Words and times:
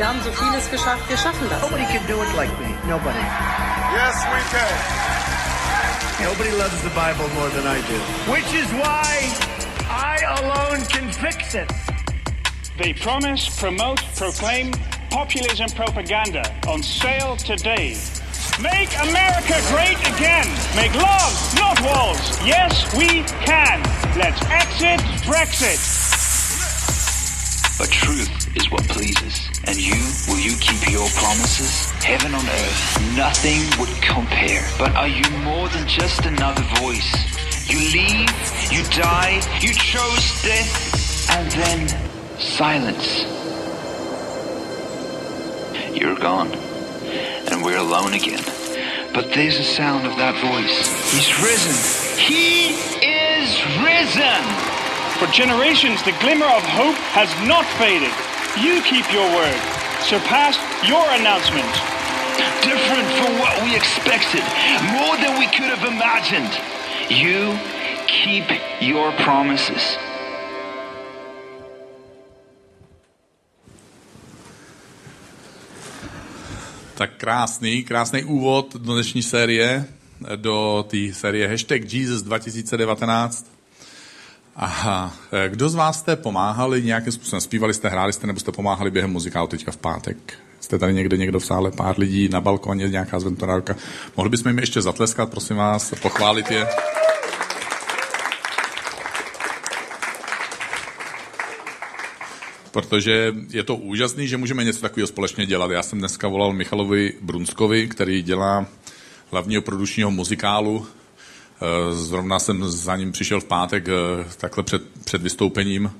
Wir 0.00 0.08
haben 0.08 0.22
so 0.22 0.32
vieles 0.32 0.70
geschafft, 0.70 1.06
wir 1.10 1.18
schaffen 1.18 1.46
das. 1.50 1.60
Nobody 1.60 1.84
can 1.84 2.00
do 2.06 2.22
it 2.22 2.34
like 2.34 2.48
me. 2.58 2.74
Nobody. 2.88 3.20
Yes, 3.92 4.16
we 4.32 4.40
can. 4.48 4.72
Nobody 6.24 6.52
loves 6.56 6.80
the 6.80 6.88
Bible 6.96 7.28
more 7.34 7.50
than 7.50 7.66
I 7.66 7.82
do. 7.82 7.98
Which 8.32 8.50
is 8.54 8.66
why 8.80 9.28
I 9.90 10.24
alone 10.40 10.86
can 10.86 11.12
fix 11.12 11.54
it. 11.54 11.70
They 12.78 12.94
promise, 12.94 13.54
promote, 13.60 14.00
proclaim 14.16 14.72
populism 15.10 15.68
propaganda 15.76 16.50
on 16.66 16.82
sale 16.82 17.36
today. 17.36 17.94
Make 18.58 18.88
America 19.02 19.60
great 19.68 20.00
again. 20.16 20.48
Make 20.76 20.94
love, 20.94 21.34
not 21.56 21.78
walls. 21.82 22.40
Yes, 22.46 22.72
we 22.96 23.22
can. 23.44 23.82
Let's 24.16 24.40
exit 24.48 25.00
Brexit. 25.28 25.76
But 27.78 27.90
truth 27.90 28.39
is 28.56 28.70
what 28.70 28.82
pleases. 28.88 29.48
And 29.64 29.76
you, 29.76 29.94
will 30.28 30.40
you 30.40 30.56
keep 30.58 30.90
your 30.90 31.08
promises? 31.10 31.90
Heaven 32.02 32.34
on 32.34 32.44
earth, 32.44 33.16
nothing 33.16 33.62
would 33.78 33.90
compare. 34.02 34.66
But 34.78 34.94
are 34.94 35.08
you 35.08 35.28
more 35.44 35.68
than 35.68 35.86
just 35.86 36.26
another 36.26 36.62
voice? 36.80 37.10
You 37.70 37.78
leave, 37.92 38.28
you 38.72 38.82
die, 38.90 39.40
you 39.60 39.72
chose 39.72 40.42
death, 40.42 41.30
and 41.30 41.50
then 41.52 42.38
silence. 42.38 43.24
You're 45.94 46.16
gone, 46.16 46.52
and 47.50 47.62
we're 47.62 47.78
alone 47.78 48.14
again. 48.14 48.42
But 49.12 49.32
there's 49.34 49.58
a 49.58 49.64
sound 49.64 50.06
of 50.06 50.16
that 50.16 50.34
voice. 50.40 50.86
He's 51.12 51.30
risen. 51.42 51.76
He 52.18 52.74
is 53.04 53.50
risen. 53.82 54.42
For 55.18 55.26
generations, 55.32 56.02
the 56.02 56.16
glimmer 56.20 56.46
of 56.46 56.62
hope 56.62 56.96
has 57.12 57.28
not 57.46 57.66
faded. 57.76 58.12
You 58.58 58.82
keep 58.82 59.06
your 59.12 59.30
word. 59.30 59.60
Surpassed 60.02 60.58
your 60.82 61.06
announcement. 61.14 61.70
Different 62.66 63.06
from 63.14 63.38
what 63.38 63.62
we 63.62 63.76
expected, 63.76 64.42
more 64.90 65.16
than 65.22 65.38
we 65.38 65.46
could 65.46 65.70
have 65.70 65.86
imagined. 65.86 66.50
You 67.08 67.56
keep 68.08 68.50
your 68.80 69.12
promises. 69.22 69.96
Tak 76.94 77.16
krásný, 77.16 77.84
krásný 77.84 78.24
úvod 78.24 78.76
do 78.76 78.94
dnešní 78.94 79.22
série, 79.22 79.86
do 80.36 80.84
té 80.90 81.14
série 81.14 81.48
hashtag 81.48 81.86
Jesus 81.86 82.22
2019. 82.22 83.59
Aha, 84.62 85.12
kdo 85.48 85.68
z 85.68 85.74
vás 85.74 85.98
jste 85.98 86.16
pomáhali 86.16 86.82
nějakým 86.82 87.12
způsobem? 87.12 87.40
Zpívali 87.40 87.74
jste, 87.74 87.88
hráli 87.88 88.12
jste 88.12 88.26
nebo 88.26 88.40
jste 88.40 88.52
pomáhali 88.52 88.90
během 88.90 89.10
muzikálu 89.10 89.46
teďka 89.46 89.72
v 89.72 89.76
pátek? 89.76 90.16
Jste 90.60 90.78
tady 90.78 90.94
někde 90.94 91.16
někdo 91.16 91.40
v 91.40 91.44
sále, 91.44 91.70
pár 91.70 91.98
lidí 91.98 92.28
na 92.28 92.40
balkoně, 92.40 92.88
nějaká 92.88 93.20
zventorárka. 93.20 93.76
Mohli 94.16 94.30
bychom 94.30 94.50
jim 94.50 94.58
ještě 94.58 94.82
zatleskat, 94.82 95.30
prosím 95.30 95.56
vás, 95.56 95.94
pochválit 96.02 96.50
je? 96.50 96.68
protože 102.70 103.34
je 103.50 103.62
to 103.62 103.76
úžasný, 103.76 104.28
že 104.28 104.36
můžeme 104.36 104.64
něco 104.64 104.80
takového 104.80 105.06
společně 105.06 105.46
dělat. 105.46 105.70
Já 105.70 105.82
jsem 105.82 105.98
dneska 105.98 106.28
volal 106.28 106.52
Michalovi 106.52 107.12
Brunskovi, 107.20 107.88
který 107.88 108.22
dělá 108.22 108.66
hlavního 109.30 109.62
produčního 109.62 110.10
muzikálu. 110.10 110.86
Zrovna 111.90 112.38
jsem 112.38 112.70
za 112.70 112.96
ním 112.96 113.12
přišel 113.12 113.40
v 113.40 113.44
pátek 113.44 113.86
takhle 114.36 114.64
před, 114.64 114.82
před 115.04 115.22
vystoupením. 115.22 115.92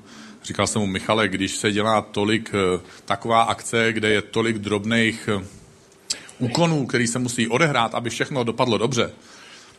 Říkal 0.43 0.67
jsem 0.67 0.81
mu, 0.81 0.87
Michale, 0.87 1.27
když 1.27 1.55
se 1.55 1.71
dělá 1.71 2.01
tolik, 2.01 2.51
taková 3.05 3.41
akce, 3.41 3.93
kde 3.93 4.09
je 4.09 4.21
tolik 4.21 4.57
drobných 4.57 5.29
úkonů, 6.39 6.85
který 6.85 7.07
se 7.07 7.19
musí 7.19 7.47
odehrát, 7.47 7.95
aby 7.95 8.09
všechno 8.09 8.43
dopadlo 8.43 8.77
dobře, 8.77 9.11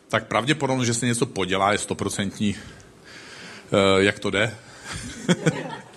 tak 0.09 0.27
pravděpodobně, 0.27 0.87
že 0.87 0.95
se 0.95 1.07
něco 1.07 1.27
podělá, 1.27 1.73
je 1.73 1.79
stoprocentní. 1.79 2.57
Jak 3.99 4.19
to 4.19 4.31
jde? 4.31 4.55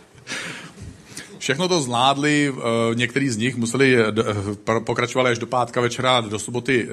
Všechno 1.45 1.67
to 1.67 1.81
zvládli, 1.81 2.53
některý 2.93 3.29
z 3.29 3.37
nich 3.37 3.55
museli, 3.55 3.97
pokračovali 4.83 5.31
až 5.31 5.39
do 5.39 5.47
pátka 5.47 5.81
večera, 5.81 6.21
do 6.21 6.39
soboty 6.39 6.87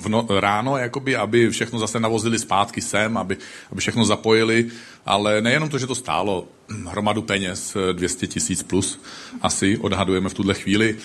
v 0.00 0.08
no, 0.08 0.26
ráno, 0.40 0.76
jakoby, 0.76 1.16
aby 1.16 1.50
všechno 1.50 1.78
zase 1.78 2.00
navozili 2.00 2.38
zpátky 2.38 2.80
sem, 2.80 3.16
aby, 3.16 3.36
aby 3.72 3.80
všechno 3.80 4.04
zapojili, 4.04 4.66
ale 5.06 5.42
nejenom 5.42 5.68
to, 5.68 5.78
že 5.78 5.86
to 5.86 5.94
stálo 5.94 6.48
hromadu 6.86 7.22
peněz, 7.22 7.76
200 7.92 8.26
tisíc 8.26 8.62
plus 8.62 9.00
asi 9.42 9.78
odhadujeme 9.78 10.28
v 10.28 10.34
tuhle 10.34 10.54
chvíli, 10.54 10.96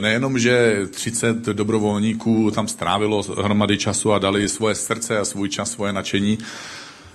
nejenom, 0.00 0.38
že 0.38 0.80
30 0.90 1.36
dobrovolníků 1.36 2.50
tam 2.50 2.68
strávilo 2.68 3.22
hromady 3.22 3.78
času 3.78 4.12
a 4.12 4.18
dali 4.18 4.48
svoje 4.48 4.74
srdce 4.74 5.18
a 5.18 5.24
svůj 5.24 5.48
čas, 5.48 5.70
svoje 5.70 5.92
nadšení, 5.92 6.38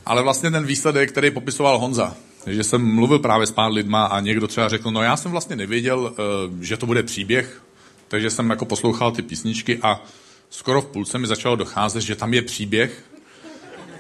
ale 0.06 0.24
vlastně 0.24 0.52
ten 0.52 0.66
výsledek, 0.66 1.12
který 1.12 1.32
popisoval 1.32 1.80
Honza, 1.80 2.16
že 2.48 2.64
jsem 2.64 2.96
mluvil 2.96 3.20
právě 3.20 3.48
s 3.48 3.52
pár 3.52 3.72
lidma 3.72 4.06
a 4.06 4.20
někdo 4.20 4.48
třeba 4.48 4.70
řekl, 4.70 4.92
no 4.92 5.02
já 5.02 5.18
jsem 5.18 5.32
vlastně 5.32 5.56
nevěděl, 5.56 6.14
že 6.62 6.78
to 6.78 6.86
bude 6.86 7.04
příběh, 7.04 7.62
takže 8.08 8.30
jsem 8.30 8.50
jako 8.50 8.66
poslouchal 8.66 9.12
ty 9.12 9.22
písničky 9.22 9.80
a 9.82 10.04
skoro 10.50 10.82
v 10.82 10.86
půlce 10.86 11.18
mi 11.18 11.28
začalo 11.28 11.56
docházet, 11.56 12.02
že 12.02 12.16
tam 12.16 12.34
je 12.34 12.42
příběh. 12.42 13.04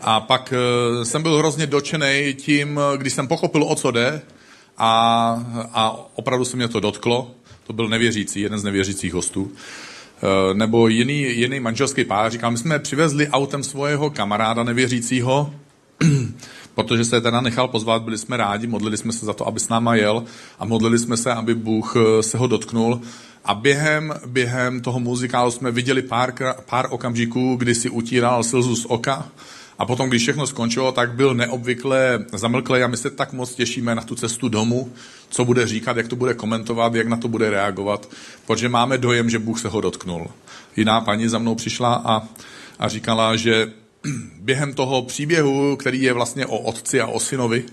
A 0.01 0.19
pak 0.19 0.53
jsem 1.03 1.23
byl 1.23 1.37
hrozně 1.37 1.67
dočený 1.67 2.35
tím, 2.37 2.79
když 2.97 3.13
jsem 3.13 3.27
pochopil, 3.27 3.63
o 3.63 3.75
co 3.75 3.91
jde 3.91 4.21
a, 4.77 4.89
a 5.73 6.09
opravdu 6.15 6.45
se 6.45 6.57
mě 6.57 6.67
to 6.67 6.79
dotklo. 6.79 7.31
To 7.67 7.73
byl 7.73 7.87
nevěřící, 7.87 8.41
jeden 8.41 8.59
z 8.59 8.63
nevěřících 8.63 9.13
hostů. 9.13 9.51
Nebo 10.53 10.87
jiný, 10.87 11.21
jiný 11.21 11.59
manželský 11.59 12.03
pár 12.03 12.31
říkal, 12.31 12.51
my 12.51 12.57
jsme 12.57 12.79
přivezli 12.79 13.27
autem 13.27 13.63
svého 13.63 14.09
kamaráda 14.09 14.63
nevěřícího, 14.63 15.53
protože 16.75 17.05
se 17.05 17.21
teda 17.21 17.41
nechal 17.41 17.67
pozvat, 17.67 18.01
byli 18.01 18.17
jsme 18.17 18.37
rádi, 18.37 18.67
modlili 18.67 18.97
jsme 18.97 19.13
se 19.13 19.25
za 19.25 19.33
to, 19.33 19.47
aby 19.47 19.59
s 19.59 19.69
náma 19.69 19.95
jel 19.95 20.23
a 20.59 20.65
modlili 20.65 20.99
jsme 20.99 21.17
se, 21.17 21.33
aby 21.33 21.55
Bůh 21.55 21.95
se 22.21 22.37
ho 22.37 22.47
dotknul. 22.47 23.01
A 23.45 23.53
během, 23.53 24.13
během 24.25 24.81
toho 24.81 24.99
muzikálu 24.99 25.51
jsme 25.51 25.71
viděli 25.71 26.01
pár, 26.01 26.33
pár 26.69 26.87
okamžiků, 26.89 27.55
kdy 27.55 27.75
si 27.75 27.89
utíral 27.89 28.43
slzu 28.43 28.75
z 28.75 28.85
oka 28.85 29.27
a 29.79 29.85
potom, 29.85 30.09
když 30.09 30.21
všechno 30.21 30.47
skončilo, 30.47 30.91
tak 30.91 31.11
byl 31.11 31.33
neobvykle 31.33 32.25
zamlklý 32.33 32.83
a 32.83 32.87
my 32.87 32.97
se 32.97 33.09
tak 33.09 33.33
moc 33.33 33.55
těšíme 33.55 33.95
na 33.95 34.01
tu 34.01 34.15
cestu 34.15 34.49
domů, 34.49 34.91
co 35.29 35.45
bude 35.45 35.67
říkat, 35.67 35.97
jak 35.97 36.07
to 36.07 36.15
bude 36.15 36.33
komentovat, 36.33 36.95
jak 36.95 37.07
na 37.07 37.17
to 37.17 37.27
bude 37.27 37.49
reagovat, 37.49 38.09
protože 38.47 38.69
máme 38.69 38.97
dojem, 38.97 39.29
že 39.29 39.39
Bůh 39.39 39.59
se 39.59 39.67
ho 39.67 39.81
dotknul. 39.81 40.27
Jiná 40.75 41.01
paní 41.01 41.27
za 41.27 41.39
mnou 41.39 41.55
přišla 41.55 42.01
a, 42.05 42.27
a 42.79 42.87
říkala, 42.87 43.35
že 43.35 43.71
během 44.41 44.73
toho 44.73 45.01
příběhu, 45.01 45.75
který 45.75 46.01
je 46.01 46.13
vlastně 46.13 46.45
o 46.45 46.57
otci 46.57 47.01
a 47.01 47.07
o 47.07 47.19
synovi, 47.19 47.65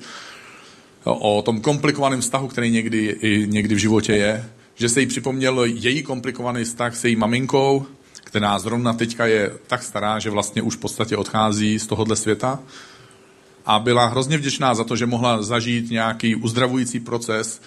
o 1.04 1.42
tom 1.42 1.60
komplikovaném 1.60 2.20
vztahu, 2.20 2.48
který 2.48 2.70
někdy, 2.70 3.19
někdy 3.47 3.75
v 3.75 3.78
životě 3.78 4.12
je, 4.12 4.50
že 4.75 4.88
se 4.88 5.00
jí 5.00 5.06
připomněl 5.06 5.64
její 5.64 6.03
komplikovaný 6.03 6.64
vztah 6.64 6.97
s 6.97 7.04
její 7.04 7.16
maminkou, 7.16 7.87
která 8.25 8.59
zrovna 8.59 8.92
teďka 8.92 9.26
je 9.26 9.53
tak 9.66 9.82
stará, 9.82 10.19
že 10.19 10.31
vlastně 10.31 10.62
už 10.62 10.76
v 10.76 10.81
podstatě 10.81 11.16
odchází 11.16 11.78
z 11.78 11.87
tohohle 11.87 12.16
světa. 12.16 12.58
A 13.66 13.78
byla 13.78 14.06
hrozně 14.06 14.38
vděčná 14.38 14.75
za 14.75 14.84
to, 14.84 14.97
že 14.97 15.06
mohla 15.06 15.43
zažít 15.43 15.91
nějaký 15.91 16.37
uzdravující 16.37 17.00
proces, 17.00 17.62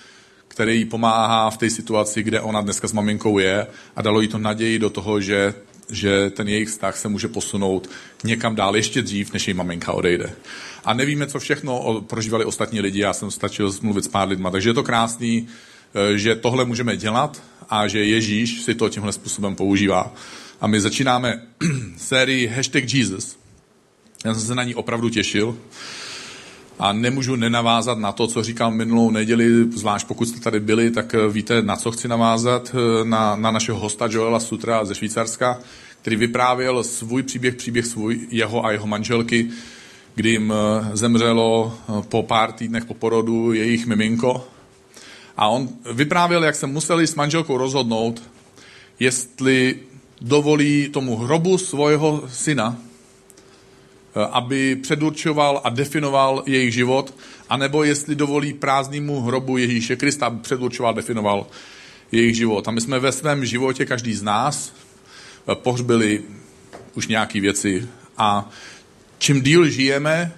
který 0.48 0.78
jí 0.78 0.86
pomáhá 0.86 1.50
v 1.50 1.58
té 1.58 1.70
situaci, 1.70 2.24
kde 2.24 2.42
ona 2.42 2.62
dneska 2.62 2.88
s 2.88 2.94
maminkou 2.94 3.40
je 3.40 3.68
a 3.96 4.02
dalo 4.02 4.22
jí 4.22 4.28
to 4.28 4.38
naději 4.38 4.80
do 4.80 4.90
toho, 4.90 5.22
že 5.22 5.54
že 5.90 6.30
ten 6.30 6.48
jejich 6.48 6.70
vztah 6.70 6.98
se 6.98 7.08
může 7.08 7.28
posunout 7.28 7.90
někam 8.24 8.56
dál 8.56 8.76
ještě 8.76 9.02
dřív, 9.02 9.34
než 9.34 9.48
její 9.48 9.54
maminka 9.54 9.94
odejde. 9.94 10.34
A 10.86 10.94
nevíme, 10.94 11.28
co 11.28 11.40
všechno 11.40 12.02
prožívali 12.02 12.46
ostatní 12.46 12.82
lidi, 12.82 13.00
já 13.00 13.14
jsem 13.14 13.32
stačil 13.32 13.74
mluvit 13.82 14.04
s 14.04 14.08
pár 14.08 14.28
lidma, 14.28 14.52
takže 14.52 14.70
je 14.70 14.74
to 14.74 14.84
krásný, 14.84 15.48
že 16.16 16.36
tohle 16.36 16.66
můžeme 16.66 16.98
dělat 16.98 17.44
a 17.70 17.88
že 17.88 18.06
Ježíš 18.06 18.62
si 18.62 18.76
to 18.76 18.90
tímhle 18.90 19.12
způsobem 19.12 19.56
používá. 19.56 20.14
A 20.62 20.68
my 20.68 20.82
začínáme 20.82 21.42
sérii 21.98 22.48
Hashtag 22.48 22.94
Jesus. 22.94 23.38
Já 24.26 24.34
jsem 24.34 24.44
se 24.44 24.56
na 24.56 24.64
ní 24.64 24.76
opravdu 24.76 25.10
těšil 25.10 25.58
a 26.80 26.94
nemůžu 26.94 27.36
nenavázat 27.36 27.98
na 27.98 28.12
to, 28.12 28.28
co 28.28 28.44
říkal 28.44 28.72
minulou 28.72 29.12
neděli, 29.12 29.72
zvlášť 29.72 30.08
pokud 30.08 30.26
jste 30.26 30.40
tady 30.40 30.60
byli, 30.60 30.92
tak 30.92 31.16
víte, 31.32 31.62
na 31.62 31.76
co 31.76 31.92
chci 31.92 32.08
navázat, 32.08 32.76
na, 33.04 33.36
na 33.36 33.52
našeho 33.52 33.80
hosta 33.80 34.08
Joela 34.12 34.40
Sutra 34.40 34.86
ze 34.86 34.96
Švýcarska, 34.96 35.60
který 36.02 36.16
vyprávěl 36.16 36.84
svůj 36.84 37.24
příběh, 37.24 37.56
příběh 37.56 37.86
svůj, 37.86 38.28
jeho 38.32 38.66
a 38.66 38.72
jeho 38.72 38.88
manželky, 38.88 39.50
kdy 40.16 40.30
jim 40.30 40.54
zemřelo 40.94 41.78
po 42.10 42.24
pár 42.24 42.52
týdnech 42.52 42.86
po 42.86 42.94
porodu 42.94 43.54
jejich 43.54 43.86
miminko. 43.86 44.48
A 45.38 45.48
on 45.48 45.70
vyprávěl, 45.94 46.44
jak 46.44 46.56
se 46.56 46.68
museli 46.68 47.08
s 47.08 47.16
manželkou 47.16 47.58
rozhodnout, 47.58 48.22
jestli 49.00 49.80
dovolí 50.22 50.90
tomu 50.90 51.16
hrobu 51.16 51.58
svého 51.58 52.24
syna, 52.28 52.78
aby 54.32 54.76
předurčoval 54.76 55.62
a 55.64 55.70
definoval 55.70 56.44
jejich 56.46 56.74
život, 56.74 57.14
anebo 57.50 57.84
jestli 57.84 58.16
dovolí 58.16 58.54
prázdnému 58.54 59.22
hrobu 59.22 59.58
Ježíše 59.58 59.96
Krista, 59.96 60.26
aby 60.26 60.40
předurčoval, 60.40 60.94
definoval 60.94 61.48
jejich 62.12 62.36
život. 62.36 62.68
A 62.68 62.72
my 62.72 62.82
jsme 62.82 63.00
ve 63.00 63.12
svém 63.12 63.46
životě, 63.46 63.86
každý 63.86 64.14
z 64.14 64.24
nás, 64.24 64.74
eh, 65.52 65.56
pohřbili 65.56 66.24
už 66.96 67.08
nějaké 67.08 67.42
věci. 67.42 67.88
A 68.18 68.50
čím 69.18 69.42
díl 69.42 69.70
žijeme, 69.70 70.34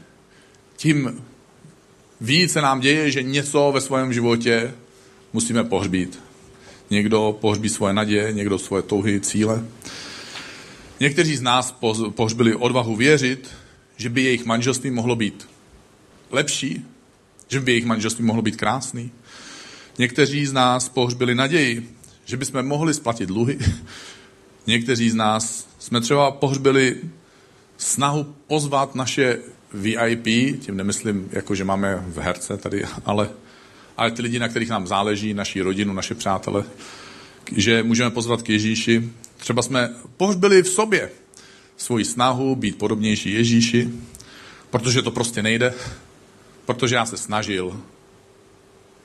tím 0.77 1.23
víc 2.21 2.51
se 2.51 2.62
nám 2.62 2.79
děje, 2.79 3.12
že 3.12 3.23
něco 3.23 3.71
ve 3.73 3.81
svém 3.81 4.13
životě 4.13 4.73
musíme 5.33 5.63
pohřbít. 5.63 6.19
Někdo 6.89 7.38
pohřbí 7.41 7.69
svoje 7.69 7.94
naděje, 7.94 8.33
někdo 8.33 8.59
svoje 8.59 8.83
touhy, 8.83 9.19
cíle. 9.19 9.65
Někteří 11.00 11.35
z 11.35 11.41
nás 11.41 11.75
pohřbili 12.15 12.56
odvahu 12.56 12.95
věřit, 12.95 13.50
že 14.01 14.09
by 14.09 14.21
jejich 14.21 14.45
manželství 14.45 14.92
mohlo 14.92 15.15
být 15.15 15.48
lepší, 16.31 16.86
že 17.48 17.59
by 17.59 17.71
jejich 17.71 17.86
manželství 17.86 18.25
mohlo 18.25 18.42
být 18.42 18.56
krásný. 18.56 19.12
Někteří 19.98 20.45
z 20.45 20.53
nás 20.53 20.89
pohřbili 20.89 21.36
naději, 21.36 21.95
že 22.25 22.38
bychom 22.38 22.63
mohli 22.65 22.94
splatit 22.94 23.25
dluhy. 23.25 23.59
Někteří 24.68 25.09
z 25.09 25.15
nás 25.15 25.68
jsme 25.80 26.01
třeba 26.01 26.31
pohřbili 26.31 26.98
snahu 27.77 28.36
pozvat 28.48 28.95
naše 28.95 29.39
VIP, 29.74 30.25
tím 30.59 30.77
nemyslím, 30.77 31.30
jako 31.31 31.56
že 31.56 31.63
máme 31.63 32.04
v 32.07 32.18
herce 32.18 32.57
tady, 32.57 32.86
ale, 33.06 33.30
ale 33.97 34.12
ty 34.12 34.21
lidi, 34.21 34.39
na 34.39 34.47
kterých 34.47 34.69
nám 34.69 34.88
záleží, 34.88 35.33
naší 35.33 35.62
rodinu, 35.62 35.94
naše 35.94 36.15
přátele, 36.15 36.63
že 37.56 37.83
můžeme 37.83 38.09
pozvat 38.09 38.42
k 38.42 38.50
Ježíši. 38.50 39.09
Třeba 39.38 39.62
jsme 39.62 39.89
pohřbili 40.18 40.63
v 40.63 40.69
sobě 40.69 41.09
svoji 41.81 42.06
snahu 42.06 42.56
být 42.56 42.78
podobnější 42.78 43.33
Ježíši, 43.33 43.89
protože 44.69 45.01
to 45.01 45.12
prostě 45.12 45.44
nejde, 45.44 45.74
protože 46.66 46.95
já 46.95 47.06
se 47.06 47.18
snažil, 47.18 47.81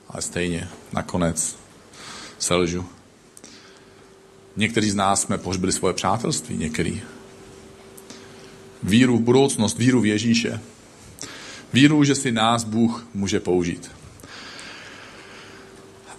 ale 0.09 0.21
stejně 0.21 0.69
nakonec 0.93 1.57
selžu. 2.39 2.85
Někteří 4.55 4.89
z 4.89 4.95
nás 4.95 5.21
jsme 5.21 5.37
pohřbili 5.37 5.71
svoje 5.71 5.93
přátelství, 5.93 6.57
některý. 6.57 7.01
Víru 8.83 9.17
v 9.17 9.21
budoucnost, 9.21 9.77
víru 9.77 10.01
v 10.01 10.05
Ježíše. 10.05 10.59
Víru, 11.73 12.03
že 12.03 12.15
si 12.15 12.31
nás 12.31 12.63
Bůh 12.63 13.07
může 13.13 13.39
použít. 13.39 13.91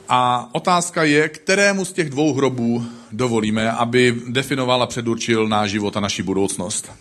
A 0.09 0.49
otázka 0.53 1.05
je, 1.05 1.29
kterému 1.29 1.85
z 1.85 1.93
těch 1.93 2.11
dvou 2.11 2.35
hrobů 2.35 2.87
dovolíme, 3.13 3.73
aby 3.73 4.23
definoval 4.29 4.83
a 4.83 4.87
předurčil 4.87 5.49
náš 5.49 5.71
život 5.71 5.97
a 5.97 6.01
naši 6.01 6.23
budoucnost. 6.23 6.93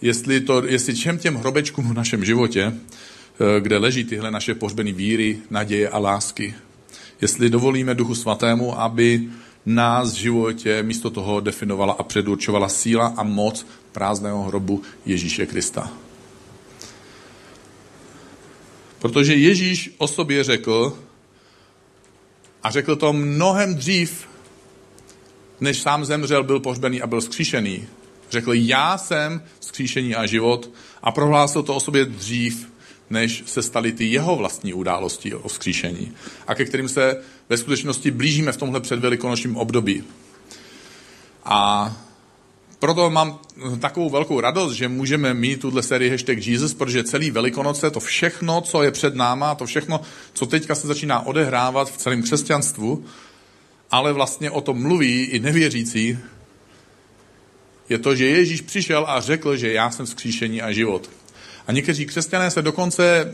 Jestli, 0.00 0.40
to, 0.40 0.66
jestli 0.66 0.96
čem 0.96 1.18
těm 1.18 1.34
hrobečkům 1.36 1.88
v 1.88 1.94
našem 1.94 2.24
životě, 2.24 2.72
eh, 2.72 3.60
kde 3.60 3.78
leží 3.78 4.04
tyhle 4.04 4.30
naše 4.30 4.54
pohřbené 4.54 4.92
víry, 4.92 5.38
naděje 5.50 5.88
a 5.88 5.98
lásky, 5.98 6.54
jestli 7.20 7.50
dovolíme 7.50 7.94
Duchu 7.94 8.14
Svatému, 8.14 8.80
aby 8.80 9.28
nás 9.66 10.12
v 10.12 10.16
životě 10.16 10.82
místo 10.82 11.10
toho 11.10 11.40
definovala 11.40 11.92
a 11.92 12.02
předurčovala 12.02 12.68
síla 12.68 13.14
a 13.16 13.22
moc 13.22 13.66
prázdného 13.92 14.42
hrobu 14.42 14.82
Ježíše 15.06 15.46
Krista. 15.46 15.92
Protože 18.98 19.34
Ježíš 19.34 19.94
o 19.98 20.08
sobě 20.08 20.44
řekl, 20.44 20.98
a 22.62 22.70
řekl 22.70 22.96
to 22.96 23.12
mnohem 23.12 23.74
dřív, 23.74 24.28
než 25.60 25.82
sám 25.82 26.04
zemřel, 26.04 26.44
byl 26.44 26.60
pohřbený 26.60 27.02
a 27.02 27.06
byl 27.06 27.20
skříšený. 27.20 27.86
Řekl, 28.30 28.52
já 28.52 28.98
jsem 28.98 29.42
skříšení 29.60 30.14
a 30.14 30.26
život 30.26 30.70
a 31.02 31.12
prohlásil 31.12 31.62
to 31.62 31.74
o 31.74 31.80
sobě 31.80 32.04
dřív, 32.04 32.72
než 33.10 33.42
se 33.46 33.62
staly 33.62 33.92
ty 33.92 34.04
jeho 34.04 34.36
vlastní 34.36 34.74
události 34.74 35.34
o 35.34 35.48
vzkříšení 35.48 36.12
a 36.46 36.54
ke 36.54 36.64
kterým 36.64 36.88
se 36.88 37.22
ve 37.48 37.56
skutečnosti 37.56 38.10
blížíme 38.10 38.52
v 38.52 38.56
tomhle 38.56 38.80
předvelikonočním 38.80 39.56
období. 39.56 40.04
A 41.44 41.92
proto 42.82 43.10
mám 43.10 43.38
takovou 43.80 44.10
velkou 44.10 44.40
radost, 44.40 44.72
že 44.72 44.88
můžeme 44.88 45.34
mít 45.34 45.60
tuhle 45.60 45.82
sérii 45.82 46.10
hashtag 46.10 46.46
Jesus, 46.46 46.74
protože 46.74 47.04
celý 47.04 47.30
Velikonoce, 47.30 47.90
to 47.90 48.00
všechno, 48.00 48.60
co 48.60 48.82
je 48.82 48.90
před 48.90 49.14
náma, 49.14 49.54
to 49.54 49.66
všechno, 49.66 50.00
co 50.32 50.46
teďka 50.46 50.74
se 50.74 50.86
začíná 50.86 51.26
odehrávat 51.26 51.92
v 51.92 51.96
celém 51.96 52.22
křesťanstvu, 52.22 53.04
ale 53.90 54.12
vlastně 54.12 54.50
o 54.50 54.60
tom 54.60 54.82
mluví 54.82 55.22
i 55.22 55.38
nevěřící, 55.38 56.18
je 57.88 57.98
to, 57.98 58.14
že 58.14 58.26
Ježíš 58.26 58.60
přišel 58.60 59.04
a 59.08 59.20
řekl, 59.20 59.56
že 59.56 59.72
já 59.72 59.90
jsem 59.90 60.06
vzkříšení 60.06 60.62
a 60.62 60.72
život. 60.72 61.10
A 61.66 61.72
někteří 61.72 62.06
křesťané 62.06 62.50
se 62.50 62.62
dokonce 62.62 63.04
eh, 63.26 63.32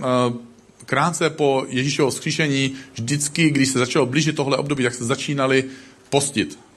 krátce 0.84 1.30
po 1.30 1.64
Ježíšovo 1.68 2.10
vzkříšení, 2.10 2.72
vždycky, 2.94 3.50
když 3.50 3.68
se 3.68 3.78
začalo 3.78 4.06
blížit 4.06 4.36
tohle 4.36 4.56
období, 4.56 4.84
tak 4.84 4.94
se 4.94 5.04
začínali 5.04 5.64
postit. 6.10 6.67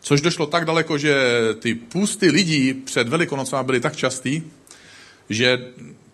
Což 0.00 0.20
došlo 0.20 0.46
tak 0.46 0.64
daleko, 0.64 0.98
že 0.98 1.14
ty 1.58 1.74
půsty 1.74 2.30
lidí 2.30 2.74
před 2.74 3.08
Velikonocem 3.08 3.66
byly 3.66 3.80
tak 3.80 3.96
častý, 3.96 4.42
že 5.30 5.58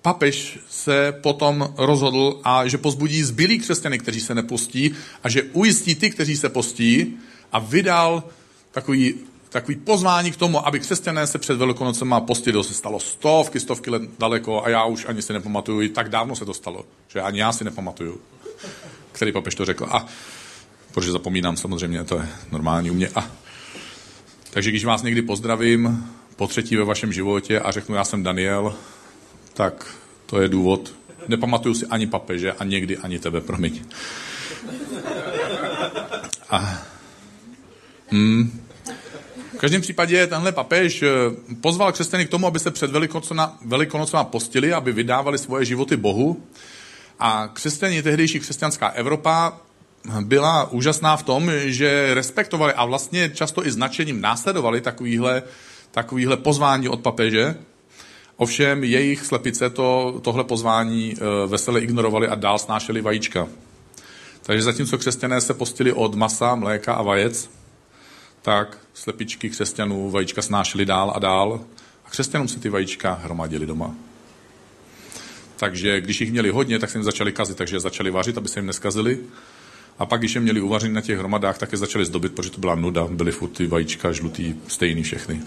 papež 0.02 0.58
se 0.70 1.14
potom 1.22 1.74
rozhodl, 1.76 2.40
a 2.44 2.68
že 2.68 2.78
pozbudí 2.78 3.22
zbylí 3.22 3.58
křesťany, 3.58 3.98
kteří 3.98 4.20
se 4.20 4.34
nepostí, 4.34 4.94
a 5.22 5.28
že 5.28 5.42
ujistí 5.42 5.94
ty, 5.94 6.10
kteří 6.10 6.36
se 6.36 6.48
postí, 6.48 7.16
a 7.52 7.58
vydal 7.58 8.24
takový 8.70 9.14
takový 9.48 9.76
pozvání 9.76 10.32
k 10.32 10.36
tomu, 10.36 10.66
aby 10.66 10.80
křesťané 10.80 11.26
se 11.26 11.38
před 11.38 11.58
Velikonocem 11.58 12.14
postili. 12.26 12.52
To 12.52 12.64
se 12.64 12.74
stalo 12.74 13.00
stovky, 13.00 13.60
stovky 13.60 13.90
let 13.90 14.02
daleko 14.18 14.64
a 14.64 14.68
já 14.68 14.84
už 14.84 15.06
ani 15.08 15.22
si 15.22 15.32
nepamatuju, 15.32 15.88
tak 15.88 16.08
dávno 16.08 16.36
se 16.36 16.44
to 16.44 16.54
stalo, 16.54 16.84
že 17.08 17.20
ani 17.20 17.40
já 17.40 17.52
si 17.52 17.64
nepamatuju, 17.64 18.20
který 19.12 19.32
papež 19.32 19.54
to 19.54 19.64
řekl. 19.64 19.86
A 19.90 20.06
protože 20.92 21.12
zapomínám 21.12 21.56
samozřejmě, 21.56 22.04
to 22.04 22.16
je 22.16 22.28
normální 22.52 22.90
u 22.90 22.94
mě. 22.94 23.08
A, 23.14 23.30
takže 24.56 24.70
když 24.70 24.84
vás 24.84 25.02
někdy 25.02 25.22
pozdravím 25.22 26.06
po 26.36 26.46
třetí 26.46 26.76
ve 26.76 26.84
vašem 26.84 27.12
životě 27.12 27.60
a 27.60 27.70
řeknu, 27.70 27.94
já 27.94 28.04
jsem 28.04 28.22
Daniel, 28.22 28.74
tak 29.54 29.94
to 30.26 30.40
je 30.40 30.48
důvod. 30.48 30.94
Nepamatuju 31.28 31.74
si 31.74 31.86
ani 31.86 32.06
papeže 32.06 32.52
a 32.52 32.64
někdy 32.64 32.96
ani 32.96 33.18
tebe, 33.18 33.40
promiň. 33.40 33.84
A, 36.50 36.82
hmm, 38.08 38.62
v 39.54 39.58
každém 39.58 39.80
případě 39.80 40.26
tenhle 40.26 40.52
papež 40.52 41.02
eh, 41.02 41.08
pozval 41.60 41.92
křesťany 41.92 42.26
k 42.26 42.30
tomu, 42.30 42.46
aby 42.46 42.58
se 42.58 42.70
před 42.70 42.90
Velikonocema 43.64 44.24
postili, 44.24 44.72
aby 44.72 44.92
vydávali 44.92 45.38
svoje 45.38 45.64
životy 45.64 45.96
Bohu. 45.96 46.42
A 47.18 47.48
křesťané, 47.52 48.02
tehdejší 48.02 48.40
křesťanská 48.40 48.88
Evropa, 48.88 49.60
byla 50.20 50.70
úžasná 50.70 51.16
v 51.16 51.22
tom, 51.22 51.50
že 51.64 52.14
respektovali 52.14 52.72
a 52.72 52.84
vlastně 52.84 53.30
často 53.30 53.66
i 53.66 53.70
značením 53.70 54.20
následovali 54.20 54.80
takovýhle, 54.80 55.42
takovýhle 55.90 56.36
pozvání 56.36 56.88
od 56.88 57.00
papeže. 57.00 57.54
Ovšem 58.36 58.84
jejich 58.84 59.26
slepice 59.26 59.70
to, 59.70 60.20
tohle 60.24 60.44
pozvání 60.44 61.14
eh, 61.14 61.46
vesele 61.46 61.80
ignorovali 61.80 62.28
a 62.28 62.34
dál 62.34 62.58
snášeli 62.58 63.00
vajíčka. 63.00 63.48
Takže 64.42 64.62
zatímco 64.62 64.98
křesťané 64.98 65.40
se 65.40 65.54
postili 65.54 65.92
od 65.92 66.14
masa, 66.14 66.54
mléka 66.54 66.94
a 66.94 67.02
vajec, 67.02 67.50
tak 68.42 68.78
slepičky 68.94 69.50
křesťanů 69.50 70.10
vajíčka 70.10 70.42
snášely 70.42 70.86
dál 70.86 71.12
a 71.14 71.18
dál 71.18 71.60
a 72.04 72.10
křesťanům 72.10 72.48
se 72.48 72.60
ty 72.60 72.68
vajíčka 72.68 73.12
hromadili 73.12 73.66
doma. 73.66 73.94
Takže 75.56 76.00
když 76.00 76.20
jich 76.20 76.32
měli 76.32 76.50
hodně, 76.50 76.78
tak 76.78 76.90
se 76.90 76.98
jim 76.98 77.04
začali 77.04 77.32
kazit, 77.32 77.56
takže 77.56 77.80
začali 77.80 78.10
vařit, 78.10 78.38
aby 78.38 78.48
se 78.48 78.58
jim 78.58 78.66
neskazili. 78.66 79.18
A 79.98 80.06
pak, 80.06 80.20
když 80.20 80.34
je 80.34 80.40
měli 80.40 80.60
uvařit 80.60 80.88
na 80.88 81.00
těch 81.00 81.18
hromadách, 81.18 81.58
tak 81.58 81.72
je 81.72 81.78
začali 81.78 82.04
zdobit, 82.04 82.34
protože 82.34 82.50
to 82.50 82.60
byla 82.60 82.74
nuda, 82.74 83.06
byly 83.06 83.32
furt 83.32 83.48
ty 83.48 83.66
vajíčka 83.66 84.12
žlutý, 84.12 84.54
stejný 84.68 85.02
všechny. 85.02 85.40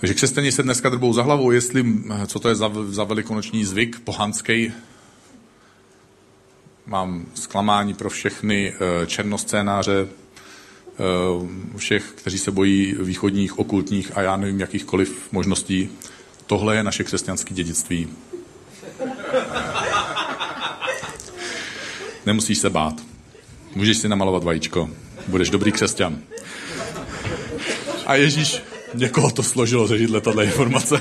Takže 0.00 0.14
křesťané 0.14 0.52
se 0.52 0.62
dneska 0.62 0.88
drbou 0.88 1.12
za 1.12 1.22
hlavou, 1.22 1.50
jestli, 1.50 1.84
co 2.26 2.38
to 2.38 2.48
je 2.48 2.54
za, 2.54 2.70
za 2.88 3.04
velikonoční 3.04 3.64
zvyk 3.64 4.00
pohanský. 4.00 4.72
Mám 6.86 7.26
zklamání 7.34 7.94
pro 7.94 8.10
všechny 8.10 8.72
eh, 8.74 9.06
černoscénáře, 9.06 10.08
Eh, 10.98 11.76
všech, 11.76 12.12
kteří 12.14 12.38
se 12.38 12.50
bojí 12.50 12.94
východních, 12.98 13.58
okultních 13.58 14.16
a 14.16 14.22
já 14.22 14.36
nevím 14.36 14.60
jakýchkoliv 14.60 15.32
možností. 15.32 15.88
Tohle 16.46 16.76
je 16.76 16.82
naše 16.82 17.04
křesťanské 17.04 17.54
dědictví. 17.54 18.08
Nemusíš 22.26 22.58
se 22.58 22.70
bát. 22.70 22.94
Můžeš 23.74 23.98
si 23.98 24.08
namalovat 24.08 24.44
vajíčko. 24.44 24.90
Budeš 25.28 25.50
dobrý 25.50 25.72
křesťan. 25.72 26.18
A 28.06 28.14
Ježíš 28.14 28.62
někoho 28.94 29.30
to 29.30 29.42
složilo 29.42 29.86
ze 29.86 29.98
židle, 29.98 30.20
tato 30.20 30.42
informace. 30.42 31.00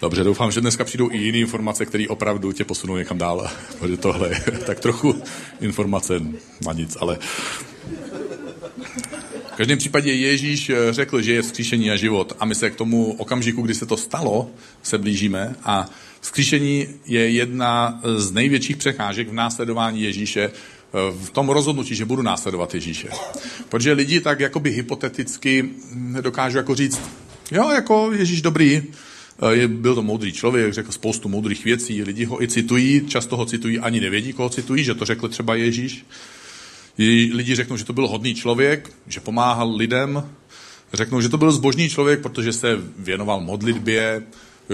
Dobře, 0.00 0.24
doufám, 0.24 0.50
že 0.50 0.60
dneska 0.60 0.84
přijdou 0.84 1.10
i 1.10 1.18
jiné 1.18 1.38
informace, 1.38 1.86
které 1.86 2.08
opravdu 2.08 2.52
tě 2.52 2.64
posunou 2.64 2.96
někam 2.96 3.18
dál. 3.18 3.50
Protože 3.78 3.96
tohle 3.96 4.28
je 4.28 4.58
tak 4.58 4.80
trochu 4.80 5.22
informace 5.60 6.20
na 6.66 6.72
nic, 6.72 6.96
ale 7.00 7.18
v 9.52 9.56
každém 9.56 9.78
případě 9.78 10.12
Ježíš 10.12 10.70
eh, 10.70 10.92
řekl, 10.92 11.22
že 11.22 11.32
je 11.32 11.42
vzkříšení 11.42 11.90
a 11.90 11.96
život 11.96 12.36
a 12.38 12.44
my 12.44 12.54
se 12.54 12.70
k 12.70 12.76
tomu 12.76 13.12
okamžiku, 13.12 13.62
kdy 13.62 13.74
se 13.74 13.86
to 13.86 13.96
stalo, 13.96 14.50
se 14.82 14.98
blížíme 14.98 15.54
a 15.64 15.88
vzkříšení 16.20 16.86
je 17.06 17.30
jedna 17.30 18.00
z 18.16 18.32
největších 18.32 18.76
překážek 18.76 19.28
v 19.28 19.32
následování 19.32 20.02
Ježíše 20.02 20.50
v 21.22 21.30
tom 21.30 21.48
rozhodnutí, 21.48 21.94
že 21.94 22.04
budu 22.04 22.22
následovat 22.22 22.74
Ježíše. 22.74 23.08
Protože 23.68 23.92
lidi 23.92 24.20
tak 24.20 24.40
jakoby 24.40 24.70
hypoteticky 24.70 25.68
dokážou 26.20 26.56
jako 26.56 26.74
říct, 26.74 27.00
jo, 27.50 27.70
jako 27.70 28.12
Ježíš 28.12 28.42
dobrý, 28.42 28.82
je, 29.50 29.68
byl 29.68 29.94
to 29.94 30.02
moudrý 30.02 30.32
člověk, 30.32 30.74
řekl 30.74 30.92
spoustu 30.92 31.28
moudrých 31.28 31.64
věcí, 31.64 32.02
lidi 32.02 32.24
ho 32.24 32.42
i 32.42 32.48
citují, 32.48 33.06
často 33.06 33.36
ho 33.36 33.46
citují, 33.46 33.78
ani 33.78 34.00
nevědí, 34.00 34.32
koho 34.32 34.48
citují, 34.48 34.84
že 34.84 34.94
to 34.94 35.04
řekl 35.04 35.28
třeba 35.28 35.54
Ježíš. 35.54 36.06
Lidi 37.32 37.54
řeknou, 37.54 37.76
že 37.76 37.84
to 37.84 37.92
byl 37.92 38.08
hodný 38.08 38.34
člověk, 38.34 38.90
že 39.06 39.20
pomáhal 39.20 39.76
lidem, 39.76 40.30
řeknou, 40.92 41.20
že 41.20 41.28
to 41.28 41.38
byl 41.38 41.52
zbožný 41.52 41.88
člověk, 41.88 42.20
protože 42.20 42.52
se 42.52 42.78
věnoval 42.98 43.40
modlitbě, 43.40 44.22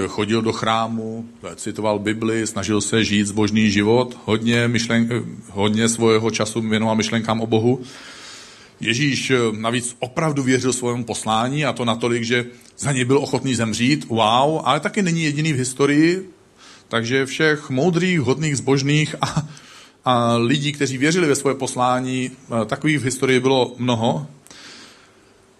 chodil 0.07 0.43
do 0.43 0.53
chrámu, 0.53 1.29
citoval 1.57 1.99
Bibli, 1.99 2.47
snažil 2.47 2.81
se 2.81 3.05
žít 3.05 3.26
zbožný 3.26 3.71
život, 3.71 4.19
hodně, 4.25 4.69
myšlen, 4.69 5.25
hodně 5.50 5.88
svého 5.88 6.31
času 6.31 6.61
věnoval 6.61 6.97
myšlenkám 6.97 7.41
o 7.41 7.47
Bohu. 7.47 7.81
Ježíš 8.81 9.33
navíc 9.53 9.97
opravdu 9.99 10.43
věřil 10.43 10.73
svému 10.73 11.05
poslání 11.05 11.65
a 11.65 11.73
to 11.73 11.85
natolik, 11.85 12.23
že 12.23 12.47
za 12.79 12.93
něj 12.93 13.05
byl 13.05 13.19
ochotný 13.19 13.55
zemřít, 13.55 14.09
wow, 14.09 14.61
ale 14.65 14.81
taky 14.81 15.03
není 15.03 15.23
jediný 15.23 15.53
v 15.53 15.57
historii, 15.57 16.31
takže 16.88 17.26
všech 17.26 17.71
moudrých, 17.71 18.21
hodných, 18.21 18.57
zbožných 18.57 19.15
a, 19.21 19.49
a 20.05 20.37
lidí, 20.37 20.73
kteří 20.73 20.99
věřili 20.99 21.29
ve 21.29 21.35
svoje 21.35 21.57
poslání, 21.57 22.31
takových 22.67 22.99
v 22.99 23.05
historii 23.05 23.41
bylo 23.41 23.75
mnoho. 23.79 24.26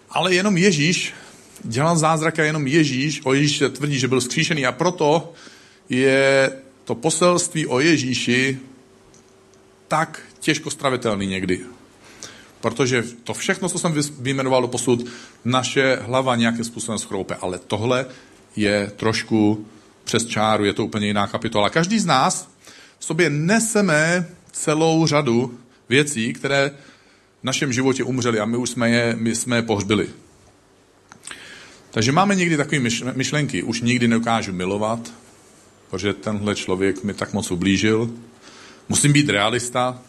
Ale 0.09 0.33
jenom 0.33 0.57
Ježíš 0.57 1.13
dělal 1.67 1.97
zázrak 1.97 2.39
a 2.39 2.43
jenom 2.43 2.67
Ježíš, 2.67 3.21
o 3.23 3.33
Ježíši 3.33 3.59
se 3.59 3.69
tvrdí, 3.69 3.99
že 3.99 4.07
byl 4.07 4.21
skříšený 4.21 4.65
a 4.65 4.71
proto 4.71 5.33
je 5.89 6.51
to 6.85 6.95
poselství 6.95 7.67
o 7.67 7.79
Ježíši 7.79 8.59
tak 9.87 10.21
těžko 10.39 10.71
stravitelný 10.71 11.27
někdy. 11.27 11.59
Protože 12.61 13.03
to 13.23 13.33
všechno, 13.33 13.69
co 13.69 13.79
jsem 13.79 13.95
vyjmenoval 14.19 14.61
do 14.61 14.67
posud, 14.67 15.05
naše 15.45 15.95
hlava 16.01 16.35
nějakým 16.35 16.63
způsobem 16.63 16.99
schroupe. 16.99 17.35
Ale 17.41 17.59
tohle 17.59 18.05
je 18.55 18.91
trošku 18.95 19.65
přes 20.03 20.25
čáru, 20.25 20.65
je 20.65 20.73
to 20.73 20.85
úplně 20.85 21.07
jiná 21.07 21.27
kapitola. 21.27 21.69
Každý 21.69 21.99
z 21.99 22.05
nás 22.05 22.49
v 22.99 23.05
sobě 23.05 23.29
neseme 23.29 24.27
celou 24.51 25.07
řadu 25.07 25.59
věcí, 25.89 26.33
které 26.33 26.71
v 27.41 27.43
našem 27.43 27.73
životě 27.73 28.03
umřely 28.03 28.39
a 28.39 28.45
my 28.45 28.57
už 28.57 28.69
jsme 28.69 28.89
je, 28.89 29.15
my 29.19 29.35
jsme 29.35 29.55
je 29.55 29.61
pohřbili. 29.61 30.09
Takže 31.97 32.11
máme 32.11 32.35
někdy 32.35 32.57
takové 32.57 32.79
myšlenky, 33.13 33.63
už 33.63 33.81
nikdy 33.81 34.07
neukážu 34.07 34.53
milovat, 34.53 34.99
protože 35.89 36.13
tenhle 36.13 36.55
člověk 36.55 37.03
mi 37.03 37.13
tak 37.13 37.33
moc 37.33 37.51
ublížil. 37.51 38.09
Musím 38.89 39.13
být 39.13 39.29
realista. 39.29 40.01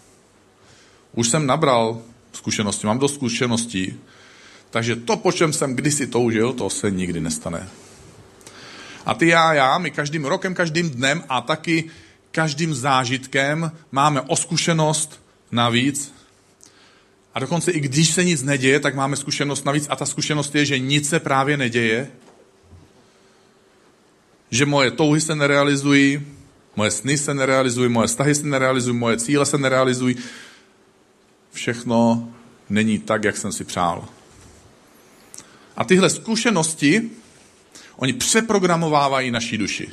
Už 1.12 1.28
jsem 1.28 1.46
nabral 1.46 2.02
zkušenosti, 2.32 2.86
mám 2.86 2.98
dost 2.98 3.14
zkušeností, 3.14 4.00
takže 4.70 4.96
to, 4.96 5.16
po 5.16 5.32
čem 5.32 5.52
jsem 5.52 5.76
kdysi 5.76 6.06
toužil, 6.06 6.52
to 6.52 6.70
se 6.70 6.90
nikdy 6.90 7.20
nestane. 7.20 7.68
A 9.06 9.14
ty 9.14 9.28
já, 9.28 9.52
já, 9.52 9.78
my 9.78 9.90
každým 9.90 10.24
rokem, 10.24 10.54
každým 10.54 10.90
dnem 10.90 11.24
a 11.28 11.40
taky 11.40 11.90
každým 12.30 12.74
zážitkem 12.74 13.72
máme 13.92 14.20
o 14.20 14.36
zkušenost 14.36 15.20
navíc. 15.52 16.14
A 17.38 17.40
dokonce 17.40 17.70
i 17.70 17.80
když 17.80 18.10
se 18.10 18.24
nic 18.24 18.42
neděje, 18.42 18.80
tak 18.80 18.94
máme 18.94 19.16
zkušenost 19.16 19.64
navíc 19.64 19.86
a 19.90 19.96
ta 19.96 20.06
zkušenost 20.06 20.54
je, 20.54 20.64
že 20.64 20.78
nic 20.78 21.08
se 21.08 21.20
právě 21.20 21.56
neděje. 21.56 22.10
Že 24.50 24.66
moje 24.66 24.90
touhy 24.90 25.20
se 25.20 25.34
nerealizují, 25.34 26.26
moje 26.76 26.90
sny 26.90 27.18
se 27.18 27.34
nerealizují, 27.34 27.88
moje 27.88 28.06
vztahy 28.06 28.34
se 28.34 28.46
nerealizují, 28.46 28.96
moje 28.96 29.16
cíle 29.16 29.46
se 29.46 29.58
nerealizují. 29.58 30.16
Všechno 31.52 32.28
není 32.70 32.98
tak, 32.98 33.24
jak 33.24 33.36
jsem 33.36 33.52
si 33.52 33.64
přál. 33.64 34.08
A 35.76 35.84
tyhle 35.84 36.10
zkušenosti, 36.10 37.10
oni 37.96 38.12
přeprogramovávají 38.12 39.30
naší 39.30 39.58
duši. 39.58 39.88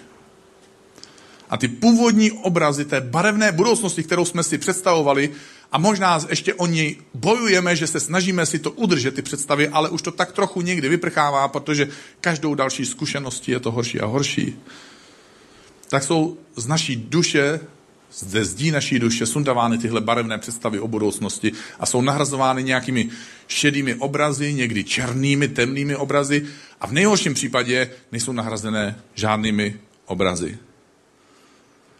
A 1.49 1.57
ty 1.57 1.67
původní 1.67 2.31
obrazy 2.31 2.85
té 2.85 3.01
barevné 3.01 3.51
budoucnosti, 3.51 4.03
kterou 4.03 4.25
jsme 4.25 4.43
si 4.43 4.57
představovali, 4.57 5.31
a 5.72 5.77
možná 5.77 6.19
ještě 6.29 6.53
o 6.53 6.65
ní 6.67 6.98
bojujeme, 7.13 7.75
že 7.75 7.88
se 7.88 8.00
snažíme 8.00 8.45
si 8.45 8.60
to 8.60 8.72
udržet, 8.72 9.15
ty 9.15 9.22
představy, 9.22 9.67
ale 9.67 9.89
už 9.89 10.01
to 10.01 10.12
tak 10.12 10.31
trochu 10.31 10.62
někdy 10.62 10.89
vyprchává, 10.89 11.48
protože 11.48 11.88
každou 12.22 12.55
další 12.55 12.86
zkušeností 12.86 13.51
je 13.51 13.60
to 13.60 13.72
horší 13.72 14.00
a 14.00 14.05
horší. 14.05 14.60
Tak 15.89 16.03
jsou 16.03 16.38
z 16.55 16.67
naší 16.67 16.95
duše, 16.95 17.60
ze 18.12 18.45
zdí 18.45 18.72
naší 18.72 19.00
duše 19.00 19.25
sundavány 19.25 19.77
tyhle 19.77 20.01
barevné 20.01 20.38
představy 20.38 20.79
o 20.79 20.88
budoucnosti 20.88 21.51
a 21.79 21.86
jsou 21.86 22.01
nahrazovány 22.01 22.63
nějakými 22.63 23.10
šedými 23.48 23.95
obrazy, 23.95 24.53
někdy 24.53 24.84
černými, 24.84 25.48
temnými 25.48 25.95
obrazy 25.95 26.45
a 26.81 26.88
v 26.88 26.91
nejhorším 26.91 27.34
případě 27.34 27.91
nejsou 28.12 28.31
nahrazené 28.31 28.95
žádnými 29.15 29.75
obrazy. 30.05 30.57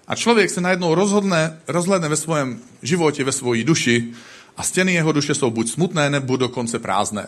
A 0.08 0.16
člověk 0.16 0.50
se 0.50 0.62
najednou 0.62 0.96
rozhodne, 0.96 1.60
rozhledne 1.68 2.10
ve 2.10 2.16
svém 2.16 2.60
životě, 2.82 3.24
ve 3.24 3.32
svojí 3.32 3.64
duši 3.64 4.14
a 4.58 4.64
stěny 4.64 4.94
jeho 4.94 5.12
duše 5.12 5.36
jsou 5.36 5.52
buď 5.52 5.70
smutné, 5.70 6.10
nebo 6.10 6.38
dokonce 6.38 6.80
prázdné. 6.80 7.28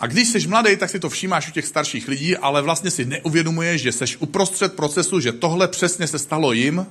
A 0.00 0.06
když 0.06 0.28
jsi 0.28 0.46
mladý, 0.48 0.76
tak 0.76 0.90
si 0.90 1.00
to 1.00 1.08
všímáš 1.08 1.48
u 1.48 1.52
těch 1.52 1.66
starších 1.66 2.08
lidí, 2.08 2.36
ale 2.36 2.62
vlastně 2.62 2.90
si 2.90 3.04
neuvědomuješ, 3.04 3.82
že 3.82 3.92
jsi 3.92 4.16
uprostřed 4.16 4.74
procesu, 4.74 5.20
že 5.20 5.32
tohle 5.32 5.68
přesně 5.68 6.06
se 6.06 6.18
stalo 6.18 6.52
jim 6.52 6.86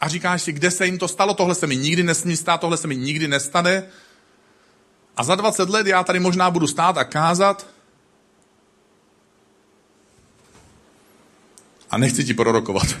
a 0.00 0.08
říkáš 0.08 0.42
si, 0.42 0.52
kde 0.52 0.70
se 0.70 0.86
jim 0.86 0.98
to 0.98 1.08
stalo, 1.08 1.34
tohle 1.34 1.54
se 1.54 1.66
mi 1.66 1.76
nikdy 1.76 2.02
nesmí 2.02 2.36
stát, 2.36 2.60
tohle 2.60 2.76
se 2.76 2.88
mi 2.88 2.96
nikdy 2.96 3.28
nestane. 3.28 3.82
A 5.16 5.22
za 5.22 5.34
20 5.34 5.68
let 5.68 5.86
já 5.86 6.04
tady 6.04 6.20
možná 6.20 6.50
budu 6.50 6.66
stát 6.66 6.98
a 6.98 7.04
kázat 7.04 7.66
a 11.90 11.98
nechci 11.98 12.24
ti 12.24 12.34
prorokovat. 12.34 12.96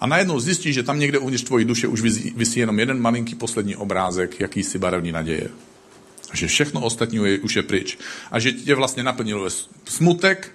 A 0.00 0.06
najednou 0.06 0.40
zjistíš, 0.40 0.74
že 0.74 0.82
tam 0.82 0.98
někde 0.98 1.18
uvnitř 1.18 1.44
tvojí 1.44 1.64
duše 1.64 1.88
už 1.88 2.00
vysí 2.34 2.60
jenom 2.60 2.78
jeden 2.78 3.00
malinký 3.00 3.34
poslední 3.34 3.76
obrázek, 3.76 4.40
jakýsi 4.40 4.78
barevný 4.78 5.12
naděje. 5.12 5.48
A 6.30 6.36
že 6.36 6.46
všechno 6.46 6.80
ostatní 6.80 7.20
už 7.20 7.56
je 7.56 7.62
pryč. 7.62 7.98
A 8.30 8.38
že 8.38 8.52
tě 8.52 8.74
vlastně 8.74 9.02
naplnil 9.02 9.48
smutek, 9.84 10.52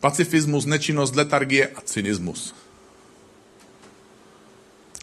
pacifismus, 0.00 0.64
nečinnost, 0.64 1.16
letargie 1.16 1.68
a 1.68 1.80
cynismus. 1.80 2.54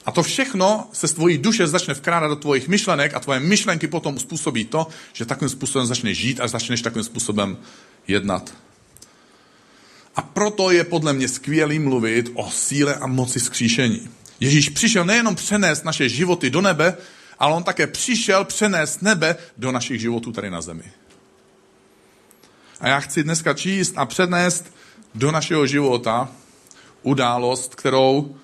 A 0.06 0.12
to 0.12 0.24
všechno 0.24 0.90
se 0.94 1.08
z 1.08 1.14
tvojí 1.14 1.38
duše 1.38 1.68
začne 1.68 1.94
vkrádat 1.94 2.30
do 2.30 2.36
tvojich 2.36 2.68
myšlenek 2.68 3.14
a 3.14 3.20
tvoje 3.20 3.40
myšlenky 3.40 3.88
potom 3.88 4.20
způsobí 4.20 4.66
to, 4.66 4.88
že 5.14 5.26
takovým 5.26 5.50
způsobem 5.50 5.88
začneš 5.88 6.18
žít 6.18 6.42
a 6.42 6.48
začneš 6.48 6.82
takovým 6.82 7.04
způsobem 7.04 7.58
jednat. 8.08 8.54
A 10.18 10.22
proto 10.22 10.72
je 10.72 10.84
podle 10.84 11.14
mě 11.14 11.28
skvělý 11.28 11.80
mluvit 11.80 12.32
o 12.34 12.52
síle 12.52 12.96
a 12.96 13.08
moci 13.08 13.40
skříšení. 13.40 14.10
Ježíš 14.40 14.70
přišel 14.70 15.06
nejenom 15.06 15.36
přenést 15.36 15.86
naše 15.86 16.10
životy 16.10 16.50
do 16.50 16.62
nebe, 16.62 16.98
ale 17.40 17.54
on 17.54 17.64
také 17.64 17.88
přišel 17.88 18.46
přenést 18.46 19.02
nebe 19.02 19.36
do 19.58 19.72
našich 19.72 20.02
životů 20.02 20.32
tady 20.32 20.50
na 20.50 20.62
zemi. 20.62 20.84
A 22.80 22.88
já 22.88 23.00
chci 23.00 23.24
dneska 23.24 23.54
číst 23.54 23.94
a 23.96 24.06
přednést 24.06 24.74
do 25.16 25.32
našeho 25.32 25.68
života 25.68 26.30
událost, 27.04 27.76
kterou, 27.76 28.36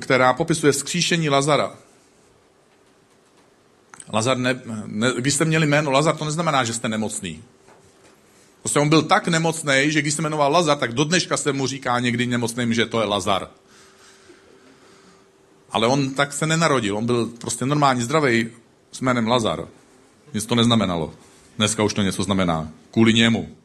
která 0.00 0.32
popisuje 0.32 0.72
skříšení 0.72 1.28
Lazara. 1.28 1.76
Lazar 4.12 4.38
ne, 4.38 4.60
ne, 4.86 5.12
když 5.18 5.34
jste 5.34 5.44
měli 5.44 5.66
jméno 5.66 5.90
Lazar, 5.90 6.16
to 6.16 6.24
neznamená, 6.24 6.64
že 6.64 6.74
jste 6.74 6.88
nemocný. 6.88 7.42
Prostě 8.64 8.80
on 8.80 8.88
byl 8.88 9.02
tak 9.02 9.28
nemocný, 9.28 9.84
že 9.86 10.02
když 10.02 10.14
se 10.14 10.22
jmenoval 10.22 10.52
Lazar, 10.52 10.78
tak 10.78 10.92
do 10.92 11.04
dneška 11.04 11.36
se 11.36 11.52
mu 11.52 11.66
říká 11.66 12.00
někdy 12.00 12.26
nemocným, 12.26 12.74
že 12.74 12.86
to 12.86 13.00
je 13.00 13.06
Lazar. 13.06 13.48
Ale 15.70 15.86
on 15.86 16.14
tak 16.14 16.32
se 16.32 16.46
nenarodil, 16.46 16.96
on 16.96 17.06
byl 17.06 17.26
prostě 17.26 17.66
normální 17.66 18.02
zdravý 18.02 18.48
s 18.92 19.00
jménem 19.00 19.28
Lazar. 19.28 19.68
Nic 20.34 20.46
to 20.46 20.54
neznamenalo. 20.54 21.14
Dneska 21.56 21.82
už 21.82 21.94
to 21.94 22.02
něco 22.02 22.22
znamená. 22.22 22.68
Kvůli 22.90 23.12
němu. 23.12 23.56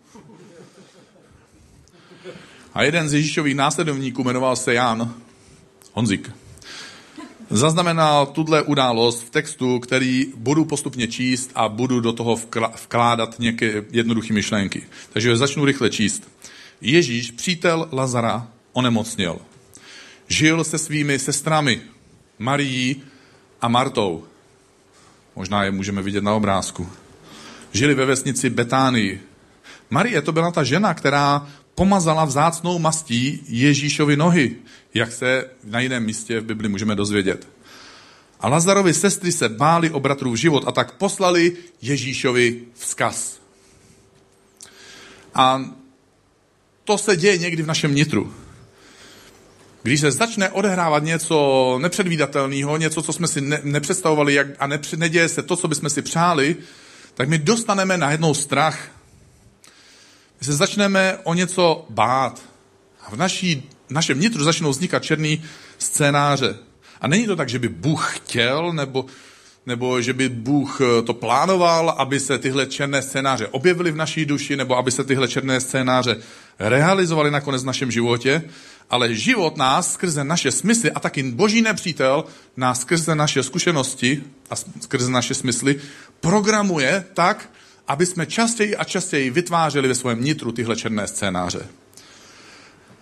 A 2.73 2.83
jeden 2.83 3.09
z 3.09 3.13
Ježíšových 3.13 3.55
následovníků 3.55 4.23
jmenoval 4.23 4.55
se 4.55 4.73
Jan 4.73 5.13
Honzik 5.93 6.31
zaznamenal 7.49 8.25
tuhle 8.25 8.61
událost 8.61 9.23
v 9.23 9.29
textu, 9.29 9.79
který 9.79 10.33
budu 10.35 10.65
postupně 10.65 11.07
číst 11.07 11.51
a 11.55 11.69
budu 11.69 11.99
do 11.99 12.13
toho 12.13 12.35
vkládat 12.83 13.39
nějaké 13.39 13.83
jednoduché 13.91 14.33
myšlenky. 14.33 14.83
Takže 15.13 15.37
začnu 15.37 15.65
rychle 15.65 15.89
číst. 15.89 16.29
Ježíš, 16.81 17.31
přítel 17.31 17.89
Lazara, 17.91 18.47
onemocněl. 18.73 19.39
Žil 20.27 20.63
se 20.63 20.77
svými 20.77 21.19
sestrami, 21.19 21.81
Marií 22.39 23.03
a 23.61 23.67
Martou. 23.67 24.23
Možná 25.35 25.63
je 25.63 25.71
můžeme 25.71 26.01
vidět 26.01 26.23
na 26.23 26.33
obrázku. 26.33 26.89
Žili 27.71 27.93
ve 27.93 28.05
vesnici 28.05 28.49
Betánii. 28.49 29.21
Marie 29.89 30.21
to 30.21 30.31
byla 30.31 30.51
ta 30.51 30.63
žena, 30.63 30.93
která 30.93 31.47
pomazala 31.79 32.25
vzácnou 32.25 32.79
mastí 32.79 33.39
Ježíšovi 33.47 34.17
nohy, 34.17 34.55
jak 34.93 35.11
se 35.11 35.45
na 35.63 35.79
jiném 35.79 36.05
místě 36.05 36.39
v 36.39 36.43
Bibli 36.43 36.69
můžeme 36.69 36.95
dozvědět. 36.95 37.47
A 38.39 38.49
Lazarovi 38.49 38.93
sestry 38.93 39.31
se 39.31 39.49
báli 39.49 39.89
o 39.89 39.99
bratrův 39.99 40.35
život 40.35 40.63
a 40.67 40.71
tak 40.71 40.91
poslali 40.91 41.55
Ježíšovi 41.81 42.61
vzkaz. 42.73 43.39
A 45.33 45.71
to 46.83 46.97
se 46.97 47.15
děje 47.15 47.37
někdy 47.37 47.63
v 47.63 47.67
našem 47.67 47.95
nitru. 47.95 48.33
Když 49.83 49.99
se 49.99 50.11
začne 50.11 50.49
odehrávat 50.49 51.03
něco 51.03 51.77
nepředvídatelného, 51.81 52.77
něco, 52.77 53.01
co 53.01 53.13
jsme 53.13 53.27
si 53.27 53.41
ne, 53.41 53.59
nepředstavovali 53.63 54.33
jak, 54.33 54.47
a 54.59 54.67
nepři, 54.67 54.97
neděje 54.97 55.29
se 55.29 55.43
to, 55.43 55.55
co 55.55 55.67
bychom 55.67 55.89
si 55.89 56.01
přáli, 56.01 56.55
tak 57.13 57.29
my 57.29 57.37
dostaneme 57.37 57.97
najednou 57.97 58.33
strach. 58.33 58.98
My 60.39 60.45
se 60.45 60.53
začneme 60.53 61.17
o 61.23 61.33
něco 61.33 61.85
bát. 61.89 62.41
A 63.07 63.11
v 63.11 63.17
naší, 63.17 63.69
v 63.87 63.91
našem 63.91 64.19
nitru 64.19 64.43
začnou 64.43 64.69
vznikat 64.69 65.03
černý 65.03 65.43
scénáře. 65.77 66.55
A 67.01 67.07
není 67.07 67.25
to 67.25 67.35
tak, 67.35 67.49
že 67.49 67.59
by 67.59 67.67
Bůh 67.67 68.15
chtěl, 68.15 68.73
nebo, 68.73 69.05
nebo 69.65 70.01
že 70.01 70.13
by 70.13 70.29
Bůh 70.29 70.81
eh, 70.81 71.01
to 71.01 71.13
plánoval, 71.13 71.89
aby 71.89 72.19
se 72.19 72.37
tyhle 72.37 72.65
černé 72.65 73.01
scénáře 73.01 73.47
objevily 73.47 73.91
v 73.91 73.95
naší 73.95 74.25
duši, 74.25 74.55
nebo 74.55 74.77
aby 74.77 74.91
se 74.91 75.03
tyhle 75.03 75.27
černé 75.27 75.61
scénáře 75.61 76.17
realizovaly 76.59 77.31
nakonec 77.31 77.63
v 77.63 77.65
našem 77.65 77.91
životě, 77.91 78.43
ale 78.89 79.15
život 79.15 79.57
nás 79.57 79.93
skrze 79.93 80.23
naše 80.23 80.51
smysly 80.51 80.91
a 80.91 80.99
taky 80.99 81.23
boží 81.23 81.61
nepřítel 81.61 82.23
nás 82.57 82.81
skrze 82.81 83.15
naše 83.15 83.43
zkušenosti 83.43 84.23
a 84.49 84.55
skrze 84.55 85.11
naše 85.11 85.33
smysly 85.33 85.79
programuje 86.19 87.05
tak, 87.13 87.49
aby 87.89 88.05
jsme 88.05 88.25
častěji 88.25 88.75
a 88.75 88.83
častěji 88.83 89.29
vytvářeli 89.29 89.87
ve 89.87 89.95
svém 89.95 90.23
nitru 90.23 90.51
tyhle 90.51 90.75
černé 90.75 91.07
scénáře. 91.07 91.67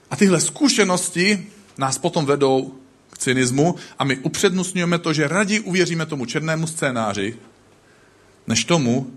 A 0.10 0.16
tyhle 0.16 0.42
zkušenosti 0.42 1.48
nás 1.78 1.98
potom 1.98 2.26
vedou 2.26 2.74
k 3.10 3.18
cynismu 3.18 3.76
a 4.00 4.04
my 4.04 4.18
upřednostňujeme 4.18 5.00
to, 5.00 5.14
že 5.14 5.28
raději 5.28 5.60
uvěříme 5.60 6.06
tomu 6.06 6.26
černému 6.26 6.68
scénáři, 6.68 7.36
než 8.48 8.66
tomu, 8.66 9.12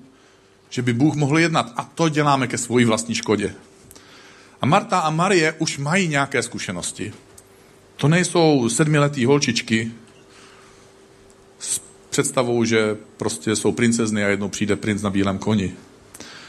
že 0.70 0.82
by 0.82 0.92
Bůh 0.92 1.14
mohl 1.14 1.38
jednat. 1.38 1.72
A 1.76 1.84
to 1.84 2.08
děláme 2.08 2.46
ke 2.46 2.58
svojí 2.58 2.84
vlastní 2.84 3.14
škodě. 3.14 3.54
A 4.60 4.66
Marta 4.66 5.00
a 5.00 5.10
Marie 5.10 5.54
už 5.58 5.78
mají 5.78 6.08
nějaké 6.08 6.42
zkušenosti. 6.42 7.12
To 7.96 8.08
nejsou 8.08 8.68
sedmiletý 8.68 9.24
holčičky 9.24 9.92
představou, 12.10 12.64
že 12.64 12.96
prostě 13.16 13.56
jsou 13.56 13.72
princezny 13.72 14.24
a 14.24 14.28
jednou 14.28 14.48
přijde 14.48 14.76
princ 14.76 15.02
na 15.02 15.10
bílém 15.10 15.38
koni. 15.38 15.74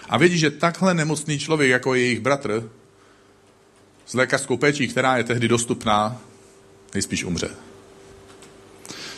A 0.09 0.17
vědí, 0.17 0.37
že 0.37 0.51
takhle 0.51 0.93
nemocný 0.93 1.39
člověk, 1.39 1.71
jako 1.71 1.95
je 1.95 2.01
jejich 2.01 2.19
bratr, 2.19 2.69
s 4.05 4.13
lékařskou 4.13 4.57
péčí, 4.57 4.87
která 4.87 5.17
je 5.17 5.23
tehdy 5.23 5.47
dostupná, 5.47 6.21
nejspíš 6.93 7.23
umře. 7.23 7.49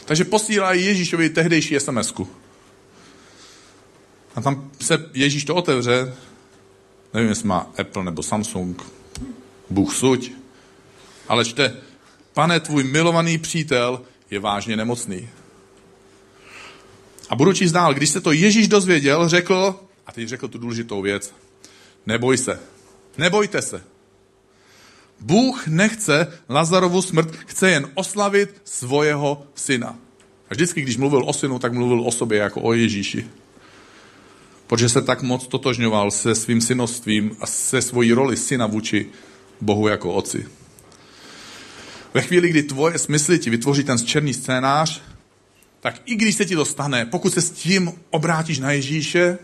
Takže 0.05 0.23
posílají 0.23 0.85
Ježíšovi 0.85 1.29
tehdejší 1.29 1.79
sms 1.79 2.13
-ku. 2.13 2.27
A 4.35 4.41
tam 4.41 4.71
se 4.81 5.09
Ježíš 5.13 5.45
to 5.45 5.55
otevře, 5.55 6.15
nevím, 7.13 7.29
jestli 7.29 7.47
má 7.47 7.71
Apple 7.77 8.03
nebo 8.03 8.23
Samsung, 8.23 8.83
Bůh 9.69 9.95
suď, 9.95 10.31
ale 11.27 11.45
čte, 11.45 11.77
pane, 12.33 12.59
tvůj 12.59 12.83
milovaný 12.83 13.37
přítel 13.37 14.01
je 14.31 14.39
vážně 14.39 14.77
nemocný. 14.77 15.29
A 17.29 17.35
budu 17.35 17.53
číst 17.53 17.71
dál. 17.71 17.93
Když 17.93 18.09
se 18.09 18.21
to 18.21 18.31
Ježíš 18.31 18.67
dozvěděl, 18.67 19.29
řekl, 19.29 19.79
a 20.07 20.11
teď 20.11 20.27
řekl 20.27 20.47
tu 20.47 20.57
důležitou 20.57 21.01
věc, 21.01 21.33
neboj 22.05 22.37
se, 22.37 22.59
nebojte 23.17 23.61
se. 23.61 23.83
Bůh 25.19 25.67
nechce 25.67 26.27
Lazarovu 26.49 27.01
smrt, 27.01 27.35
chce 27.35 27.71
jen 27.71 27.89
oslavit 27.93 28.61
svojeho 28.63 29.47
syna. 29.55 29.95
A 30.49 30.53
vždycky, 30.53 30.81
když 30.81 30.97
mluvil 30.97 31.23
o 31.25 31.33
synu, 31.33 31.59
tak 31.59 31.73
mluvil 31.73 32.01
o 32.01 32.11
sobě 32.11 32.39
jako 32.39 32.61
o 32.61 32.73
Ježíši. 32.73 33.27
Protože 34.67 34.89
se 34.89 35.01
tak 35.01 35.21
moc 35.21 35.47
totožňoval 35.47 36.11
se 36.11 36.35
svým 36.35 36.61
synovstvím 36.61 37.37
a 37.39 37.45
se 37.45 37.81
svojí 37.81 38.13
roli 38.13 38.37
syna 38.37 38.67
vůči 38.67 39.05
Bohu 39.61 39.87
jako 39.87 40.13
oci. 40.13 40.47
Ve 42.13 42.21
chvíli, 42.21 42.49
kdy 42.49 42.63
tvoje 42.63 42.99
smysly 42.99 43.39
ti 43.39 43.49
vytvoří 43.49 43.83
ten 43.83 43.97
černý 43.97 44.33
scénář, 44.33 45.01
tak 45.83 46.01
i 46.05 46.15
když 46.15 46.35
se 46.35 46.45
ti 46.45 46.55
to 46.55 46.65
stane, 46.65 47.05
pokud 47.05 47.33
se 47.33 47.41
s 47.41 47.51
tím 47.51 47.91
obrátíš 48.09 48.59
na 48.59 48.71
Ježíše, 48.71 49.37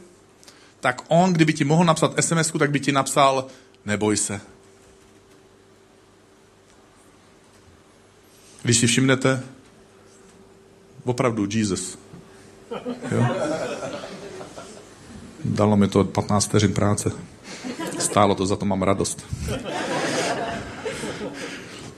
tak 0.80 1.02
on, 1.08 1.34
kdyby 1.34 1.54
ti 1.54 1.64
mohl 1.64 1.86
napsat 1.86 2.14
sms 2.20 2.52
tak 2.60 2.72
by 2.72 2.80
ti 2.80 2.92
napsal, 2.92 3.48
neboj 3.86 4.18
se, 4.18 4.42
Když 8.64 8.78
si 8.78 8.88
všimnete, 8.88 9.44
opravdu 11.04 11.48
Jesus. 11.52 11.98
Jo? 13.12 13.28
Dalo 15.46 15.78
mi 15.78 15.88
to 15.88 16.04
15 16.04 16.46
vteřin 16.46 16.74
práce. 16.74 17.12
Stálo 18.00 18.36
to, 18.36 18.46
za 18.46 18.56
to 18.56 18.66
mám 18.66 18.82
radost. 18.82 19.26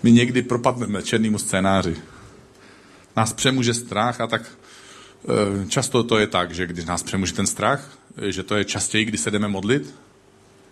My 0.04 0.12
někdy 0.12 0.42
propadneme 0.42 1.04
černému 1.04 1.38
scénáři. 1.38 1.96
Nás 3.18 3.34
přemůže 3.34 3.74
strach 3.74 4.22
a 4.22 4.28
tak 4.28 4.42
e, 4.42 5.66
často 5.70 6.04
to 6.04 6.18
je 6.18 6.28
tak, 6.28 6.52
že 6.52 6.68
když 6.68 6.86
nás 6.86 7.04
přemůže 7.04 7.34
ten 7.34 7.48
strach, 7.48 7.98
že 8.28 8.44
to 8.44 8.56
je 8.56 8.66
častěji, 8.66 9.06
kdy 9.06 9.18
se 9.18 9.32
jdeme 9.32 9.48
modlit. 9.48 9.96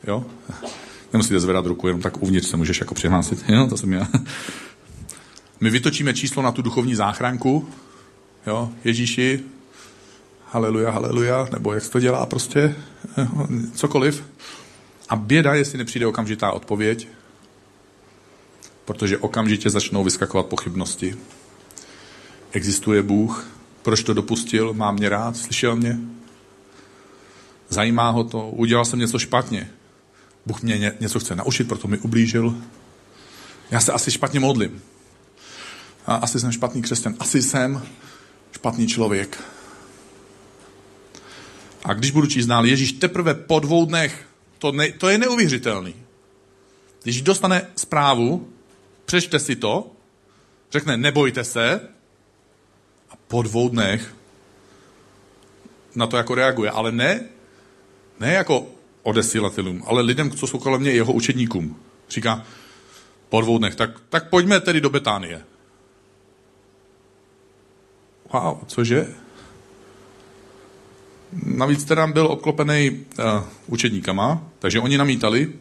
Jo? 0.08 0.26
Nemusíte 1.14 1.40
zvedat 1.40 1.66
ruku, 1.66 1.88
jenom 1.88 2.02
tak 2.02 2.24
uvnitř 2.24 2.48
se 2.48 2.58
můžeš 2.58 2.80
jako 2.80 2.94
přihlásit. 2.96 3.44
Jo, 3.48 3.68
to 3.68 3.78
jsem 3.78 3.94
já. 3.94 4.08
My 5.60 5.70
vytočíme 5.70 6.14
číslo 6.14 6.44
na 6.44 6.52
tu 6.52 6.62
duchovní 6.62 6.96
záchranku, 6.96 7.70
jo, 8.48 8.70
Ježíši, 8.84 9.44
haleluja, 10.46 10.92
haleluja, 10.92 11.48
nebo 11.52 11.74
jak 11.74 11.84
se 11.84 11.92
to 11.92 12.00
dělá 12.00 12.26
prostě, 12.26 12.76
cokoliv. 13.74 14.24
A 15.10 15.16
běda, 15.16 15.54
jestli 15.54 15.78
nepřijde 15.78 16.08
okamžitá 16.08 16.52
odpověď, 16.52 17.08
protože 18.86 19.18
okamžitě 19.18 19.70
začnou 19.70 20.04
vyskakovat 20.04 20.46
pochybnosti. 20.46 21.18
Existuje 22.52 23.04
Bůh, 23.04 23.48
proč 23.82 24.04
to 24.04 24.14
dopustil, 24.14 24.74
má 24.74 24.92
mě 24.92 25.10
rád, 25.10 25.38
slyšel 25.38 25.76
mě, 25.76 26.00
zajímá 27.70 28.10
ho 28.10 28.24
to, 28.24 28.50
udělal 28.50 28.86
jsem 28.86 29.00
něco 29.00 29.20
špatně. 29.20 29.70
Bůh 30.46 30.62
mě 30.62 30.96
něco 31.00 31.20
chce 31.20 31.36
naučit, 31.36 31.68
proto 31.68 31.88
mi 31.88 31.98
ublížil. 31.98 32.56
Já 33.72 33.80
se 33.80 33.92
asi 33.92 34.12
špatně 34.12 34.40
modlím 34.40 34.82
a 36.06 36.16
asi 36.16 36.40
jsem 36.40 36.52
špatný 36.52 36.82
křesťan, 36.82 37.16
asi 37.20 37.42
jsem 37.42 37.86
špatný 38.52 38.88
člověk. 38.88 39.44
A 41.84 41.94
když 41.94 42.12
budu 42.12 42.28
číst 42.28 42.46
dál, 42.46 42.66
Ježíš 42.66 42.92
teprve 42.92 43.34
po 43.34 43.60
dvou 43.60 43.86
dnech, 43.86 44.26
to, 44.58 44.72
ne, 44.72 44.92
to 44.92 45.10
je 45.10 45.18
neuvěřitelný. 45.18 45.96
Když 47.04 47.22
dostane 47.22 47.68
zprávu, 47.76 48.50
přečte 49.06 49.40
si 49.40 49.56
to, 49.56 49.92
řekne 50.72 50.98
nebojte 50.98 51.44
se 51.44 51.90
po 53.30 53.42
dvou 53.42 53.70
dnech 53.70 54.16
na 55.96 56.08
to 56.08 56.18
jako 56.18 56.36
reaguje. 56.36 56.70
Ale 56.72 56.92
ne, 56.92 57.24
ne 58.20 58.34
jako 58.34 58.68
odesilatelům, 59.04 59.84
ale 59.86 60.02
lidem, 60.02 60.32
co 60.32 60.48
jsou 60.48 60.60
kolem 60.60 60.82
mě, 60.82 60.92
jeho 60.92 61.14
učedníkům. 61.14 61.76
Říká, 62.10 62.46
po 63.30 63.42
dvou 63.42 63.58
dnech, 63.58 63.76
tak, 63.76 63.90
tak 64.10 64.30
pojďme 64.30 64.60
tedy 64.60 64.82
do 64.82 64.90
Betánie 64.90 65.44
wow, 68.34 68.58
cože? 68.68 69.08
Navíc 71.44 71.84
teda 71.84 72.08
byl 72.08 72.26
obklopený 72.26 72.90
uh, 72.92 73.44
učedníkama, 73.68 74.44
takže 74.60 74.80
oni 74.80 74.98
namítali, 74.98 75.54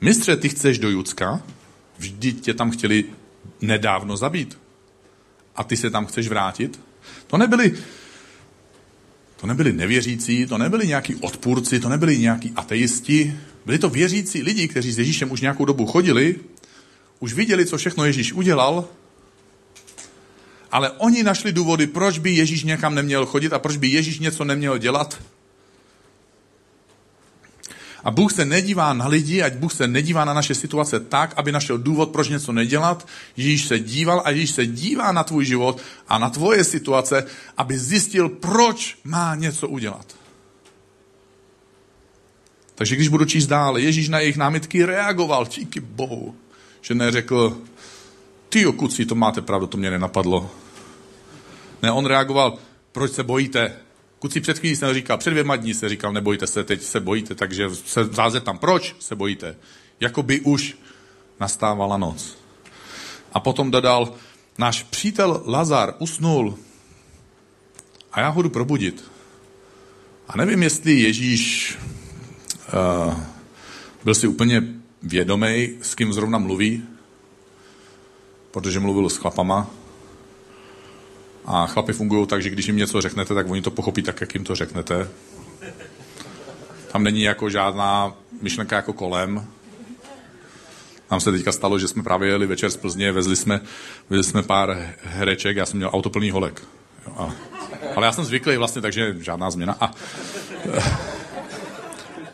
mistře, 0.00 0.36
ty 0.36 0.48
chceš 0.48 0.78
do 0.78 0.90
Judska? 0.90 1.42
Vždyť 1.98 2.44
tě 2.44 2.54
tam 2.54 2.70
chtěli 2.70 3.04
nedávno 3.60 4.16
zabít. 4.16 4.58
A 5.56 5.64
ty 5.64 5.76
se 5.76 5.90
tam 5.90 6.06
chceš 6.06 6.28
vrátit? 6.28 6.80
To 7.26 7.36
nebyli, 7.36 7.74
to 9.36 9.46
nebyli 9.46 9.72
nevěřící, 9.72 10.46
to 10.46 10.58
nebyli 10.58 10.86
nějaký 10.86 11.14
odpůrci, 11.14 11.80
to 11.80 11.88
nebyli 11.88 12.18
nějaký 12.18 12.52
ateisti. 12.56 13.36
Byli 13.66 13.78
to 13.78 13.88
věřící 13.88 14.42
lidi, 14.42 14.68
kteří 14.68 14.92
s 14.92 14.98
Ježíšem 14.98 15.30
už 15.30 15.40
nějakou 15.40 15.64
dobu 15.64 15.86
chodili, 15.86 16.36
už 17.20 17.32
viděli, 17.32 17.66
co 17.66 17.76
všechno 17.76 18.04
Ježíš 18.04 18.32
udělal 18.32 18.88
ale 20.76 20.90
oni 20.90 21.22
našli 21.22 21.52
důvody, 21.52 21.86
proč 21.86 22.18
by 22.18 22.30
Ježíš 22.30 22.64
někam 22.64 22.94
neměl 22.94 23.26
chodit 23.26 23.52
a 23.52 23.58
proč 23.58 23.76
by 23.76 23.88
Ježíš 23.88 24.18
něco 24.18 24.44
neměl 24.44 24.78
dělat. 24.78 25.22
A 28.04 28.10
Bůh 28.10 28.32
se 28.32 28.44
nedívá 28.44 28.92
na 28.92 29.06
lidi, 29.06 29.42
ať 29.42 29.54
Bůh 29.54 29.72
se 29.72 29.86
nedívá 29.86 30.24
na 30.24 30.34
naše 30.34 30.54
situace 30.54 31.00
tak, 31.00 31.34
aby 31.36 31.52
našel 31.52 31.78
důvod, 31.78 32.10
proč 32.10 32.28
něco 32.28 32.52
nedělat. 32.52 33.08
Ježíš 33.36 33.66
se 33.66 33.78
díval 33.78 34.22
a 34.24 34.30
Ježíš 34.30 34.50
se 34.50 34.66
dívá 34.66 35.12
na 35.12 35.24
tvůj 35.24 35.44
život 35.44 35.80
a 36.08 36.18
na 36.18 36.30
tvoje 36.30 36.64
situace, 36.64 37.24
aby 37.56 37.78
zjistil, 37.78 38.28
proč 38.28 38.98
má 39.04 39.34
něco 39.34 39.68
udělat. 39.68 40.06
Takže 42.74 42.96
když 42.96 43.08
budu 43.08 43.24
číst 43.24 43.46
dál, 43.46 43.78
Ježíš 43.78 44.08
na 44.08 44.18
jejich 44.18 44.36
námitky 44.36 44.84
reagoval, 44.84 45.46
díky 45.46 45.80
Bohu, 45.80 46.36
že 46.80 46.94
neřekl, 46.94 47.58
ty 48.48 48.64
kuci, 48.64 49.06
to 49.06 49.14
máte 49.14 49.42
pravdu, 49.42 49.66
to 49.66 49.78
mě 49.78 49.90
nenapadlo. 49.90 50.50
Ne, 51.82 51.92
on 51.92 52.06
reagoval, 52.06 52.58
proč 52.92 53.12
se 53.12 53.22
bojíte? 53.22 53.85
Kuci 54.26 54.40
před 54.40 54.58
chvílí 54.58 54.76
jsem 54.76 54.94
říkal, 54.94 55.18
před 55.18 55.30
dvěma 55.30 55.56
dní 55.56 55.74
se 55.74 55.88
říkal, 55.88 56.12
nebojte 56.12 56.46
se, 56.46 56.64
teď 56.64 56.82
se 56.82 57.00
bojíte, 57.00 57.34
takže 57.34 57.70
se 57.74 58.04
zázet 58.04 58.44
tam, 58.44 58.58
proč 58.58 58.96
se 58.98 59.14
bojíte? 59.14 59.56
Jakoby 60.00 60.40
už 60.40 60.76
nastávala 61.40 61.96
noc. 61.96 62.38
A 63.32 63.40
potom 63.40 63.70
dodal, 63.70 64.14
náš 64.58 64.82
přítel 64.82 65.42
Lazar 65.46 65.94
usnul 65.98 66.58
a 68.12 68.20
já 68.20 68.28
ho 68.28 68.42
jdu 68.42 68.50
probudit. 68.50 69.04
A 70.28 70.36
nevím, 70.36 70.62
jestli 70.62 70.92
Ježíš 70.92 71.78
uh, 73.08 73.14
byl 74.04 74.14
si 74.14 74.26
úplně 74.26 74.62
vědomý, 75.02 75.78
s 75.82 75.94
kým 75.94 76.12
zrovna 76.12 76.38
mluví, 76.38 76.84
protože 78.50 78.80
mluvil 78.80 79.10
s 79.10 79.16
chlapama. 79.16 79.70
A 81.46 81.66
chlapy 81.66 81.92
fungují 81.92 82.26
tak, 82.26 82.42
že 82.42 82.50
když 82.50 82.66
jim 82.66 82.76
něco 82.76 83.00
řeknete, 83.00 83.34
tak 83.34 83.50
oni 83.50 83.62
to 83.62 83.70
pochopí 83.70 84.02
tak, 84.02 84.20
jak 84.20 84.34
jim 84.34 84.44
to 84.44 84.54
řeknete. 84.54 85.08
Tam 86.92 87.04
není 87.04 87.22
jako 87.22 87.50
žádná 87.50 88.14
myšlenka 88.42 88.76
jako 88.76 88.92
kolem. 88.92 89.46
Nám 91.10 91.20
se 91.20 91.32
teďka 91.32 91.52
stalo, 91.52 91.78
že 91.78 91.88
jsme 91.88 92.02
právě 92.02 92.28
jeli 92.28 92.46
večer 92.46 92.70
z 92.70 92.76
Plzně, 92.76 93.12
vezli 93.12 93.36
jsme, 93.36 93.60
vezli 94.10 94.24
jsme 94.24 94.42
pár 94.42 94.94
hereček, 95.02 95.56
já 95.56 95.66
jsem 95.66 95.76
měl 95.76 95.90
auto 95.92 96.10
plný 96.10 96.30
holek. 96.30 96.62
A, 97.16 97.34
ale 97.96 98.06
já 98.06 98.12
jsem 98.12 98.24
zvyklý 98.24 98.56
vlastně, 98.56 98.82
takže 98.82 99.16
žádná 99.20 99.50
změna. 99.50 99.76
A, 99.80 99.90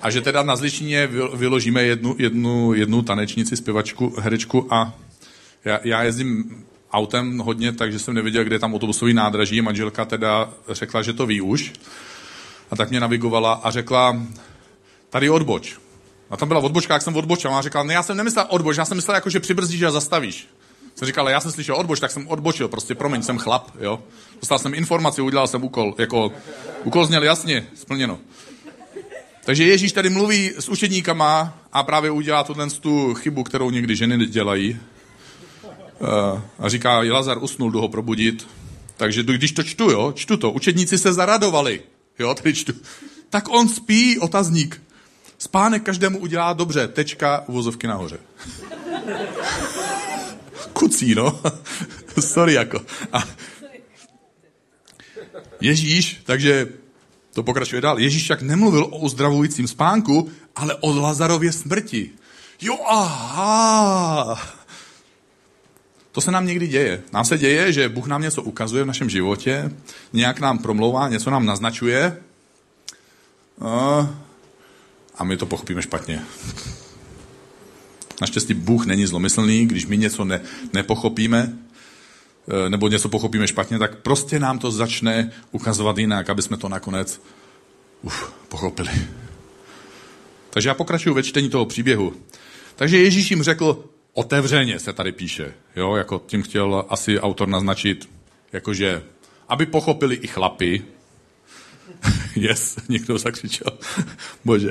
a 0.03 0.11
že 0.11 0.21
teda 0.21 0.43
na 0.43 0.57
Zličině 0.57 1.07
vyložíme 1.35 1.83
jednu, 1.83 2.17
jednu, 2.19 2.75
jednu 2.75 3.03
tanečnici, 3.03 3.57
zpěvačku, 3.57 4.15
herečku 4.19 4.75
a 4.75 4.95
já, 5.65 5.81
já 5.85 6.03
jezdím 6.03 6.65
autem 6.93 7.39
hodně, 7.39 7.73
takže 7.73 7.99
jsem 7.99 8.15
nevěděl, 8.15 8.45
kde 8.45 8.55
je 8.55 8.59
tam 8.59 8.75
autobusový 8.75 9.15
nádraží. 9.15 9.61
Manželka 9.61 10.05
teda 10.05 10.51
řekla, 10.69 11.03
že 11.03 11.13
to 11.13 11.27
ví 11.27 11.41
už. 11.41 11.73
A 12.71 12.77
tak 12.77 12.91
mě 12.91 13.01
navigovala 13.01 13.53
a 13.53 13.71
řekla, 13.71 14.23
tady 15.11 15.31
odboč. 15.31 15.77
A 16.31 16.37
tam 16.37 16.49
byla 16.49 16.61
odbočka, 16.61 16.95
jak 16.95 17.03
jsem 17.03 17.17
odbočil. 17.17 17.51
A 17.51 17.53
ona 17.53 17.63
řekla, 17.63 17.83
ne, 17.83 17.95
já 17.95 18.03
jsem 18.03 18.17
nemyslel 18.17 18.47
odboč, 18.49 18.77
já 18.77 18.85
jsem 18.85 18.97
myslel, 18.97 19.15
jako, 19.15 19.31
že 19.31 19.41
přibrzdíš 19.41 19.83
a 19.83 19.91
zastavíš. 19.91 20.49
Jsem 20.95 21.07
říkal, 21.07 21.25
ale 21.25 21.33
já 21.33 21.41
jsem 21.41 21.53
slyšel 21.53 21.77
odboč, 21.77 22.01
tak 22.01 22.11
jsem 22.11 22.29
odbočil, 22.29 22.69
prostě 22.69 22.95
promiň, 22.95 23.23
jsem 23.23 23.39
chlap, 23.39 23.71
jo. 23.81 24.03
Dostal 24.41 24.59
jsem 24.59 24.75
informaci, 24.75 25.23
udělal 25.23 25.47
jsem 25.47 25.65
úkol, 25.65 25.95
jako, 25.99 26.33
úkol 26.85 27.07
zněl 27.07 27.23
jasně, 27.23 27.67
splněno. 27.75 28.19
Takže 29.45 29.65
Ježíš 29.65 29.93
tady 29.93 30.11
mluví 30.11 30.53
s 30.59 30.69
učedníkama 30.69 31.59
a 31.73 31.83
právě 31.83 32.11
udělá 32.11 32.45
tuhle 32.45 32.71
tu 32.71 33.15
chybu, 33.15 33.43
kterou 33.43 33.71
někdy 33.71 33.97
ženy 33.97 34.27
dělají. 34.27 34.81
Eh, 36.03 36.43
a 36.59 36.69
říká, 36.69 36.99
Lazar 36.99 37.39
usnul, 37.41 37.71
jdu 37.71 37.81
ho 37.81 37.89
probudit. 37.89 38.49
Takže 38.97 39.23
když 39.23 39.53
to 39.53 39.63
čtu, 39.63 39.91
jo, 39.91 40.13
čtu 40.17 40.37
to, 40.37 40.51
učedníci 40.51 40.99
se 40.99 41.13
zaradovali, 41.13 41.83
jo, 42.19 42.35
tady 42.35 42.55
čtu. 42.55 42.73
Tak 43.31 43.49
on 43.49 43.69
spí, 43.69 44.19
otazník. 44.19 44.83
Spánek 45.39 45.83
každému 45.83 46.19
udělá 46.19 46.53
dobře, 46.53 46.89
tečka, 46.89 47.45
uvozovky 47.47 47.87
nahoře. 47.87 48.19
Kucí, 50.73 51.15
no. 51.15 51.41
Sorry, 52.21 52.55
jako. 52.55 52.81
A 53.13 53.25
Ježíš, 55.61 56.21
takže 56.25 56.69
to 57.33 57.43
pokračuje 57.43 57.81
dál. 57.81 57.99
Ježíš 57.99 58.23
však 58.23 58.43
nemluvil 58.43 58.85
o 58.85 58.99
uzdravujícím 58.99 59.69
spánku, 59.69 60.31
ale 60.57 60.75
o 60.75 60.97
Lazarově 60.97 61.53
smrti. 61.53 62.11
Jo, 62.61 62.79
aha. 62.89 64.62
To 66.13 66.21
se 66.21 66.31
nám 66.31 66.47
někdy 66.47 66.67
děje. 66.67 67.03
Nám 67.13 67.25
se 67.25 67.39
děje, 67.39 67.73
že 67.73 67.89
Bůh 67.89 68.07
nám 68.07 68.23
něco 68.23 68.43
ukazuje 68.43 68.85
v 68.85 68.87
našem 68.87 69.11
životě, 69.11 69.73
nějak 70.13 70.41
nám 70.41 70.59
promlouvá, 70.59 71.09
něco 71.09 71.31
nám 71.31 71.47
naznačuje 71.47 72.17
a 75.19 75.25
my 75.25 75.37
to 75.37 75.47
pochopíme 75.47 75.83
špatně. 75.83 76.23
Naštěstí 78.21 78.55
Bůh 78.55 78.87
není 78.87 79.07
zlomyslný, 79.07 79.67
když 79.67 79.87
my 79.87 79.97
něco 79.97 80.25
ne, 80.25 80.41
nepochopíme, 80.73 81.59
e, 82.67 82.71
nebo 82.71 82.89
něco 82.89 83.09
pochopíme 83.09 83.49
špatně, 83.49 83.79
tak 83.79 83.99
prostě 83.99 84.39
nám 84.39 84.59
to 84.59 84.71
začne 84.71 85.33
ukazovat 85.51 85.99
jinak, 85.99 86.31
aby 86.31 86.43
jsme 86.43 86.57
to 86.57 86.69
nakonec 86.69 87.23
uf, 88.03 88.33
pochopili. 88.49 88.91
Takže 90.51 90.69
já 90.69 90.75
pokračuju 90.75 91.15
ve 91.15 91.23
čtení 91.23 91.51
toho 91.51 91.67
příběhu. 91.67 92.15
Takže 92.77 92.99
Ježíš 92.99 93.31
jim 93.31 93.43
řekl, 93.43 93.85
otevřeně 94.15 94.79
se 94.79 94.93
tady 94.93 95.13
píše. 95.13 95.55
Jo, 95.77 95.97
jako 95.97 96.23
tím 96.27 96.43
chtěl 96.43 96.85
asi 96.89 97.21
autor 97.21 97.49
naznačit, 97.49 98.09
jakože, 98.53 99.03
aby 99.49 99.67
pochopili 99.67 100.15
i 100.15 100.27
chlapy. 100.27 100.85
yes, 102.37 102.77
někdo 102.89 103.19
zakřičel. 103.19 103.79
Bože. 104.45 104.71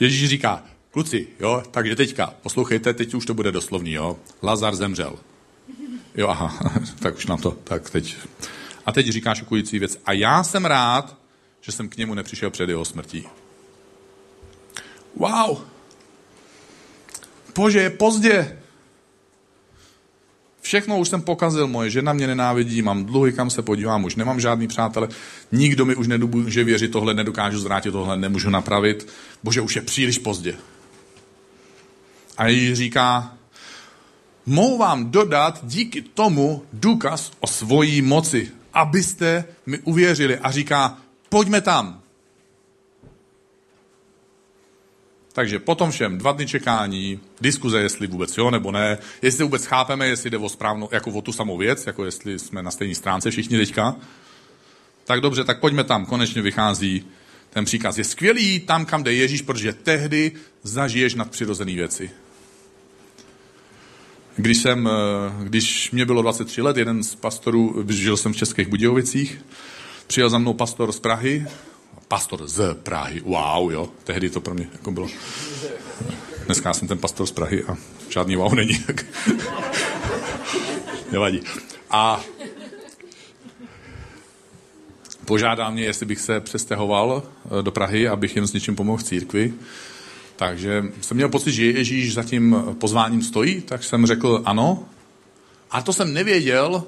Ježíš 0.00 0.28
říká, 0.28 0.62
kluci, 0.90 1.28
jo, 1.40 1.62
takže 1.70 1.96
teďka, 1.96 2.34
poslouchejte, 2.42 2.94
teď 2.94 3.14
už 3.14 3.26
to 3.26 3.34
bude 3.34 3.52
doslovný, 3.52 3.92
jo. 3.92 4.16
Lazar 4.42 4.74
zemřel. 4.74 5.18
Jo, 6.14 6.28
aha, 6.28 6.70
tak 6.98 7.16
už 7.16 7.26
nám 7.26 7.38
to, 7.38 7.50
tak 7.50 7.90
teď. 7.90 8.16
A 8.86 8.92
teď 8.92 9.08
říká 9.08 9.34
šokující 9.34 9.78
věc. 9.78 10.00
A 10.06 10.12
já 10.12 10.42
jsem 10.42 10.64
rád, 10.64 11.16
že 11.60 11.72
jsem 11.72 11.88
k 11.88 11.96
němu 11.96 12.14
nepřišel 12.14 12.50
před 12.50 12.68
jeho 12.68 12.84
smrtí. 12.84 13.26
Wow, 15.16 15.58
Bože, 17.54 17.80
je 17.80 17.90
pozdě. 17.90 18.58
Všechno 20.60 20.98
už 20.98 21.08
jsem 21.08 21.22
pokazil, 21.22 21.66
moje 21.66 21.90
žena 21.90 22.12
mě 22.12 22.26
nenávidí, 22.26 22.82
mám 22.82 23.04
dluhy, 23.04 23.32
kam 23.32 23.50
se 23.50 23.62
podívám, 23.62 24.04
už 24.04 24.16
nemám 24.16 24.40
žádný 24.40 24.68
přátele, 24.68 25.08
nikdo 25.52 25.84
mi 25.84 25.94
už 25.94 26.06
nemůže 26.06 26.64
věřit, 26.64 26.88
tohle 26.88 27.14
nedokážu 27.14 27.58
zvrátit, 27.58 27.90
tohle 27.90 28.16
nemůžu 28.16 28.50
napravit. 28.50 29.08
Bože, 29.42 29.60
už 29.60 29.76
je 29.76 29.82
příliš 29.82 30.18
pozdě. 30.18 30.56
A 32.36 32.46
Ježíš 32.46 32.78
říká, 32.78 33.34
mohu 34.46 34.78
vám 34.78 35.10
dodat 35.10 35.60
díky 35.62 36.02
tomu 36.02 36.62
důkaz 36.72 37.32
o 37.40 37.46
svojí 37.46 38.02
moci, 38.02 38.50
abyste 38.72 39.44
mi 39.66 39.78
uvěřili. 39.78 40.38
A 40.38 40.50
říká, 40.50 40.98
pojďme 41.28 41.60
tam. 41.60 42.03
Takže 45.34 45.58
potom 45.58 45.90
všem 45.90 46.18
dva 46.18 46.32
dny 46.32 46.46
čekání, 46.46 47.20
diskuze, 47.40 47.80
jestli 47.80 48.06
vůbec 48.06 48.36
jo 48.36 48.50
nebo 48.50 48.72
ne, 48.72 48.98
jestli 49.22 49.44
vůbec 49.44 49.66
chápeme, 49.66 50.06
jestli 50.06 50.30
jde 50.30 50.38
o 50.38 50.48
správnou, 50.48 50.88
jako 50.92 51.10
o 51.10 51.22
tu 51.22 51.32
samou 51.32 51.58
věc, 51.58 51.86
jako 51.86 52.04
jestli 52.04 52.38
jsme 52.38 52.62
na 52.62 52.70
stejné 52.70 52.94
stránce 52.94 53.30
všichni 53.30 53.58
teďka. 53.58 53.96
Tak 55.04 55.20
dobře, 55.20 55.44
tak 55.44 55.60
pojďme 55.60 55.84
tam, 55.84 56.06
konečně 56.06 56.42
vychází 56.42 57.04
ten 57.50 57.64
příkaz. 57.64 57.98
Je 57.98 58.04
skvělý 58.04 58.60
tam, 58.60 58.86
kam 58.86 59.02
jde 59.02 59.12
Ježíš, 59.12 59.42
protože 59.42 59.72
tehdy 59.72 60.32
zažiješ 60.62 61.14
nadpřirozené 61.14 61.72
věci. 61.72 62.10
Když, 64.36 64.58
jsem, 64.58 64.88
eh, 64.88 65.44
když 65.44 65.90
mě 65.90 66.06
bylo 66.06 66.22
23 66.22 66.62
let, 66.62 66.76
jeden 66.76 67.02
z 67.02 67.14
pastorů, 67.14 67.84
žil 67.88 68.16
jsem 68.16 68.32
v 68.32 68.36
Českých 68.36 68.68
Budějovicích, 68.68 69.44
přijel 70.06 70.30
za 70.30 70.38
mnou 70.38 70.54
pastor 70.54 70.92
z 70.92 71.00
Prahy, 71.00 71.46
pastor 72.08 72.48
z 72.48 72.74
Prahy. 72.74 73.20
Wow, 73.20 73.72
jo. 73.72 73.88
Tehdy 74.04 74.30
to 74.30 74.40
pro 74.40 74.54
mě 74.54 74.68
jako 74.72 74.90
bylo. 74.90 75.08
Dneska 76.46 76.74
jsem 76.74 76.88
ten 76.88 76.98
pastor 76.98 77.26
z 77.26 77.32
Prahy 77.32 77.64
a 77.64 77.76
žádný 78.08 78.36
wow 78.36 78.54
není. 78.54 78.84
Nevadí. 81.12 81.40
A 81.90 82.20
požádal 85.24 85.72
mě, 85.72 85.84
jestli 85.84 86.06
bych 86.06 86.20
se 86.20 86.40
přestahoval 86.40 87.22
eh, 87.22 87.62
do 87.62 87.70
Prahy, 87.70 88.08
abych 88.08 88.36
jim 88.36 88.46
s 88.46 88.52
něčím 88.52 88.76
pomohl 88.76 88.98
v 88.98 89.02
církvi. 89.02 89.54
Takže 90.36 90.84
jsem 91.00 91.16
měl 91.16 91.28
pocit, 91.28 91.52
že 91.52 91.64
Ježíš 91.64 92.14
za 92.14 92.22
tím 92.22 92.56
pozváním 92.78 93.22
stojí, 93.22 93.60
tak 93.60 93.84
jsem 93.84 94.06
řekl 94.06 94.42
ano. 94.44 94.88
A 95.70 95.82
to 95.82 95.92
jsem 95.92 96.12
nevěděl, 96.12 96.84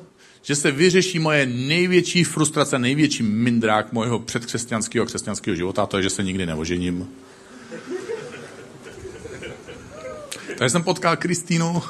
že 0.46 0.56
se 0.56 0.70
vyřeší 0.70 1.18
moje 1.18 1.46
největší 1.46 2.24
frustrace, 2.24 2.78
největší 2.78 3.22
mindrák 3.22 3.92
mojeho 3.92 4.18
předkřesťanského 4.18 5.06
křesťanského 5.06 5.54
života, 5.56 5.82
a 5.82 5.87
to 5.87 5.96
je, 5.96 6.02
že 6.02 6.11
se 6.11 6.22
nikdy 6.22 6.46
neožením. 6.46 7.09
Takže 10.59 10.70
jsem 10.70 10.82
potkal 10.82 11.16
Kristýnu, 11.16 11.82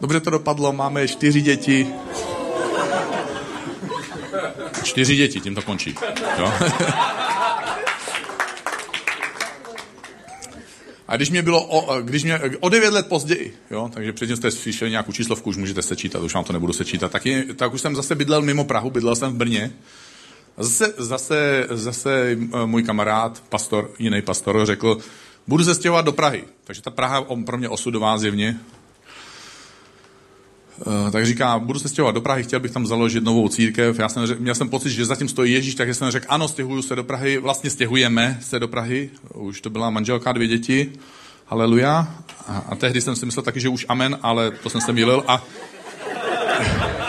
dobře 0.00 0.20
to 0.20 0.30
dopadlo, 0.30 0.72
máme 0.72 1.08
čtyři 1.08 1.40
děti. 1.40 1.86
Čtyři 4.82 5.16
děti, 5.16 5.40
tím 5.40 5.54
to 5.54 5.62
končí. 5.62 5.94
Jo? 6.38 6.52
A 11.08 11.16
když 11.16 11.30
mě 11.30 11.42
bylo 11.42 11.66
o, 11.66 12.02
když 12.02 12.24
mě, 12.24 12.40
o 12.60 12.68
9 12.68 12.90
let 12.90 13.06
později, 13.06 13.56
jo, 13.70 13.90
takže 13.94 14.12
předtím 14.12 14.36
jste 14.36 14.50
slyšeli 14.50 14.90
nějakou 14.90 15.12
číslovku, 15.12 15.50
už 15.50 15.56
můžete 15.56 15.82
sečítat, 15.82 16.22
už 16.22 16.34
vám 16.34 16.44
to 16.44 16.52
nebudu 16.52 16.72
sečítat, 16.72 17.12
tak, 17.12 17.26
je, 17.26 17.44
tak 17.54 17.74
už 17.74 17.80
jsem 17.80 17.96
zase 17.96 18.14
bydlel 18.14 18.42
mimo 18.42 18.64
Prahu, 18.64 18.90
bydlel 18.90 19.16
jsem 19.16 19.32
v 19.32 19.36
Brně 19.36 19.72
Zase, 20.58 20.94
zase, 20.98 21.66
zase 21.70 22.36
můj 22.66 22.82
kamarád, 22.82 23.42
pastor, 23.48 23.90
jiný 23.98 24.22
pastor, 24.22 24.66
řekl, 24.66 24.98
budu 25.46 25.64
se 25.64 25.74
stěhovat 25.74 26.04
do 26.04 26.12
Prahy. 26.12 26.44
Takže 26.64 26.82
ta 26.82 26.90
Praha 26.90 27.20
on 27.20 27.44
pro 27.44 27.58
mě 27.58 27.68
osudová 27.68 28.18
zjevně. 28.18 28.60
Uh, 30.78 31.10
tak 31.10 31.26
říká, 31.26 31.58
budu 31.58 31.78
se 31.78 31.88
stěhovat 31.88 32.14
do 32.14 32.20
Prahy, 32.20 32.42
chtěl 32.42 32.60
bych 32.60 32.70
tam 32.70 32.86
založit 32.86 33.24
novou 33.24 33.48
církev. 33.48 33.98
Já 33.98 34.08
jsem 34.08 34.36
měl 34.38 34.54
jsem 34.54 34.68
pocit, 34.68 34.90
že 34.90 35.04
zatím 35.04 35.28
stojí 35.28 35.52
Ježíš, 35.52 35.74
takže 35.74 35.94
jsem 35.94 36.10
řekl, 36.10 36.26
ano, 36.28 36.48
stěhuju 36.48 36.82
se 36.82 36.96
do 36.96 37.04
Prahy, 37.04 37.38
vlastně 37.38 37.70
stěhujeme 37.70 38.38
se 38.42 38.58
do 38.58 38.68
Prahy. 38.68 39.10
Už 39.34 39.60
to 39.60 39.70
byla 39.70 39.90
manželka, 39.90 40.32
dvě 40.32 40.48
děti. 40.48 40.92
Haleluja. 41.46 42.14
A, 42.46 42.58
a 42.68 42.74
tehdy 42.74 43.00
jsem 43.00 43.16
si 43.16 43.26
myslel 43.26 43.42
taky, 43.42 43.60
že 43.60 43.68
už 43.68 43.86
amen, 43.88 44.18
ale 44.22 44.50
to 44.50 44.70
jsem 44.70 44.80
se 44.80 44.92
mýlil. 44.92 45.24
A... 45.26 45.44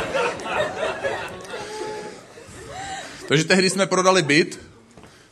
takže 3.28 3.44
tehdy 3.44 3.70
jsme 3.70 3.86
prodali 3.86 4.22
byt, 4.22 4.60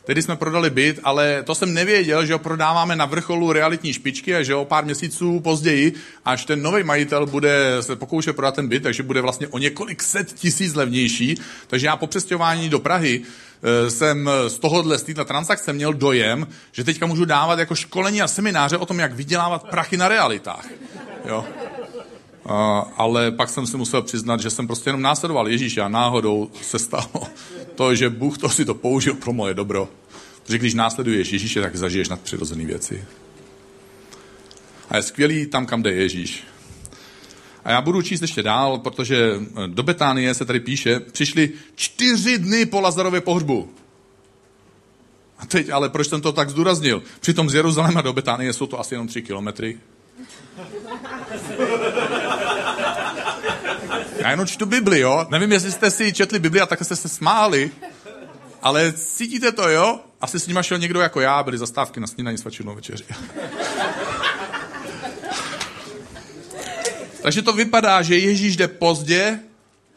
Tedy 0.06 0.22
jsme 0.22 0.36
prodali 0.36 0.70
byt, 0.70 1.00
ale 1.04 1.44
to 1.44 1.56
jsem 1.56 1.74
nevěděl, 1.74 2.26
že 2.26 2.34
ho 2.34 2.40
prodáváme 2.40 2.96
na 2.96 3.06
vrcholu 3.06 3.52
realitní 3.52 3.94
špičky 3.94 4.36
a 4.36 4.44
že 4.44 4.56
o 4.56 4.66
pár 4.66 4.86
měsíců 4.86 5.40
později, 5.40 5.94
až 6.26 6.46
ten 6.46 6.62
nový 6.62 6.84
majitel 6.84 7.26
bude 7.26 7.78
se 7.82 7.96
pokoušet 7.96 8.36
prodat 8.36 8.56
ten 8.56 8.68
byt, 8.68 8.84
takže 8.84 9.04
bude 9.04 9.22
vlastně 9.22 9.48
o 9.48 9.58
několik 9.58 10.04
set 10.04 10.34
tisíc 10.34 10.76
levnější. 10.76 11.36
Takže 11.68 11.88
já 11.88 11.96
po 11.96 12.08
přestěhování 12.08 12.70
do 12.70 12.80
Prahy 12.80 13.22
eh, 13.24 13.90
jsem 13.92 14.30
z 14.48 14.58
tohohle, 14.58 14.98
z 14.98 15.04
této 15.04 15.26
transakce 15.26 15.74
měl 15.74 15.94
dojem, 15.94 16.48
že 16.72 16.84
teďka 16.84 17.06
můžu 17.06 17.26
dávat 17.26 17.60
jako 17.60 17.76
školení 17.76 18.22
a 18.22 18.28
semináře 18.28 18.78
o 18.78 18.86
tom, 18.86 19.00
jak 19.00 19.14
vydělávat 19.14 19.70
prachy 19.70 19.98
na 19.98 20.08
realitách. 20.08 20.66
Jo. 21.26 21.46
Uh, 22.46 22.52
ale 22.98 23.32
pak 23.32 23.50
jsem 23.50 23.68
si 23.68 23.78
musel 23.78 24.02
přiznat, 24.02 24.40
že 24.40 24.50
jsem 24.50 24.68
prostě 24.68 24.90
jenom 24.90 25.02
následoval 25.02 25.48
Ježíš 25.48 25.78
a 25.78 25.88
náhodou 25.88 26.50
se 26.62 26.80
stalo 26.80 27.28
to, 27.76 27.96
že 27.96 28.10
Bůh 28.10 28.38
to 28.38 28.50
si 28.50 28.66
to 28.66 28.74
použil 28.74 29.14
pro 29.14 29.34
moje 29.34 29.54
dobro. 29.54 29.90
Protože 30.44 30.58
když 30.58 30.74
následuješ 30.74 31.32
Ježíše, 31.34 31.62
tak 31.62 31.76
zažiješ 31.76 32.10
nadpřirozené 32.10 32.66
věci. 32.66 33.06
A 34.90 34.98
je 34.98 35.04
skvělý 35.04 35.46
tam, 35.46 35.66
kam 35.66 35.84
jde 35.84 35.94
Ježíš. 35.94 36.44
A 37.66 37.72
já 37.72 37.82
budu 37.82 38.02
číst 38.02 38.22
ještě 38.22 38.44
dál, 38.44 38.78
protože 38.78 39.34
do 39.68 39.84
Betánie 39.84 40.34
se 40.34 40.46
tady 40.46 40.60
píše, 40.60 41.00
přišli 41.00 41.52
čtyři 41.76 42.38
dny 42.38 42.66
po 42.66 42.82
Lazarově 42.82 43.22
pohřbu. 43.22 43.70
A 45.40 45.46
teď, 45.46 45.70
ale 45.70 45.90
proč 45.90 46.08
jsem 46.08 46.22
to 46.22 46.32
tak 46.32 46.50
zdůraznil? 46.50 47.04
Přitom 47.20 47.50
z 47.50 47.54
Jeruzaléma 47.54 48.02
do 48.02 48.14
Betánie 48.14 48.54
jsou 48.54 48.68
to 48.68 48.80
asi 48.80 48.94
jenom 48.94 49.08
tři 49.08 49.22
kilometry. 49.22 49.80
Já 54.24 54.30
jenom 54.30 54.48
čtu 54.48 54.66
Bibli, 54.66 55.00
jo? 55.00 55.28
Nevím, 55.30 55.52
jestli 55.52 55.72
jste 55.72 55.92
si 55.92 56.14
četli 56.14 56.40
Bibli 56.40 56.62
a 56.62 56.66
tak 56.66 56.84
jste 56.84 56.96
se 56.96 57.10
smáli, 57.10 57.72
ale 58.62 58.94
cítíte 58.94 59.52
to, 59.52 59.70
jo? 59.70 60.00
Asi 60.22 60.40
s 60.40 60.48
nima 60.48 60.64
šel 60.64 60.78
někdo 60.78 61.02
jako 61.02 61.22
já, 61.22 61.44
byly 61.44 61.58
zastávky 61.58 62.00
na 62.00 62.08
snídaní 62.08 62.38
svačilnou 62.38 62.76
večeři. 62.76 63.04
Takže 67.22 67.42
to 67.42 67.54
vypadá, 67.54 68.02
že 68.02 68.18
Ježíš 68.18 68.58
jde 68.58 68.68
pozdě, 68.68 69.40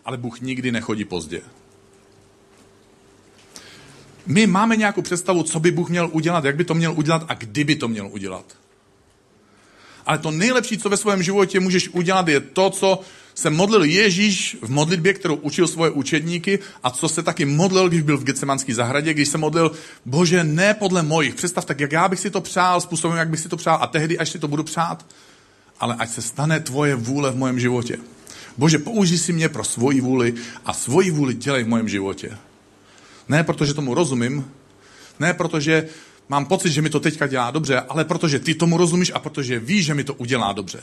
ale 0.04 0.16
Bůh 0.16 0.40
nikdy 0.40 0.72
nechodí 0.72 1.04
pozdě. 1.04 1.40
My 4.26 4.46
máme 4.46 4.76
nějakou 4.76 5.02
představu, 5.02 5.42
co 5.42 5.60
by 5.60 5.70
Bůh 5.70 5.90
měl 5.90 6.08
udělat, 6.12 6.44
jak 6.44 6.56
by 6.56 6.64
to 6.64 6.74
měl 6.74 6.92
udělat 6.92 7.24
a 7.28 7.34
kdy 7.34 7.64
by 7.64 7.76
to 7.76 7.88
měl 7.88 8.08
udělat. 8.12 8.44
Ale 10.06 10.18
to 10.18 10.30
nejlepší, 10.30 10.78
co 10.78 10.88
ve 10.88 10.96
svém 10.96 11.22
životě 11.22 11.60
můžeš 11.60 11.88
udělat, 11.88 12.28
je 12.28 12.40
to, 12.40 12.70
co 12.70 13.00
se 13.36 13.50
modlil 13.50 13.84
Ježíš 13.84 14.56
v 14.62 14.70
modlitbě, 14.70 15.14
kterou 15.14 15.34
učil 15.34 15.68
svoje 15.68 15.90
učedníky 15.90 16.58
a 16.82 16.90
co 16.90 17.08
se 17.08 17.22
taky 17.22 17.44
modlil, 17.44 17.88
když 17.88 18.02
byl 18.02 18.18
v 18.18 18.24
Getsemanské 18.24 18.74
zahradě, 18.74 19.14
když 19.14 19.28
se 19.28 19.38
modlil, 19.38 19.72
bože, 20.04 20.44
ne 20.44 20.74
podle 20.74 21.02
mojich, 21.02 21.34
představ 21.34 21.64
tak, 21.64 21.80
jak 21.80 21.92
já 21.92 22.08
bych 22.08 22.20
si 22.20 22.30
to 22.30 22.40
přál, 22.40 22.80
způsobem, 22.80 23.18
jak 23.18 23.28
bych 23.28 23.40
si 23.40 23.48
to 23.48 23.56
přál 23.56 23.78
a 23.80 23.86
tehdy, 23.86 24.18
až 24.18 24.30
si 24.30 24.38
to 24.38 24.48
budu 24.48 24.62
přát, 24.62 25.06
ale 25.80 25.94
ať 25.98 26.10
se 26.10 26.22
stane 26.22 26.60
tvoje 26.60 26.94
vůle 26.94 27.30
v 27.30 27.36
mém 27.36 27.60
životě. 27.60 27.98
Bože, 28.56 28.78
použij 28.78 29.18
si 29.18 29.32
mě 29.32 29.48
pro 29.48 29.64
svoji 29.64 30.00
vůli 30.00 30.34
a 30.64 30.72
svoji 30.72 31.10
vůli 31.10 31.34
dělej 31.34 31.64
v 31.64 31.68
mém 31.68 31.88
životě. 31.88 32.38
Ne 33.28 33.44
protože 33.44 33.74
tomu 33.74 33.94
rozumím, 33.94 34.50
ne 35.20 35.34
protože 35.34 35.88
mám 36.28 36.46
pocit, 36.46 36.70
že 36.70 36.82
mi 36.82 36.90
to 36.90 37.00
teďka 37.00 37.26
dělá 37.26 37.50
dobře, 37.50 37.80
ale 37.80 38.04
protože 38.04 38.38
ty 38.38 38.54
tomu 38.54 38.76
rozumíš 38.76 39.12
a 39.14 39.18
protože 39.18 39.58
víš, 39.58 39.86
že 39.86 39.94
mi 39.94 40.04
to 40.04 40.14
udělá 40.14 40.52
dobře. 40.52 40.80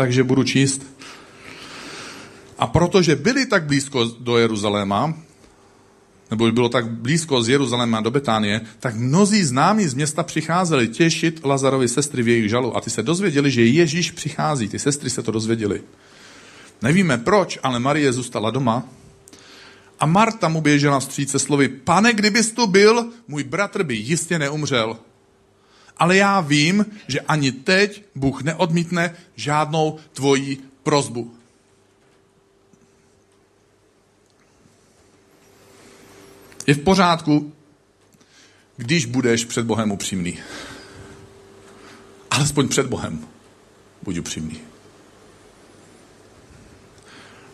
Takže 0.00 0.24
budu 0.24 0.44
číst. 0.44 0.82
A 2.58 2.66
protože 2.66 3.16
byli 3.16 3.46
tak 3.46 3.64
blízko 3.64 4.04
do 4.04 4.38
Jeruzaléma, 4.38 5.14
nebo 6.30 6.52
bylo 6.52 6.68
tak 6.68 6.88
blízko 6.88 7.42
z 7.42 7.48
Jeruzaléma 7.48 8.00
do 8.00 8.10
Betánie, 8.10 8.60
tak 8.78 8.96
mnozí 8.96 9.44
známí 9.44 9.86
z 9.86 9.94
města 9.94 10.22
přicházeli 10.22 10.88
těšit 10.88 11.44
Lazarovi 11.44 11.88
sestry 11.88 12.22
v 12.22 12.28
jejich 12.28 12.48
žalu. 12.48 12.76
A 12.76 12.80
ty 12.80 12.90
se 12.90 13.02
dozvěděli, 13.02 13.50
že 13.50 13.64
Ježíš 13.64 14.10
přichází. 14.10 14.68
Ty 14.68 14.78
sestry 14.78 15.10
se 15.10 15.22
to 15.22 15.32
dozvěděli. 15.32 15.82
Nevíme 16.82 17.18
proč, 17.18 17.58
ale 17.62 17.78
Marie 17.78 18.12
zůstala 18.12 18.50
doma 18.50 18.88
a 20.00 20.06
Marta 20.06 20.48
mu 20.48 20.60
běžela 20.60 21.00
vstříce 21.00 21.38
slovy, 21.38 21.68
pane, 21.68 22.12
kdybys 22.12 22.50
tu 22.50 22.66
byl, 22.66 23.06
můj 23.28 23.44
bratr 23.44 23.82
by 23.82 23.94
jistě 23.94 24.38
neumřel. 24.38 24.96
Ale 26.00 26.16
já 26.16 26.40
vím, 26.40 26.86
že 27.08 27.20
ani 27.20 27.52
teď 27.52 28.04
Bůh 28.14 28.42
neodmítne 28.42 29.16
žádnou 29.36 29.98
tvoji 30.12 30.58
prozbu. 30.82 31.34
Je 36.66 36.74
v 36.74 36.78
pořádku, 36.78 37.52
když 38.76 39.06
budeš 39.06 39.44
před 39.44 39.66
Bohem 39.66 39.92
upřímný. 39.92 40.38
Alespoň 42.30 42.68
před 42.68 42.86
Bohem 42.86 43.28
buď 44.02 44.18
upřímný. 44.18 44.60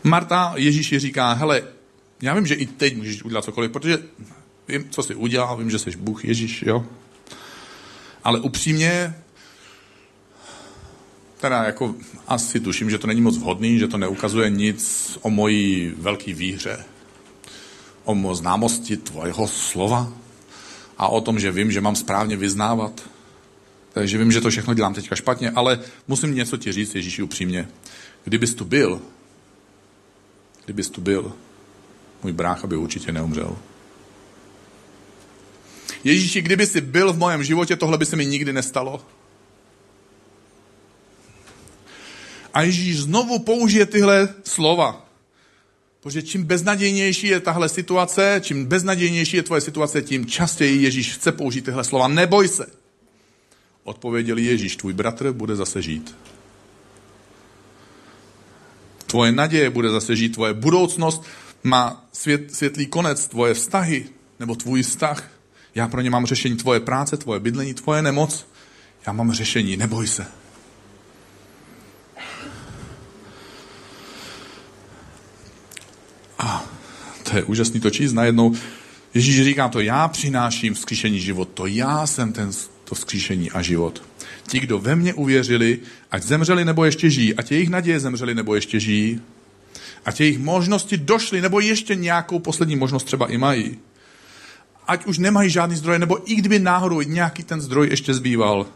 Marta 0.03 0.55
Ježíši 0.57 0.99
říká, 0.99 1.33
hele, 1.33 1.63
já 2.23 2.35
vím, 2.35 2.47
že 2.47 2.55
i 2.55 2.67
teď 2.67 2.97
můžeš 2.97 3.23
udělat 3.23 3.45
cokoliv, 3.45 3.73
protože 3.73 3.99
vím, 4.69 4.91
co 4.91 5.03
jsi 5.03 5.15
udělal, 5.15 5.57
vím, 5.57 5.71
že 5.71 5.79
jsi 5.79 5.91
Bůh, 5.97 6.25
Ježíš, 6.25 6.63
jo. 6.63 6.87
Ale 8.27 8.41
upřímně, 8.41 9.15
teda 11.41 11.65
jako 11.65 11.95
asi 12.27 12.61
tuším, 12.61 12.91
že 12.91 12.99
to 12.99 13.07
není 13.07 13.21
moc 13.21 13.37
vhodný, 13.37 13.79
že 13.79 13.89
to 13.89 13.99
neukazuje 13.99 14.51
nic 14.51 15.19
o 15.23 15.31
mojí 15.31 15.93
velké 15.99 16.35
výhře, 16.35 16.85
o 18.05 18.35
známosti 18.35 18.97
tvojeho 18.97 19.49
slova 19.49 20.13
a 20.99 21.09
o 21.09 21.21
tom, 21.21 21.39
že 21.39 21.51
vím, 21.51 21.73
že 21.73 21.81
mám 21.81 21.97
správně 21.97 22.37
vyznávat. 22.37 23.03
Takže 23.93 24.19
vím, 24.19 24.33
že 24.33 24.41
to 24.41 24.51
všechno 24.51 24.75
dělám 24.75 24.95
teďka 24.95 25.17
špatně, 25.17 25.51
ale 25.51 25.81
musím 26.09 26.35
něco 26.35 26.57
ti 26.57 26.73
říct, 26.73 26.95
Ježíši, 26.95 27.23
upřímně. 27.23 27.69
Kdybys 28.25 28.55
tu 28.55 28.65
byl, 28.65 29.03
kdybys 30.65 30.91
tu 30.91 31.01
byl, 31.01 31.33
můj 32.23 32.33
brácha 32.33 32.67
by 32.67 32.77
určitě 32.77 33.13
neumřel. 33.13 33.57
Ježíši, 36.07 36.43
kdyby 36.43 36.67
jsi 36.67 36.81
byl 36.81 37.13
v 37.13 37.19
mém 37.19 37.45
životě, 37.45 37.77
tohle 37.77 37.99
by 37.99 38.07
se 38.07 38.17
mi 38.17 38.27
nikdy 38.27 38.53
nestalo. 38.53 39.03
A 42.55 42.63
Ježíš 42.63 43.01
znovu 43.01 43.39
použije 43.39 43.87
tyhle 43.87 44.29
slova. 44.45 45.09
Protože 46.01 46.23
čím 46.23 46.45
beznadějnější 46.45 47.27
je 47.27 47.41
tahle 47.41 47.69
situace, 47.69 48.41
čím 48.45 48.67
beznadějnější 48.67 49.37
je 49.37 49.43
tvoje 49.43 49.61
situace, 49.61 50.03
tím 50.03 50.27
častěji 50.27 50.83
Ježíš 50.83 51.15
chce 51.15 51.33
použít 51.33 51.65
tyhle 51.65 51.85
slova. 51.85 52.09
Neboj 52.09 52.49
se. 52.49 52.67
Odpověděl 53.85 54.39
Ježíš, 54.39 54.77
tvůj 54.77 54.93
bratr 54.93 55.33
bude 55.33 55.57
zase 55.57 55.83
žít. 55.83 56.17
Tvoje 59.07 59.33
naděje 59.33 59.71
bude 59.71 59.91
zase 59.91 60.17
žít, 60.17 60.29
tvoje 60.29 60.55
budoucnost 60.55 61.23
má 61.63 62.09
svět, 62.13 62.55
světlý 62.55 62.87
konec, 62.87 63.27
tvoje 63.27 63.55
vztahy 63.55 64.07
nebo 64.41 64.55
tvůj 64.55 64.83
vztah. 64.83 65.36
Já 65.77 65.89
pro 65.89 66.01
ně 66.01 66.11
mám 66.11 66.27
řešení 66.27 66.57
tvoje 66.57 66.81
práce, 66.81 67.17
tvoje 67.17 67.41
bydlení, 67.41 67.75
tvoje 67.75 68.03
nemoc. 68.03 68.47
Já 69.07 69.13
mám 69.13 69.33
řešení, 69.33 69.77
neboj 69.77 70.07
se. 70.07 70.27
A 76.39 76.65
to 77.23 77.37
je 77.37 77.45
úžasný 77.45 77.81
to 77.81 77.91
číst 77.91 78.13
najednou. 78.13 78.55
Ježíš 79.15 79.45
říká 79.45 79.69
to, 79.69 79.81
já 79.81 80.09
přináším 80.09 80.75
vzkříšení 80.75 81.21
život, 81.21 81.49
to 81.55 81.67
já 81.67 82.07
jsem 82.07 82.33
ten, 82.33 82.51
to 82.85 82.95
vzkříšení 82.95 83.51
a 83.51 83.63
život. 83.63 84.03
Ti, 84.49 84.61
kdo 84.61 84.79
ve 84.79 84.97
mně 84.97 85.15
uvěřili, 85.15 85.79
ať 86.11 86.23
zemřeli 86.23 86.65
nebo 86.65 86.85
ještě 86.85 87.11
žijí, 87.11 87.35
ať 87.35 87.53
jejich 87.53 87.69
naděje 87.69 88.01
zemřeli 88.01 88.35
nebo 88.35 88.55
ještě 88.55 88.81
žijí, 88.81 89.21
ať 90.05 90.21
jejich 90.21 90.39
možnosti 90.39 90.97
došly, 90.97 91.41
nebo 91.41 91.61
ještě 91.61 91.95
nějakou 91.95 92.39
poslední 92.39 92.77
možnost 92.77 93.05
třeba 93.05 93.27
i 93.27 93.39
mají. 93.39 93.79
Ať 94.87 95.07
už 95.07 95.19
nemají 95.19 95.51
žádný 95.51 95.77
zdroj, 95.77 95.99
nebo 95.99 96.31
i 96.33 96.35
kdyby 96.35 96.59
náhodou 96.59 97.01
nějaký 97.01 97.43
ten 97.43 97.61
zdroj 97.61 97.89
ještě 97.91 98.15
zbýval. 98.15 98.67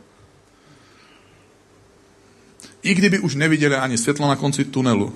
I 2.83 2.95
kdyby 2.95 3.19
už 3.19 3.35
neviděli 3.35 3.77
ani 3.77 3.99
světlo 3.99 4.29
na 4.29 4.37
konci 4.37 4.65
tunelu. 4.65 5.15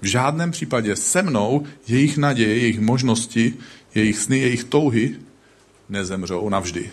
V 0.00 0.06
žádném 0.06 0.50
případě 0.50 0.96
se 0.96 1.22
mnou 1.22 1.66
jejich 1.88 2.16
naděje, 2.16 2.58
jejich 2.58 2.80
možnosti, 2.80 3.54
jejich 3.94 4.18
sny, 4.18 4.38
jejich 4.38 4.64
touhy 4.64 5.16
nezemřou 5.88 6.48
navždy. 6.48 6.90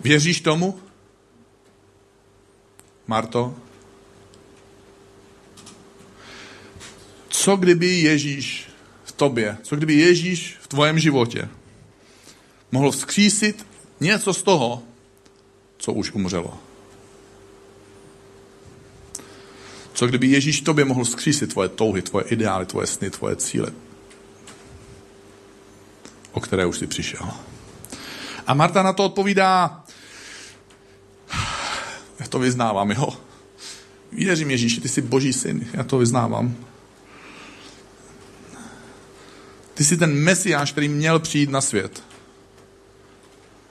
Věříš 0.00 0.40
tomu? 0.40 0.78
Marto? 3.06 3.54
Co 7.28 7.56
kdyby 7.56 7.86
Ježíš 7.86 8.67
tobě, 9.18 9.56
co 9.62 9.76
kdyby 9.76 9.94
Ježíš 9.94 10.56
v 10.60 10.66
tvojem 10.66 10.98
životě 10.98 11.48
mohl 12.72 12.90
vzkřísit 12.90 13.66
něco 14.00 14.34
z 14.34 14.42
toho, 14.42 14.82
co 15.78 15.92
už 15.92 16.12
umřelo? 16.12 16.58
Co 19.92 20.06
kdyby 20.06 20.26
Ježíš 20.26 20.60
tobě 20.60 20.84
mohl 20.84 21.04
vzkřísit 21.04 21.52
tvoje 21.52 21.68
touhy, 21.68 22.02
tvoje 22.02 22.24
ideály, 22.24 22.66
tvoje 22.66 22.86
sny, 22.86 23.10
tvoje 23.10 23.36
cíle, 23.36 23.72
o 26.32 26.40
které 26.40 26.66
už 26.66 26.78
jsi 26.78 26.86
přišel? 26.86 27.30
A 28.46 28.54
Marta 28.54 28.82
na 28.82 28.92
to 28.92 29.04
odpovídá, 29.04 29.84
já 32.20 32.26
to 32.28 32.38
vyznávám, 32.38 32.90
jo. 32.90 33.08
Věřím 34.12 34.50
Ježíši, 34.50 34.80
ty 34.80 34.88
jsi 34.88 35.02
boží 35.02 35.32
syn, 35.32 35.66
já 35.72 35.84
to 35.84 35.98
vyznávám. 35.98 36.56
Ty 39.78 39.84
jsi 39.84 39.96
ten 39.96 40.14
mesiáš, 40.14 40.72
který 40.72 40.88
měl 40.88 41.18
přijít 41.18 41.50
na 41.50 41.60
svět. 41.60 42.02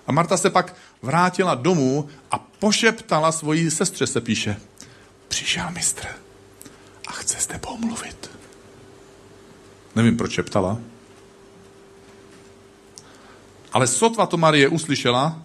A 0.08 0.12
Marta 0.12 0.38
se 0.38 0.50
pak 0.50 0.76
vrátila 1.02 1.56
domů 1.56 2.10
a 2.32 2.40
pošeptala 2.40 3.32
svoji 3.32 3.72
sestře, 3.72 4.08
se 4.08 4.22
píše. 4.22 4.58
Přišel 5.28 5.72
mistr 5.72 6.08
a 7.08 7.12
chce 7.12 7.40
s 7.40 7.48
tebou 7.48 7.78
mluvit. 7.78 8.32
Nevím, 9.96 10.18
proč 10.18 10.32
šeptala. 10.32 10.80
Ale 13.74 13.88
sotva 13.88 14.26
to 14.26 14.38
Marie 14.38 14.68
uslyšela, 14.68 15.44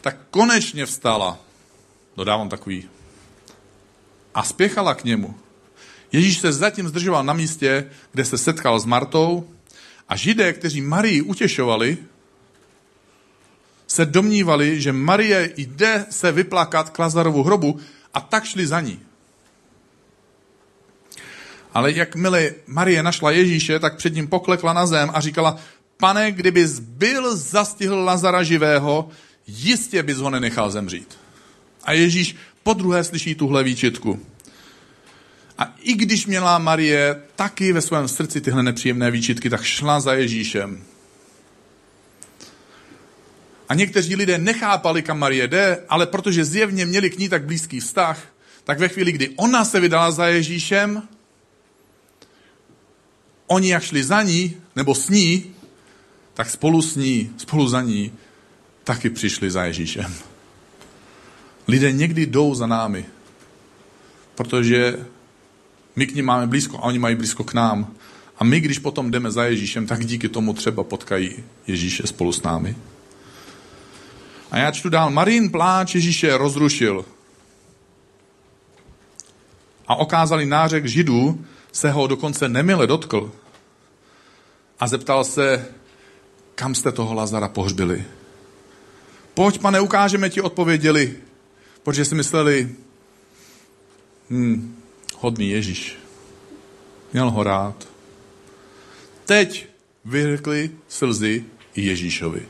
tak 0.00 0.16
konečně 0.30 0.86
vstala. 0.86 1.38
Dodávám 2.16 2.48
takový. 2.48 2.88
A 4.34 4.42
spěchala 4.42 4.94
k 4.94 5.04
němu. 5.04 5.34
Ježíš 6.12 6.38
se 6.38 6.52
zatím 6.52 6.88
zdržoval 6.88 7.24
na 7.24 7.32
místě, 7.32 7.90
kde 8.12 8.24
se 8.24 8.38
setkal 8.38 8.80
s 8.80 8.84
Martou 8.84 9.55
a 10.08 10.16
židé, 10.16 10.52
kteří 10.52 10.80
Marii 10.80 11.22
utěšovali, 11.22 11.98
se 13.86 14.06
domnívali, 14.06 14.80
že 14.80 14.92
Marie 14.92 15.52
jde 15.56 16.06
se 16.10 16.32
vyplakat 16.32 16.90
k 16.90 16.98
Lazarovu 16.98 17.42
hrobu 17.42 17.80
a 18.14 18.20
tak 18.20 18.44
šli 18.44 18.66
za 18.66 18.80
ní. 18.80 19.00
Ale 21.74 21.92
jakmile 21.92 22.50
Marie 22.66 23.02
našla 23.02 23.30
Ježíše, 23.30 23.78
tak 23.78 23.96
před 23.96 24.14
ním 24.14 24.28
poklekla 24.28 24.72
na 24.72 24.86
zem 24.86 25.10
a 25.14 25.20
říkala, 25.20 25.58
pane, 25.96 26.32
kdybys 26.32 26.78
byl 26.78 27.36
zastihl 27.36 28.04
Lazara 28.04 28.42
živého, 28.42 29.08
jistě 29.46 30.02
bys 30.02 30.18
ho 30.18 30.30
nenechal 30.30 30.70
zemřít. 30.70 31.18
A 31.84 31.92
Ježíš 31.92 32.36
po 32.62 32.72
druhé 32.72 33.04
slyší 33.04 33.34
tuhle 33.34 33.64
výčitku. 33.64 34.20
A 35.58 35.74
i 35.80 35.94
když 35.94 36.26
měla 36.26 36.58
Marie 36.58 37.22
taky 37.36 37.72
ve 37.72 37.80
svém 37.80 38.08
srdci 38.08 38.40
tyhle 38.40 38.62
nepříjemné 38.62 39.10
výčitky, 39.10 39.50
tak 39.50 39.62
šla 39.62 40.00
za 40.00 40.14
Ježíšem. 40.14 40.84
A 43.68 43.74
někteří 43.74 44.16
lidé 44.16 44.38
nechápali, 44.38 45.02
kam 45.02 45.18
Marie 45.18 45.48
jde, 45.48 45.82
ale 45.88 46.06
protože 46.06 46.44
zjevně 46.44 46.86
měli 46.86 47.10
k 47.10 47.18
ní 47.18 47.28
tak 47.28 47.44
blízký 47.44 47.80
vztah, 47.80 48.22
tak 48.64 48.78
ve 48.78 48.88
chvíli, 48.88 49.12
kdy 49.12 49.30
ona 49.36 49.64
se 49.64 49.80
vydala 49.80 50.10
za 50.10 50.26
Ježíšem, 50.26 51.02
oni 53.46 53.68
jak 53.68 53.82
šli 53.82 54.04
za 54.04 54.22
ní, 54.22 54.56
nebo 54.76 54.94
s 54.94 55.08
ní, 55.08 55.54
tak 56.34 56.50
spolu 56.50 56.82
s 56.82 56.96
ní, 56.96 57.30
spolu 57.36 57.68
za 57.68 57.82
ní, 57.82 58.12
taky 58.84 59.10
přišli 59.10 59.50
za 59.50 59.64
Ježíšem. 59.64 60.14
Lidé 61.68 61.92
někdy 61.92 62.26
jdou 62.26 62.54
za 62.54 62.66
námi, 62.66 63.04
protože 64.34 65.06
my 65.96 66.06
k 66.06 66.14
ním 66.14 66.24
máme 66.24 66.46
blízko 66.46 66.78
a 66.78 66.82
oni 66.82 66.98
mají 66.98 67.16
blízko 67.16 67.44
k 67.44 67.54
nám. 67.54 67.94
A 68.38 68.44
my, 68.44 68.60
když 68.60 68.78
potom 68.78 69.10
jdeme 69.10 69.30
za 69.30 69.44
Ježíšem, 69.44 69.86
tak 69.86 70.06
díky 70.06 70.28
tomu 70.28 70.54
třeba 70.54 70.84
potkají 70.84 71.44
Ježíše 71.66 72.06
spolu 72.06 72.32
s 72.32 72.42
námi. 72.42 72.76
A 74.50 74.58
já 74.58 74.70
čtu 74.70 74.88
dál. 74.88 75.10
Marín 75.10 75.50
pláč 75.50 75.94
Ježíše 75.94 76.36
rozrušil. 76.36 77.04
A 79.86 79.96
okázali 79.96 80.46
nářek 80.46 80.86
židů, 80.86 81.44
se 81.72 81.90
ho 81.90 82.06
dokonce 82.06 82.48
nemile 82.48 82.86
dotkl. 82.86 83.32
A 84.80 84.86
zeptal 84.86 85.24
se, 85.24 85.68
kam 86.54 86.74
jste 86.74 86.92
toho 86.92 87.14
Lazara 87.14 87.48
pohřbili. 87.48 88.04
Pojď, 89.34 89.58
pane, 89.58 89.80
ukážeme 89.80 90.30
ti, 90.30 90.40
odpověděli, 90.40 91.16
protože 91.82 92.04
si 92.04 92.14
mysleli, 92.14 92.74
hm, 94.30 94.76
hodný 95.20 95.50
Ježíš. 95.50 95.98
Měl 97.12 97.30
ho 97.30 97.42
rád. 97.42 97.88
Teď 99.24 99.66
vyhrkli 100.04 100.70
slzy 100.88 101.44
Ježíšovi. 101.76 102.48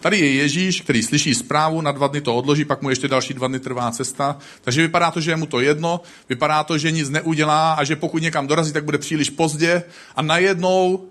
Tady 0.00 0.18
je 0.18 0.32
Ježíš, 0.32 0.80
který 0.80 1.02
slyší 1.02 1.34
zprávu, 1.34 1.80
na 1.80 1.92
dva 1.92 2.06
dny 2.06 2.20
to 2.20 2.36
odloží, 2.36 2.64
pak 2.64 2.82
mu 2.82 2.90
ještě 2.90 3.08
další 3.08 3.34
dva 3.34 3.48
dny 3.48 3.60
trvá 3.60 3.90
cesta. 3.90 4.38
Takže 4.60 4.82
vypadá 4.82 5.10
to, 5.10 5.20
že 5.20 5.30
je 5.30 5.36
mu 5.36 5.46
to 5.46 5.60
jedno, 5.60 6.00
vypadá 6.28 6.64
to, 6.64 6.78
že 6.78 6.90
nic 6.90 7.10
neudělá 7.10 7.72
a 7.72 7.84
že 7.84 7.96
pokud 7.96 8.22
někam 8.22 8.46
dorazí, 8.46 8.72
tak 8.72 8.84
bude 8.84 8.98
příliš 8.98 9.30
pozdě 9.30 9.82
a 10.16 10.22
najednou 10.22 11.08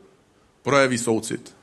projeví 0.63 0.97
soucit. 0.97 1.55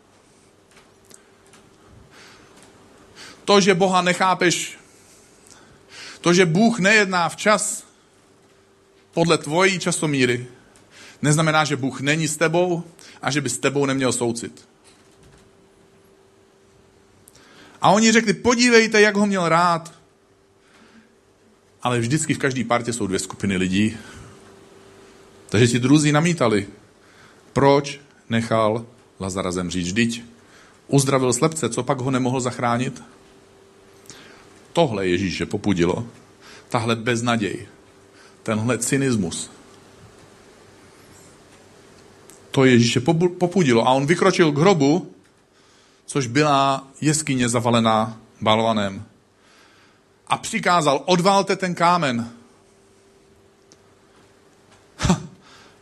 To, 3.44 3.60
že 3.60 3.74
Boha 3.74 4.02
nechápeš, 4.02 4.78
to, 6.24 6.32
že 6.32 6.46
Bůh 6.46 6.78
nejedná 6.78 7.28
včas 7.28 7.84
podle 9.12 9.38
tvojí 9.38 9.78
časomíry, 9.78 10.46
neznamená, 11.22 11.64
že 11.64 11.76
Bůh 11.76 12.00
není 12.00 12.28
s 12.28 12.36
tebou 12.36 12.84
a 13.22 13.30
že 13.30 13.40
by 13.40 13.50
s 13.50 13.58
tebou 13.58 13.86
neměl 13.86 14.12
soucit. 14.12 14.68
A 17.80 17.90
oni 17.90 18.12
řekli, 18.12 18.34
podívejte, 18.34 19.00
jak 19.00 19.16
ho 19.16 19.26
měl 19.26 19.48
rád. 19.48 19.92
Ale 21.82 22.00
vždycky 22.00 22.34
v 22.34 22.38
každé 22.38 22.64
partě 22.64 22.92
jsou 22.92 23.06
dvě 23.06 23.18
skupiny 23.18 23.56
lidí. 23.56 23.96
Takže 25.48 25.68
ti 25.68 25.78
druzí 25.78 26.12
namítali, 26.12 26.66
proč 27.52 28.00
nechal 28.28 28.86
Lazara 29.20 29.52
zemřít. 29.52 29.86
Vždyť 29.86 30.22
uzdravil 30.88 31.32
slepce, 31.32 31.68
co 31.68 31.82
pak 31.82 32.00
ho 32.00 32.10
nemohl 32.10 32.40
zachránit? 32.40 33.02
Tohle 34.74 35.08
Ježíše 35.08 35.46
popudilo. 35.46 36.04
Tahle 36.68 36.96
beznaděj. 36.96 37.66
Tenhle 38.42 38.78
cynismus. 38.78 39.50
To 42.50 42.64
Ježíše 42.64 43.00
popudilo. 43.38 43.88
A 43.88 43.90
on 43.90 44.06
vykročil 44.06 44.52
k 44.52 44.58
hrobu 44.58 45.14
což 46.06 46.26
byla 46.26 46.88
jeskyně 47.00 47.48
zavalená 47.48 48.18
balvanem. 48.40 49.04
A 50.26 50.36
přikázal, 50.36 51.02
odvalte 51.04 51.56
ten 51.56 51.74
kámen. 51.74 52.30
Ha, 54.98 55.20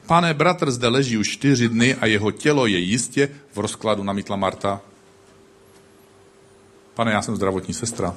pane, 0.07 0.35
bratr 0.35 0.71
zde 0.71 0.89
leží 0.89 1.19
už 1.19 1.29
čtyři 1.29 1.69
dny 1.69 1.95
a 1.95 2.07
jeho 2.07 2.31
tělo 2.31 2.67
je 2.67 2.79
jistě 2.79 3.29
v 3.53 3.59
rozkladu, 3.59 4.03
namítla 4.03 4.37
Marta. 4.37 4.81
Pane, 6.95 7.13
já 7.13 7.23
jsem 7.23 7.37
zdravotní 7.37 7.75
sestra. 7.75 8.15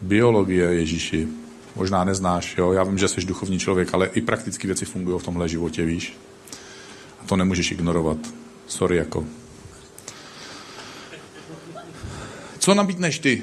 Biologie, 0.00 0.64
Ježíši, 0.64 1.28
možná 1.76 2.04
neznáš, 2.04 2.56
jo? 2.58 2.72
já 2.72 2.84
vím, 2.84 2.98
že 2.98 3.08
jsi 3.08 3.20
duchovní 3.20 3.58
člověk, 3.58 3.94
ale 3.94 4.06
i 4.06 4.20
praktické 4.20 4.68
věci 4.68 4.84
fungují 4.84 5.20
v 5.20 5.22
tomhle 5.22 5.48
životě, 5.48 5.84
víš. 5.84 6.16
A 7.22 7.26
to 7.26 7.36
nemůžeš 7.36 7.70
ignorovat. 7.70 8.18
Sorry, 8.66 8.96
jako. 8.96 9.26
Co 12.58 12.74
nabídneš 12.74 13.18
ty? 13.18 13.42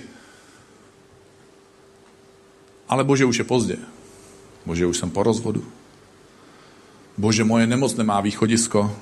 Ale 2.90 3.04
bože, 3.04 3.26
už 3.26 3.38
je 3.38 3.44
pozdě. 3.44 3.78
Bože, 4.66 4.86
už 4.86 4.98
jsem 4.98 5.10
po 5.10 5.24
rozvodu. 5.24 5.66
Bože, 7.18 7.44
moje 7.44 7.68
nemoc 7.68 7.96
nemá 7.96 8.22
východisko. 8.22 8.98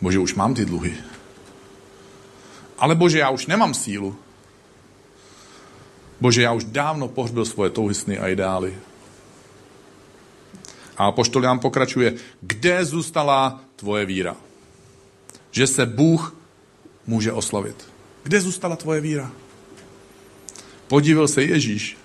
Bože, 0.00 0.18
už 0.18 0.34
mám 0.34 0.54
ty 0.54 0.64
dluhy. 0.64 0.94
Ale 2.78 2.94
bože, 2.94 3.18
já 3.18 3.30
už 3.30 3.46
nemám 3.46 3.74
sílu. 3.74 4.16
Bože, 6.20 6.42
já 6.42 6.52
už 6.52 6.64
dávno 6.64 7.08
pohřbil 7.08 7.44
svoje 7.44 7.70
touhy, 7.70 7.94
sny 7.94 8.18
a 8.18 8.28
ideály. 8.28 8.76
A 10.96 11.12
poštol 11.12 11.42
nám 11.42 11.58
pokračuje, 11.58 12.14
kde 12.40 12.84
zůstala 12.84 13.60
tvoje 13.76 14.06
víra? 14.06 14.36
Že 15.50 15.66
se 15.66 15.86
Bůh 15.86 16.36
může 17.06 17.32
oslavit. 17.32 17.88
Kde 18.22 18.40
zůstala 18.40 18.76
tvoje 18.76 19.00
víra? 19.00 19.32
Podivil 20.88 21.28
se 21.28 21.42
Ježíš, 21.42 21.96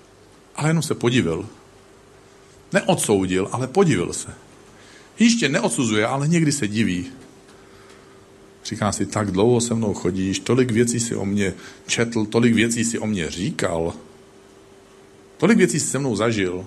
ale 0.55 0.69
jenom 0.69 0.83
se 0.83 0.95
podivil. 0.95 1.49
Neodsoudil, 2.73 3.49
ale 3.51 3.67
podivil 3.67 4.13
se. 4.13 4.33
Ježíš 5.19 5.39
tě 5.39 5.49
neodsuzuje, 5.49 6.07
ale 6.07 6.27
někdy 6.27 6.51
se 6.51 6.67
diví. 6.67 7.11
Říká 8.65 8.91
si, 8.91 9.05
tak 9.05 9.31
dlouho 9.31 9.61
se 9.61 9.73
mnou 9.73 9.93
chodíš, 9.93 10.39
tolik 10.39 10.71
věcí 10.71 10.99
si 10.99 11.15
o 11.15 11.25
mě 11.25 11.53
četl, 11.87 12.25
tolik 12.25 12.53
věcí 12.53 12.83
si 12.83 12.99
o 12.99 13.07
mě 13.07 13.31
říkal, 13.31 13.93
tolik 15.37 15.57
věcí 15.57 15.79
si 15.79 15.87
se 15.87 15.99
mnou 15.99 16.15
zažil. 16.15 16.65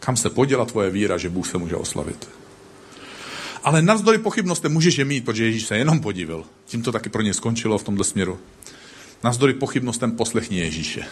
Kam 0.00 0.16
se 0.16 0.30
poděla 0.30 0.64
tvoje 0.64 0.90
víra, 0.90 1.18
že 1.18 1.28
Bůh 1.28 1.48
se 1.48 1.58
může 1.58 1.76
oslavit? 1.76 2.28
Ale 3.62 3.82
navzdory 3.82 4.18
pochybnostem 4.18 4.72
můžeš 4.72 4.98
je 4.98 5.04
mít, 5.04 5.24
protože 5.24 5.44
Ježíš 5.44 5.66
se 5.66 5.78
jenom 5.78 6.00
podivil. 6.00 6.44
Tím 6.66 6.82
to 6.82 6.92
taky 6.92 7.08
pro 7.08 7.22
ně 7.22 7.34
skončilo 7.34 7.78
v 7.78 7.84
tomto 7.84 8.04
směru. 8.04 8.38
Navzdory 9.24 9.54
pochybnostem 9.54 10.12
poslechni 10.12 10.58
Ježíše. 10.58 11.04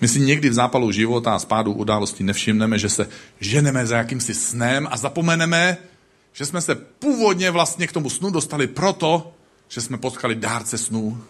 My 0.00 0.08
si 0.08 0.20
někdy 0.20 0.48
v 0.48 0.52
zápalu 0.52 0.92
života 0.92 1.34
a 1.34 1.38
spádu 1.38 1.72
událostí 1.72 2.24
nevšimneme, 2.24 2.78
že 2.78 2.88
se 2.88 3.08
ženeme 3.40 3.86
za 3.86 3.96
jakýmsi 3.96 4.34
snem 4.34 4.88
a 4.90 4.96
zapomeneme, 4.96 5.76
že 6.32 6.46
jsme 6.46 6.60
se 6.60 6.74
původně 6.74 7.50
vlastně 7.50 7.86
k 7.86 7.92
tomu 7.92 8.10
snu 8.10 8.30
dostali 8.30 8.66
proto, 8.66 9.34
že 9.68 9.80
jsme 9.80 9.98
potkali 9.98 10.34
dárce 10.34 10.78
snů. 10.78 11.22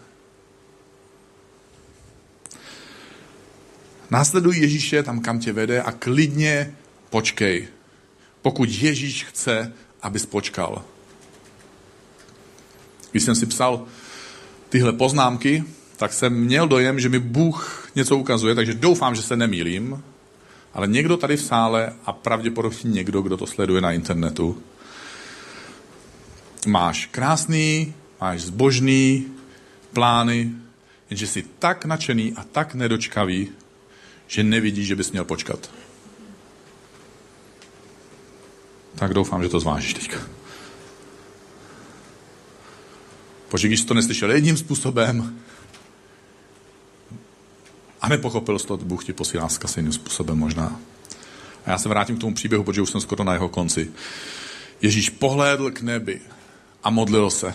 Následuj 4.10 4.56
Ježíše 4.56 5.02
tam, 5.02 5.20
kam 5.20 5.38
tě 5.38 5.52
vede 5.52 5.82
a 5.82 5.92
klidně 5.92 6.74
počkej, 7.10 7.68
pokud 8.42 8.68
Ježíš 8.68 9.24
chce, 9.24 9.72
abys 10.02 10.26
počkal. 10.26 10.84
Když 13.10 13.22
jsem 13.22 13.34
si 13.34 13.46
psal 13.46 13.86
tyhle 14.68 14.92
poznámky, 14.92 15.64
tak 15.96 16.12
jsem 16.12 16.32
měl 16.32 16.68
dojem, 16.68 17.00
že 17.00 17.08
mi 17.08 17.18
Bůh 17.18 17.87
něco 17.98 18.16
ukazuje, 18.16 18.54
takže 18.54 18.74
doufám, 18.74 19.14
že 19.14 19.22
se 19.22 19.36
nemýlím, 19.36 20.02
ale 20.74 20.86
někdo 20.86 21.16
tady 21.16 21.36
v 21.36 21.42
sále 21.42 21.92
a 22.04 22.12
pravděpodobně 22.12 22.90
někdo, 22.90 23.22
kdo 23.22 23.36
to 23.36 23.46
sleduje 23.46 23.80
na 23.80 23.92
internetu, 23.92 24.62
máš 26.66 27.06
krásný, 27.06 27.94
máš 28.20 28.40
zbožný 28.40 29.26
plány, 29.92 30.50
jenže 31.10 31.26
jsi 31.26 31.44
tak 31.58 31.84
nadšený 31.84 32.32
a 32.36 32.44
tak 32.44 32.74
nedočkavý, 32.74 33.48
že 34.26 34.42
nevidíš, 34.42 34.86
že 34.86 34.96
bys 34.96 35.12
měl 35.12 35.24
počkat. 35.24 35.70
Tak 38.94 39.14
doufám, 39.14 39.42
že 39.42 39.48
to 39.48 39.60
zvážíš 39.60 39.94
teďka. 39.94 40.18
Protože 43.48 43.68
když 43.68 43.80
jsi 43.80 43.86
to 43.86 43.94
neslyšel 43.94 44.30
jedním 44.30 44.56
způsobem 44.56 45.40
a 48.08 48.10
nepochopil 48.10 48.58
to, 48.58 48.76
Bůh 48.76 49.04
ti 49.04 49.12
posílá 49.12 49.48
zkaz 49.48 49.76
jiným 49.76 49.92
způsobem 49.92 50.38
možná. 50.38 50.80
A 51.66 51.70
já 51.70 51.78
se 51.78 51.88
vrátím 51.88 52.16
k 52.16 52.20
tomu 52.20 52.34
příběhu, 52.34 52.64
protože 52.64 52.82
už 52.82 52.90
jsem 52.90 53.00
skoro 53.00 53.24
na 53.24 53.32
jeho 53.32 53.48
konci. 53.48 53.90
Ježíš 54.82 55.10
pohlédl 55.10 55.70
k 55.70 55.82
nebi 55.82 56.20
a 56.84 56.90
modlil 56.90 57.30
se. 57.30 57.54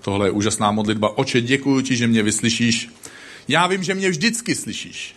Tohle 0.00 0.26
je 0.26 0.30
úžasná 0.30 0.70
modlitba. 0.70 1.18
Oče, 1.18 1.40
děkuji 1.40 1.80
ti, 1.80 1.96
že 1.96 2.06
mě 2.06 2.22
vyslyšíš. 2.22 2.90
Já 3.48 3.66
vím, 3.66 3.82
že 3.82 3.94
mě 3.94 4.10
vždycky 4.10 4.54
slyšíš. 4.54 5.16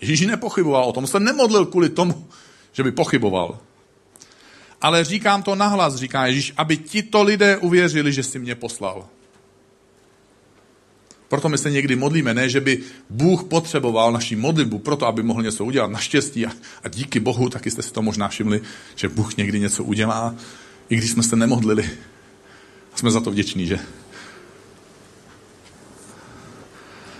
Ježíš 0.00 0.20
nepochyboval 0.20 0.84
o 0.84 0.92
tom. 0.92 1.06
Se 1.06 1.20
nemodlil 1.20 1.66
kvůli 1.66 1.88
tomu, 1.88 2.26
že 2.72 2.82
by 2.82 2.92
pochyboval. 2.92 3.58
Ale 4.80 5.04
říkám 5.04 5.42
to 5.42 5.54
nahlas, 5.54 5.94
říká 5.94 6.26
Ježíš, 6.26 6.52
aby 6.56 6.76
tito 6.76 7.22
lidé 7.22 7.56
uvěřili, 7.56 8.12
že 8.12 8.22
jsi 8.22 8.38
mě 8.38 8.54
poslal. 8.54 9.08
Proto 11.28 11.48
my 11.48 11.58
se 11.58 11.70
někdy 11.70 11.96
modlíme, 11.96 12.34
ne, 12.34 12.48
že 12.48 12.60
by 12.60 12.78
Bůh 13.10 13.44
potřeboval 13.44 14.12
naší 14.12 14.36
modlitbu 14.36 14.78
proto, 14.78 15.06
aby 15.06 15.22
mohl 15.22 15.42
něco 15.42 15.64
udělat. 15.64 15.90
Naštěstí 15.90 16.46
a, 16.46 16.50
a 16.84 16.88
díky 16.88 17.20
Bohu, 17.20 17.48
taky 17.48 17.70
jste 17.70 17.82
si 17.82 17.92
to 17.92 18.02
možná 18.02 18.28
všimli, 18.28 18.60
že 18.96 19.08
Bůh 19.08 19.36
někdy 19.36 19.60
něco 19.60 19.84
udělá, 19.84 20.34
i 20.88 20.96
když 20.96 21.10
jsme 21.10 21.22
se 21.22 21.36
nemodlili. 21.36 21.90
A 22.92 22.96
jsme 22.96 23.10
za 23.10 23.20
to 23.20 23.30
vděční, 23.30 23.66
že? 23.66 23.78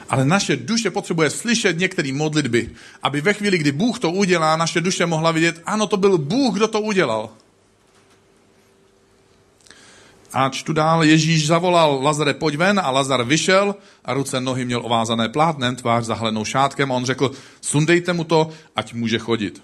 Ale 0.09 0.25
naše 0.25 0.57
duše 0.57 0.91
potřebuje 0.91 1.31
slyšet 1.31 1.79
některé 1.79 2.13
modlitby, 2.13 2.71
aby 3.03 3.21
ve 3.21 3.33
chvíli, 3.33 3.59
kdy 3.59 3.73
Bůh 3.73 3.99
to 3.99 4.11
udělá, 4.11 4.57
naše 4.57 4.81
duše 4.81 5.07
mohla 5.07 5.33
vidět, 5.33 5.63
ano, 5.65 5.87
to 5.87 5.97
byl 5.97 6.19
Bůh, 6.19 6.55
kdo 6.55 6.69
to 6.69 6.81
udělal. 6.81 7.31
A 10.37 10.49
čtu 10.49 10.73
dál, 10.73 11.05
Ježíš 11.05 11.47
zavolal 11.47 12.03
Lazare, 12.03 12.35
pojď 12.35 12.57
ven 12.57 12.81
a 12.81 12.91
Lazar 12.91 13.25
vyšel 13.25 13.75
a 14.05 14.15
ruce 14.15 14.41
nohy 14.41 14.65
měl 14.65 14.81
ovázané 14.85 15.29
plátnem, 15.29 15.77
tvář 15.77 16.05
zahlenou 16.05 16.45
šátkem 16.45 16.93
a 16.93 16.95
on 16.95 17.05
řekl, 17.05 17.31
sundejte 17.61 18.13
mu 18.13 18.25
to, 18.25 18.51
ať 18.77 18.93
může 18.93 19.19
chodit. 19.19 19.63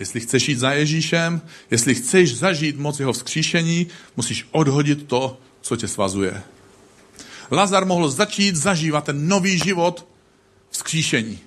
Jestli 0.00 0.20
chceš 0.20 0.48
jít 0.48 0.58
za 0.58 0.72
Ježíšem, 0.72 1.40
jestli 1.70 1.94
chceš 1.94 2.36
zažít 2.36 2.78
moc 2.78 3.00
jeho 3.00 3.12
vzkříšení, 3.12 3.86
musíš 4.16 4.48
odhodit 4.50 5.06
to, 5.06 5.38
co 5.60 5.76
tě 5.76 5.88
svazuje. 5.88 6.42
Lazar 7.50 7.84
mohl 7.84 8.10
začít 8.10 8.56
zažívat 8.56 9.04
ten 9.04 9.28
nový 9.28 9.58
život 9.58 10.06
vzkříšení. 10.70 11.38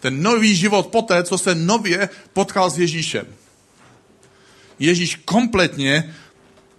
Ten 0.00 0.22
nový 0.22 0.56
život 0.56 0.86
poté, 0.86 1.22
co 1.24 1.38
se 1.38 1.54
nově 1.54 2.08
potkal 2.32 2.70
s 2.70 2.78
Ježíšem. 2.78 3.26
Ježíš 4.78 5.20
kompletně 5.24 6.14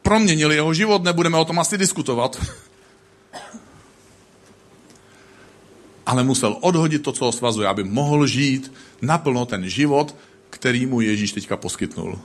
proměnil 0.06 0.52
jeho 0.52 0.74
život, 0.74 1.04
nebudeme 1.04 1.38
o 1.38 1.46
tom 1.46 1.60
asi 1.60 1.78
diskutovat. 1.78 2.38
Ale 6.06 6.24
musel 6.24 6.58
odhodit 6.62 7.02
to, 7.02 7.12
co 7.12 7.26
ho 7.26 7.32
svazuje, 7.32 7.68
aby 7.68 7.84
mohl 7.84 8.28
žít 8.28 8.72
naplno 9.02 9.46
ten 9.46 9.70
život, 9.70 10.16
který 10.50 10.86
mu 10.86 11.02
Ježíš 11.02 11.32
teďka 11.32 11.58
poskytnul. 11.58 12.20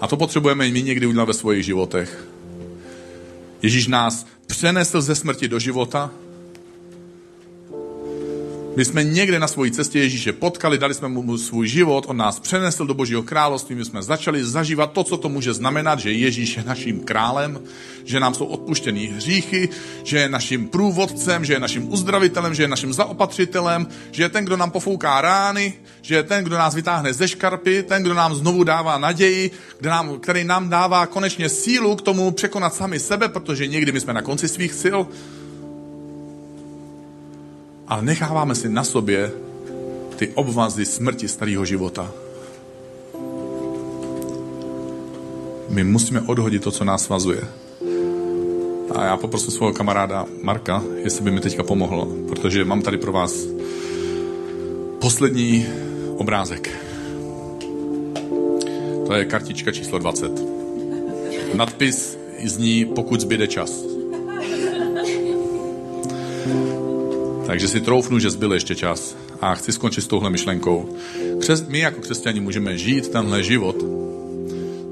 A 0.00 0.06
to 0.06 0.16
potřebujeme 0.16 0.68
i 0.68 0.72
my 0.72 0.82
někdy 0.82 1.06
udělat 1.06 1.24
ve 1.24 1.34
svých 1.34 1.64
životech. 1.64 2.28
Ježíš 3.62 3.86
nás 3.86 4.26
přenesl 4.46 5.00
ze 5.00 5.14
smrti 5.14 5.48
do 5.48 5.58
života, 5.58 6.10
my 8.76 8.84
jsme 8.84 9.04
někde 9.04 9.38
na 9.38 9.48
své 9.48 9.70
cestě 9.70 9.98
Ježíše 9.98 10.32
potkali, 10.32 10.78
dali 10.78 10.94
jsme 10.94 11.08
mu 11.08 11.38
svůj 11.38 11.68
život, 11.68 12.04
on 12.08 12.16
nás 12.16 12.40
přenesl 12.40 12.86
do 12.86 12.94
Božího 12.94 13.22
království, 13.22 13.74
my 13.74 13.84
jsme 13.84 14.02
začali 14.02 14.44
zažívat 14.44 14.92
to, 14.92 15.04
co 15.04 15.16
to 15.16 15.28
může 15.28 15.52
znamenat, 15.54 15.98
že 15.98 16.12
Ježíš 16.12 16.56
je 16.56 16.64
naším 16.64 17.00
králem, 17.00 17.60
že 18.04 18.20
nám 18.20 18.34
jsou 18.34 18.44
odpuštěný 18.44 19.06
hříchy, 19.06 19.68
že 20.04 20.18
je 20.18 20.28
naším 20.28 20.68
průvodcem, 20.68 21.44
že 21.44 21.52
je 21.52 21.60
naším 21.60 21.92
uzdravitelem, 21.92 22.54
že 22.54 22.62
je 22.62 22.68
naším 22.68 22.92
zaopatřitelem, 22.92 23.86
že 24.10 24.22
je 24.22 24.28
ten, 24.28 24.44
kdo 24.44 24.56
nám 24.56 24.70
pofouká 24.70 25.20
rány, 25.20 25.74
že 26.02 26.14
je 26.14 26.22
ten, 26.22 26.44
kdo 26.44 26.58
nás 26.58 26.74
vytáhne 26.74 27.12
ze 27.12 27.28
škarpy, 27.28 27.82
ten, 27.82 28.02
kdo 28.02 28.14
nám 28.14 28.34
znovu 28.34 28.64
dává 28.64 28.98
naději, 28.98 29.50
nám, 29.80 30.18
který 30.18 30.44
nám 30.44 30.68
dává 30.68 31.06
konečně 31.06 31.48
sílu 31.48 31.96
k 31.96 32.02
tomu 32.02 32.30
překonat 32.30 32.74
sami 32.74 32.98
sebe, 32.98 33.28
protože 33.28 33.66
někdy 33.66 33.92
my 33.92 34.00
jsme 34.00 34.12
na 34.12 34.22
konci 34.22 34.48
svých 34.48 34.74
sil, 34.82 34.98
ale 37.92 38.02
necháváme 38.02 38.54
si 38.54 38.68
na 38.68 38.84
sobě 38.84 39.32
ty 40.16 40.28
obvazy 40.28 40.86
smrti 40.86 41.28
starého 41.28 41.64
života. 41.64 42.12
My 45.68 45.84
musíme 45.84 46.20
odhodit 46.20 46.62
to, 46.62 46.70
co 46.70 46.84
nás 46.84 47.04
svazuje. 47.04 47.40
A 48.96 49.04
já 49.04 49.16
poprosím 49.16 49.50
svého 49.50 49.72
kamaráda 49.72 50.26
Marka, 50.42 50.82
jestli 51.04 51.24
by 51.24 51.30
mi 51.30 51.40
teďka 51.40 51.62
pomohl, 51.62 52.08
protože 52.28 52.64
mám 52.64 52.82
tady 52.82 52.98
pro 52.98 53.12
vás 53.12 53.46
poslední 54.98 55.66
obrázek. 56.16 56.70
To 59.06 59.14
je 59.14 59.24
kartička 59.24 59.72
číslo 59.72 59.98
20. 59.98 60.32
Nadpis 61.54 62.18
zní, 62.44 62.84
pokud 62.84 63.20
zbyde 63.20 63.46
čas. 63.46 63.91
Takže 67.52 67.68
si 67.68 67.80
troufnu, 67.80 68.18
že 68.18 68.30
zbyl 68.30 68.52
ještě 68.52 68.74
čas. 68.74 69.16
A 69.40 69.54
chci 69.54 69.72
skončit 69.72 70.00
s 70.00 70.06
touhle 70.06 70.30
myšlenkou. 70.30 70.88
My 71.68 71.78
jako 71.78 72.00
křesťani 72.00 72.40
můžeme 72.40 72.78
žít 72.78 73.08
tenhle 73.08 73.42
život 73.42 73.76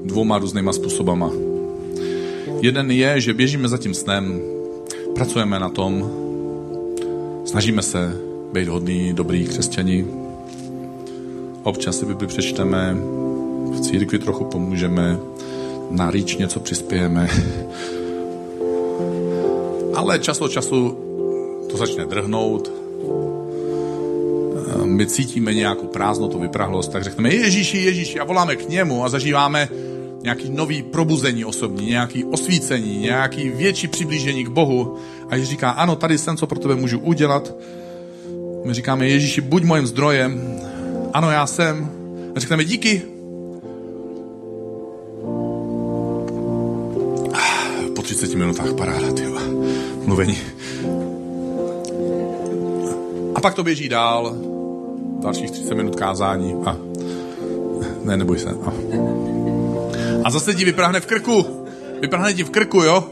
dvouma 0.05 0.37
různýma 0.37 0.73
způsobama. 0.73 1.31
Jeden 2.61 2.91
je, 2.91 3.21
že 3.21 3.33
běžíme 3.33 3.67
za 3.67 3.77
tím 3.77 3.93
snem, 3.93 4.41
pracujeme 5.15 5.59
na 5.59 5.69
tom, 5.69 6.11
snažíme 7.45 7.81
se 7.81 8.17
být 8.53 8.67
hodný, 8.67 9.13
dobrý 9.13 9.45
křesťani. 9.45 10.05
Občas 11.63 11.99
si 11.99 12.05
Bibli 12.05 12.27
přečteme, 12.27 12.97
v 13.71 13.81
církvi 13.81 14.19
trochu 14.19 14.45
pomůžeme, 14.45 15.19
na 15.91 16.11
rýč 16.11 16.35
něco 16.35 16.59
přispějeme. 16.59 17.29
Ale 19.93 20.19
čas 20.19 20.41
od 20.41 20.51
času 20.51 21.10
to 21.71 21.77
začne 21.77 22.05
drhnout, 22.05 22.71
eh, 24.67 24.85
my 24.85 25.05
cítíme 25.05 25.53
nějakou 25.53 25.87
prázdnotu, 25.87 26.39
vyprahlost, 26.39 26.91
tak 26.91 27.03
řekneme 27.03 27.33
Ježíši, 27.33 27.77
Ježíši 27.77 28.19
a 28.19 28.23
voláme 28.23 28.55
k 28.55 28.69
němu 28.69 29.05
a 29.05 29.09
zažíváme 29.09 29.69
nějaký 30.23 30.49
nový 30.49 30.83
probuzení 30.83 31.45
osobní, 31.45 31.87
nějaký 31.87 32.23
osvícení, 32.23 32.97
nějaký 32.97 33.49
větší 33.49 33.87
přiblížení 33.87 34.45
k 34.45 34.49
Bohu. 34.49 34.95
A 35.29 35.35
Ježíš 35.35 35.49
říká, 35.49 35.69
ano, 35.69 35.95
tady 35.95 36.17
jsem, 36.17 36.37
co 36.37 36.47
pro 36.47 36.59
tebe 36.59 36.75
můžu 36.75 36.99
udělat. 36.99 37.55
My 38.65 38.73
říkáme, 38.73 39.07
Ježíši, 39.07 39.41
buď 39.41 39.63
mojím 39.63 39.87
zdrojem. 39.87 40.59
Ano, 41.13 41.31
já 41.31 41.47
jsem. 41.47 41.91
A 42.35 42.39
řekneme, 42.39 42.65
díky. 42.65 43.01
Po 47.95 48.01
30 48.01 48.35
minutách 48.35 48.73
paráda, 48.73 49.13
tyjo. 49.13 49.39
Mluvení. 50.05 50.37
Pak 53.41 53.53
to 53.53 53.63
běží 53.63 53.89
dál. 53.89 54.35
Dalších 55.19 55.51
30 55.51 55.75
minut 55.75 55.95
kázání. 55.95 56.55
A 56.65 56.77
ne, 58.03 58.17
neboj 58.17 58.39
se. 58.39 58.49
A, 58.49 58.73
a 60.23 60.29
zase 60.29 60.53
ti 60.53 60.65
vyprahne 60.65 60.99
v 60.99 61.05
krku. 61.05 61.45
Vyprahne 62.01 62.33
ti 62.33 62.43
v 62.43 62.49
krku, 62.49 62.83
jo? 62.83 63.03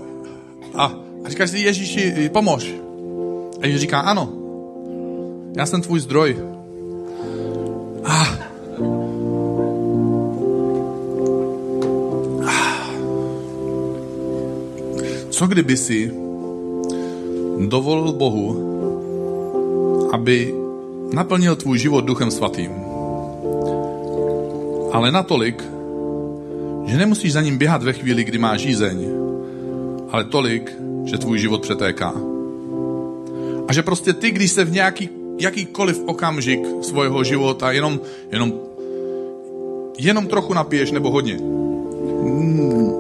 A, 0.76 0.94
a 1.26 1.30
říkáš 1.30 1.50
si, 1.50 1.60
Ježíši, 1.60 2.30
pomož. 2.34 2.74
A 3.62 3.66
Ježíš 3.66 3.82
říká, 3.82 4.00
ano, 4.00 4.34
já 5.58 5.66
jsem 5.66 5.82
tvůj 5.82 6.00
zdroj. 6.00 6.38
A, 8.06 8.28
co 15.30 15.48
kdyby 15.48 15.78
si 15.78 16.14
dovolil 17.68 18.12
Bohu, 18.14 18.70
aby 20.12 20.56
naplnil 21.14 21.56
tvůj 21.56 21.80
život 21.80 22.06
duchem 22.06 22.32
svatým. 22.32 22.72
Ale 24.92 25.12
natolik, 25.12 25.64
že 26.86 26.98
nemusíš 26.98 27.34
za 27.34 27.42
ním 27.42 27.58
běhat 27.58 27.84
ve 27.84 27.94
chvíli, 27.94 28.24
kdy 28.24 28.38
máš 28.38 28.62
žízeň, 28.62 29.10
ale 30.12 30.24
tolik, 30.24 30.76
že 31.06 31.18
tvůj 31.18 31.40
život 31.40 31.62
přetéká. 31.62 32.14
A 33.68 33.74
že 33.74 33.84
prostě 33.84 34.14
ty, 34.14 34.32
když 34.32 34.52
se 34.52 34.66
v 34.66 34.72
nějaký, 34.72 35.10
jakýkoliv 35.40 36.02
okamžik 36.06 36.60
svého 36.82 37.24
života 37.24 37.72
jenom, 37.72 38.00
jenom, 38.32 38.54
jenom 39.98 40.28
trochu 40.28 40.54
napiješ 40.54 40.92
nebo 40.92 41.12
hodně, 41.12 41.38
hmm, 42.22 42.92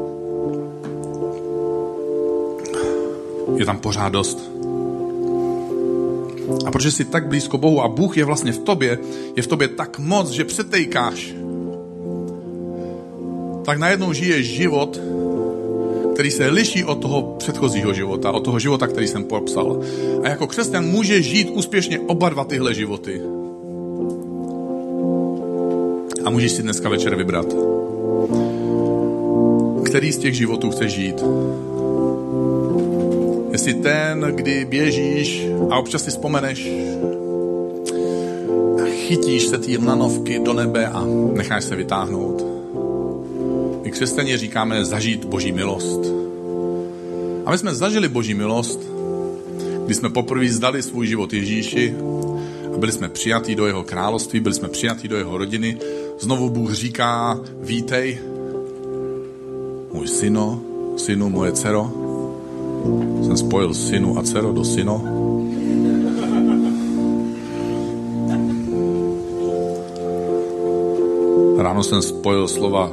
je 3.55 3.65
tam 3.65 3.77
pořád 3.79 4.09
dost. 4.09 4.48
A 6.65 6.71
protože 6.71 6.91
jsi 6.91 7.05
tak 7.05 7.27
blízko 7.27 7.57
Bohu 7.57 7.81
a 7.81 7.87
Bůh 7.87 8.17
je 8.17 8.25
vlastně 8.25 8.51
v 8.51 8.59
tobě, 8.59 8.99
je 9.35 9.43
v 9.43 9.47
tobě 9.47 9.67
tak 9.67 9.99
moc, 9.99 10.29
že 10.29 10.43
přetejkáš, 10.43 11.33
tak 13.65 13.77
najednou 13.77 14.13
žiješ 14.13 14.47
život, 14.47 15.01
který 16.13 16.31
se 16.31 16.47
liší 16.47 16.83
od 16.83 16.95
toho 16.95 17.35
předchozího 17.37 17.93
života, 17.93 18.31
od 18.31 18.39
toho 18.39 18.59
života, 18.59 18.87
který 18.87 19.07
jsem 19.07 19.23
popsal. 19.23 19.81
A 20.23 20.29
jako 20.29 20.47
křesťan 20.47 20.85
může 20.85 21.21
žít 21.21 21.49
úspěšně 21.49 21.99
oba 21.99 22.29
dva 22.29 22.43
tyhle 22.43 22.73
životy. 22.73 23.21
A 26.25 26.29
můžeš 26.29 26.51
si 26.51 26.63
dneska 26.63 26.89
večer 26.89 27.15
vybrat, 27.15 27.55
který 29.85 30.11
z 30.11 30.17
těch 30.17 30.33
životů 30.35 30.71
chceš 30.71 30.91
žít. 30.91 31.23
Jestli 33.59 33.73
ten, 33.73 34.21
kdy 34.35 34.65
běžíš 34.65 35.47
a 35.69 35.79
občas 35.79 36.03
si 36.03 36.11
vzpomeneš 36.11 36.67
a 38.81 38.85
chytíš 38.85 39.45
se 39.47 39.57
té 39.57 39.77
lanovky 39.85 40.39
do 40.39 40.53
nebe 40.53 40.87
a 40.87 41.05
necháš 41.33 41.63
se 41.63 41.75
vytáhnout. 41.75 42.45
My 43.83 43.91
křesťané 43.91 44.37
říkáme 44.37 44.85
zažít 44.85 45.25
boží 45.25 45.51
milost. 45.51 45.99
A 47.45 47.51
my 47.51 47.57
jsme 47.57 47.75
zažili 47.75 48.07
boží 48.07 48.33
milost, 48.33 48.79
když 49.85 49.97
jsme 49.97 50.09
poprvé 50.09 50.49
zdali 50.49 50.81
svůj 50.81 51.07
život 51.07 51.33
Ježíši 51.33 51.95
a 52.75 52.77
byli 52.77 52.91
jsme 52.91 53.09
přijatí 53.09 53.55
do 53.55 53.67
jeho 53.67 53.83
království, 53.83 54.39
byli 54.39 54.55
jsme 54.55 54.67
přijatí 54.67 55.07
do 55.07 55.17
jeho 55.17 55.37
rodiny. 55.37 55.77
Znovu 56.19 56.49
Bůh 56.49 56.73
říká, 56.73 57.39
vítej, 57.59 58.19
můj 59.93 60.07
syno, 60.07 60.61
synu, 60.97 61.29
moje 61.29 61.51
dcero, 61.51 61.98
jsem 63.23 63.37
spojil 63.37 63.73
synu 63.73 64.17
a 64.17 64.23
dcero 64.23 64.53
do 64.53 64.63
syno. 64.63 65.01
Ráno 71.57 71.83
jsem 71.83 72.01
spojil 72.01 72.47
slova 72.47 72.91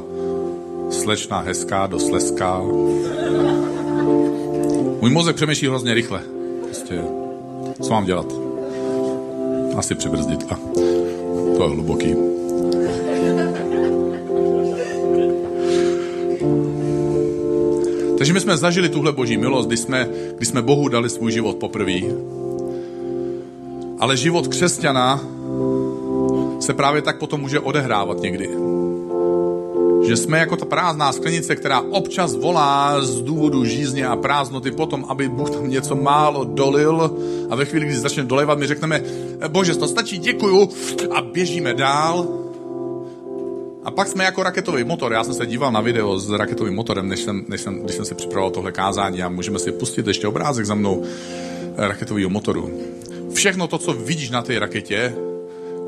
slečná 0.89 1.39
hezká 1.39 1.87
do 1.87 1.99
sleská. 1.99 2.61
Můj 5.01 5.11
mozek 5.11 5.35
přemýšlí 5.35 5.67
hrozně 5.67 5.93
rychle. 5.93 6.21
Prostě, 6.63 7.01
co 7.81 7.89
mám 7.89 8.05
dělat? 8.05 8.33
Asi 9.75 9.95
přibrzdit. 9.95 10.45
A 10.49 10.59
to 11.57 11.63
je 11.63 11.69
hluboký. 11.69 12.15
Takže 18.17 18.33
my 18.33 18.39
jsme 18.39 18.57
zažili 18.57 18.89
tuhle 18.89 19.11
boží 19.11 19.37
milost, 19.37 19.67
když 19.67 19.79
jsme, 19.79 20.09
když 20.37 20.49
jsme 20.49 20.61
Bohu 20.61 20.87
dali 20.87 21.09
svůj 21.09 21.31
život 21.31 21.57
poprvé. 21.57 21.99
Ale 23.99 24.17
život 24.17 24.47
křesťana 24.47 25.21
se 26.59 26.73
právě 26.73 27.01
tak 27.01 27.17
potom 27.17 27.41
může 27.41 27.59
odehrávat 27.59 28.21
někdy. 28.21 28.49
Že 30.07 30.17
jsme 30.17 30.39
jako 30.39 30.55
ta 30.55 30.65
prázdná 30.65 31.11
sklenice, 31.11 31.55
která 31.55 31.81
občas 31.81 32.35
volá 32.35 33.01
z 33.01 33.21
důvodu 33.21 33.65
žízně 33.65 34.07
a 34.07 34.15
prázdnoty 34.15 34.71
potom, 34.71 35.05
aby 35.09 35.29
Bůh 35.29 35.49
tam 35.49 35.69
něco 35.69 35.95
málo 35.95 36.43
dolil 36.43 37.17
a 37.49 37.55
ve 37.55 37.65
chvíli, 37.65 37.85
kdy 37.85 37.95
začne 37.95 38.23
dolevat, 38.23 38.59
my 38.59 38.67
řekneme, 38.67 39.03
bože, 39.47 39.75
to 39.75 39.87
stačí, 39.87 40.17
děkuju 40.17 40.69
a 41.11 41.21
běžíme 41.21 41.73
dál 41.73 42.27
pak 43.97 44.07
jsme 44.07 44.23
jako 44.23 44.43
raketový 44.43 44.83
motor. 44.83 45.13
Já 45.13 45.23
jsem 45.23 45.33
se 45.33 45.45
díval 45.45 45.71
na 45.71 45.81
video 45.81 46.19
s 46.19 46.29
raketovým 46.29 46.73
motorem, 46.73 47.09
než 47.09 47.19
jsem, 47.19 47.45
než 47.47 47.61
jsem, 47.61 47.79
když 47.79 47.95
jsem 47.95 48.05
si 48.05 48.15
připravoval 48.15 48.51
tohle 48.51 48.71
kázání 48.71 49.23
a 49.23 49.29
můžeme 49.29 49.59
si 49.59 49.71
pustit 49.71 50.07
ještě 50.07 50.27
obrázek 50.27 50.65
za 50.65 50.75
mnou 50.75 51.03
eh, 51.03 51.87
raketového 51.87 52.29
motoru. 52.29 52.79
Všechno 53.33 53.67
to, 53.67 53.77
co 53.77 53.93
vidíš 53.93 54.29
na 54.29 54.41
té 54.41 54.59
raketě, 54.59 55.15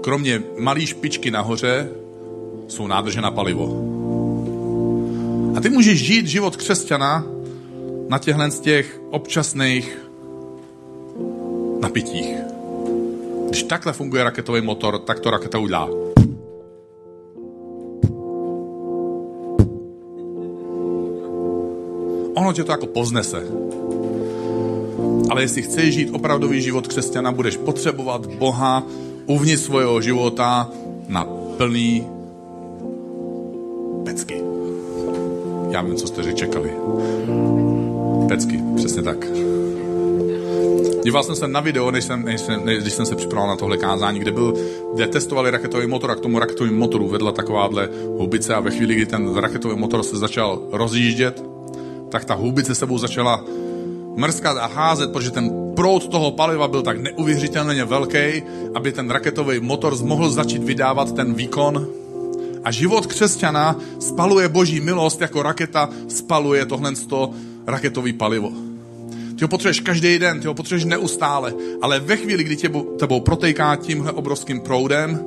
kromě 0.01 0.43
malé 0.59 0.85
špičky 0.85 1.31
nahoře, 1.31 1.89
jsou 2.67 2.87
nádrže 2.87 3.21
na 3.21 3.31
palivo. 3.31 3.65
A 5.57 5.61
ty 5.61 5.69
můžeš 5.69 6.05
žít 6.05 6.27
život 6.27 6.55
křesťana 6.55 7.25
na 8.09 8.19
těchhle 8.19 8.51
z 8.51 8.59
těch 8.59 9.01
občasných 9.09 9.97
napitích. 11.79 12.35
Když 13.47 13.63
takhle 13.63 13.93
funguje 13.93 14.23
raketový 14.23 14.61
motor, 14.61 14.99
tak 14.99 15.19
to 15.19 15.31
raketa 15.31 15.57
udělá. 15.57 16.08
Ono 22.49 22.53
tě 22.55 22.63
to 22.63 22.71
jako 22.71 22.87
poznese. 22.87 23.43
Ale 25.29 25.41
jestli 25.41 25.61
chceš 25.61 25.93
žít 25.93 26.09
opravdový 26.13 26.61
život 26.61 26.87
křesťana, 26.87 27.31
budeš 27.31 27.57
potřebovat 27.57 28.25
Boha 28.25 28.83
uvnitř 29.25 29.63
svého 29.63 30.01
života 30.01 30.69
na 31.07 31.27
plný 31.57 32.07
pecky. 34.05 34.41
Já 35.69 35.81
vím, 35.81 35.95
co 35.95 36.07
jste 36.07 36.33
čekali. 36.33 36.73
Pecky, 38.27 38.59
přesně 38.75 39.01
tak. 39.01 39.25
Díval 41.03 41.23
jsem 41.23 41.35
se 41.35 41.47
na 41.47 41.59
video, 41.59 41.91
než 41.91 42.03
jsem, 42.03 42.25
než 42.25 42.41
jsem, 42.41 42.65
než, 42.65 42.81
když 42.81 42.93
jsem 42.93 43.05
se 43.05 43.15
připravoval 43.15 43.49
na 43.49 43.55
tohle 43.55 43.77
kázání, 43.77 44.19
kde, 44.19 44.31
byl, 44.31 44.53
kde 44.93 45.07
testovali 45.07 45.51
raketový 45.51 45.87
motor 45.87 46.11
a 46.11 46.15
k 46.15 46.19
tomu 46.19 46.39
raketovému 46.39 46.77
motoru 46.77 47.07
vedla 47.07 47.31
takováhle 47.31 47.89
hubice 48.17 48.55
a 48.55 48.59
ve 48.59 48.71
chvíli, 48.71 48.95
kdy 48.95 49.05
ten 49.05 49.35
raketový 49.35 49.75
motor 49.79 50.03
se 50.03 50.17
začal 50.17 50.61
rozjíždět, 50.71 51.43
tak 52.09 52.25
ta 52.25 52.33
houbice 52.33 52.75
sebou 52.75 52.97
začala 52.97 53.45
mrskat 54.15 54.57
a 54.57 54.65
házet, 54.67 55.11
protože 55.11 55.31
ten 55.31 55.51
proud 55.75 56.07
toho 56.07 56.31
paliva 56.31 56.67
byl 56.67 56.81
tak 56.81 57.01
neuvěřitelně 57.01 57.85
velký, 57.85 58.43
aby 58.75 58.91
ten 58.91 59.09
raketový 59.09 59.59
motor 59.59 59.95
mohl 60.03 60.29
začít 60.29 60.63
vydávat 60.63 61.15
ten 61.15 61.33
výkon. 61.33 61.87
A 62.63 62.71
život 62.71 63.05
křesťana 63.05 63.79
spaluje 63.99 64.49
boží 64.49 64.81
milost, 64.81 65.21
jako 65.21 65.43
raketa 65.43 65.89
spaluje 66.07 66.65
tohle 66.65 66.93
raketový 67.67 68.13
palivo. 68.13 68.51
Ty 69.35 69.45
ho 69.45 69.47
potřebuješ 69.47 69.79
každý 69.79 70.19
den, 70.19 70.39
ty 70.39 70.47
ho 70.47 70.53
potřebuješ 70.53 70.85
neustále, 70.85 71.53
ale 71.81 71.99
ve 71.99 72.17
chvíli, 72.17 72.43
kdy 72.43 72.55
tě, 72.55 72.69
tebou 72.99 73.19
protejká 73.19 73.75
tímhle 73.75 74.11
obrovským 74.11 74.59
proudem, 74.59 75.19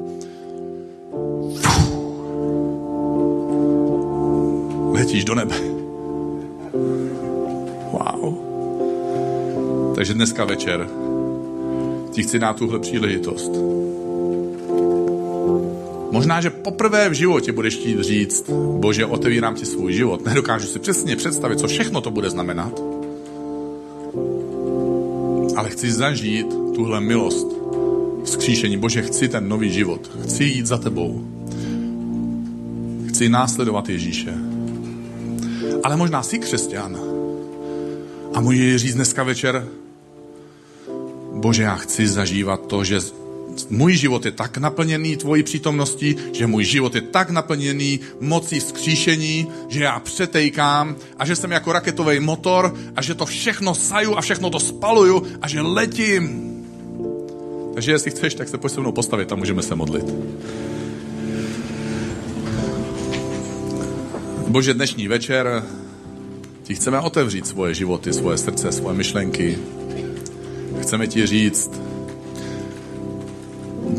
letíš 4.93 5.25
do 5.25 5.35
nebe. 5.35 5.72
Wow. 7.93 8.35
Takže 9.95 10.15
dneska 10.15 10.45
večer 10.45 10.89
ti 12.11 12.23
chci 12.23 12.39
dát 12.39 12.57
tuhle 12.57 12.79
příležitost. 12.79 13.53
Možná, 16.11 16.41
že 16.41 16.51
poprvé 16.51 17.09
v 17.09 17.13
životě 17.13 17.53
budeš 17.53 17.75
chtít 17.75 18.01
říct, 18.01 18.51
bože, 18.79 19.07
otevírám 19.07 19.55
ti 19.55 19.67
svůj 19.67 19.93
život. 19.93 20.25
Nedokážu 20.25 20.67
si 20.67 20.79
přesně 20.79 21.17
představit, 21.17 21.59
co 21.59 21.69
všechno 21.69 22.01
to 22.01 22.11
bude 22.11 22.31
znamenat. 22.31 22.83
Ale 25.57 25.71
chci 25.71 25.93
zažít 25.93 26.47
tuhle 26.75 27.01
milost 27.01 27.47
vzkříšení. 28.25 28.77
Bože, 28.77 29.03
chci 29.03 29.29
ten 29.29 29.49
nový 29.49 29.73
život. 29.73 30.11
Chci 30.23 30.45
jít 30.45 30.67
za 30.67 30.79
tebou. 30.79 31.21
Chci 33.09 33.29
následovat 33.29 33.89
Ježíše. 33.89 34.35
Ale 35.85 35.97
možná 35.97 36.23
jsi 36.23 36.39
křesťan. 36.39 37.12
A 38.35 38.41
můžeš 38.41 38.83
říct 38.83 38.95
dneska 38.95 39.23
večer, 39.23 39.69
Bože, 41.33 41.63
já 41.63 41.77
chci 41.77 42.09
zažívat 42.09 42.67
to, 42.67 42.85
že 42.85 43.01
můj 43.71 43.97
život 43.97 44.25
je 44.25 44.33
tak 44.33 44.59
naplněný 44.59 45.17
tvojí 45.17 45.43
přítomností, 45.43 46.17
že 46.33 46.47
můj 46.47 46.65
život 46.65 46.95
je 46.95 47.01
tak 47.01 47.31
naplněný 47.31 48.01
mocí 48.21 48.61
skříšení, 48.61 49.47
že 49.69 49.85
já 49.85 50.01
přetejkám 50.01 50.97
a 51.19 51.27
že 51.27 51.37
jsem 51.37 51.51
jako 51.51 51.73
raketový 51.73 52.21
motor 52.21 52.75
a 52.97 53.03
že 53.03 53.15
to 53.15 53.27
všechno 53.27 53.75
saju 53.75 54.17
a 54.17 54.21
všechno 54.21 54.51
to 54.51 54.61
spaluju 54.61 55.27
a 55.43 55.49
že 55.49 55.61
letím. 55.61 56.53
Takže 57.75 57.93
jestli 57.93 58.11
chceš, 58.11 58.35
tak 58.35 58.49
se 58.49 58.59
pojď 58.59 58.73
se 58.73 58.81
mnou 58.81 58.93
postavit 58.93 59.33
a 59.33 59.37
můžeme 59.37 59.63
se 59.63 59.75
modlit. 59.75 60.05
Bože, 64.49 64.75
dnešní 64.75 65.09
večer 65.09 65.65
ti 66.73 66.77
chceme 66.77 67.01
otevřít 67.01 67.47
svoje 67.47 67.75
životy, 67.75 68.13
svoje 68.13 68.39
srdce, 68.39 68.73
svoje 68.73 68.97
myšlenky. 68.97 69.59
Chceme 70.81 71.07
ti 71.07 71.27
říct, 71.27 71.71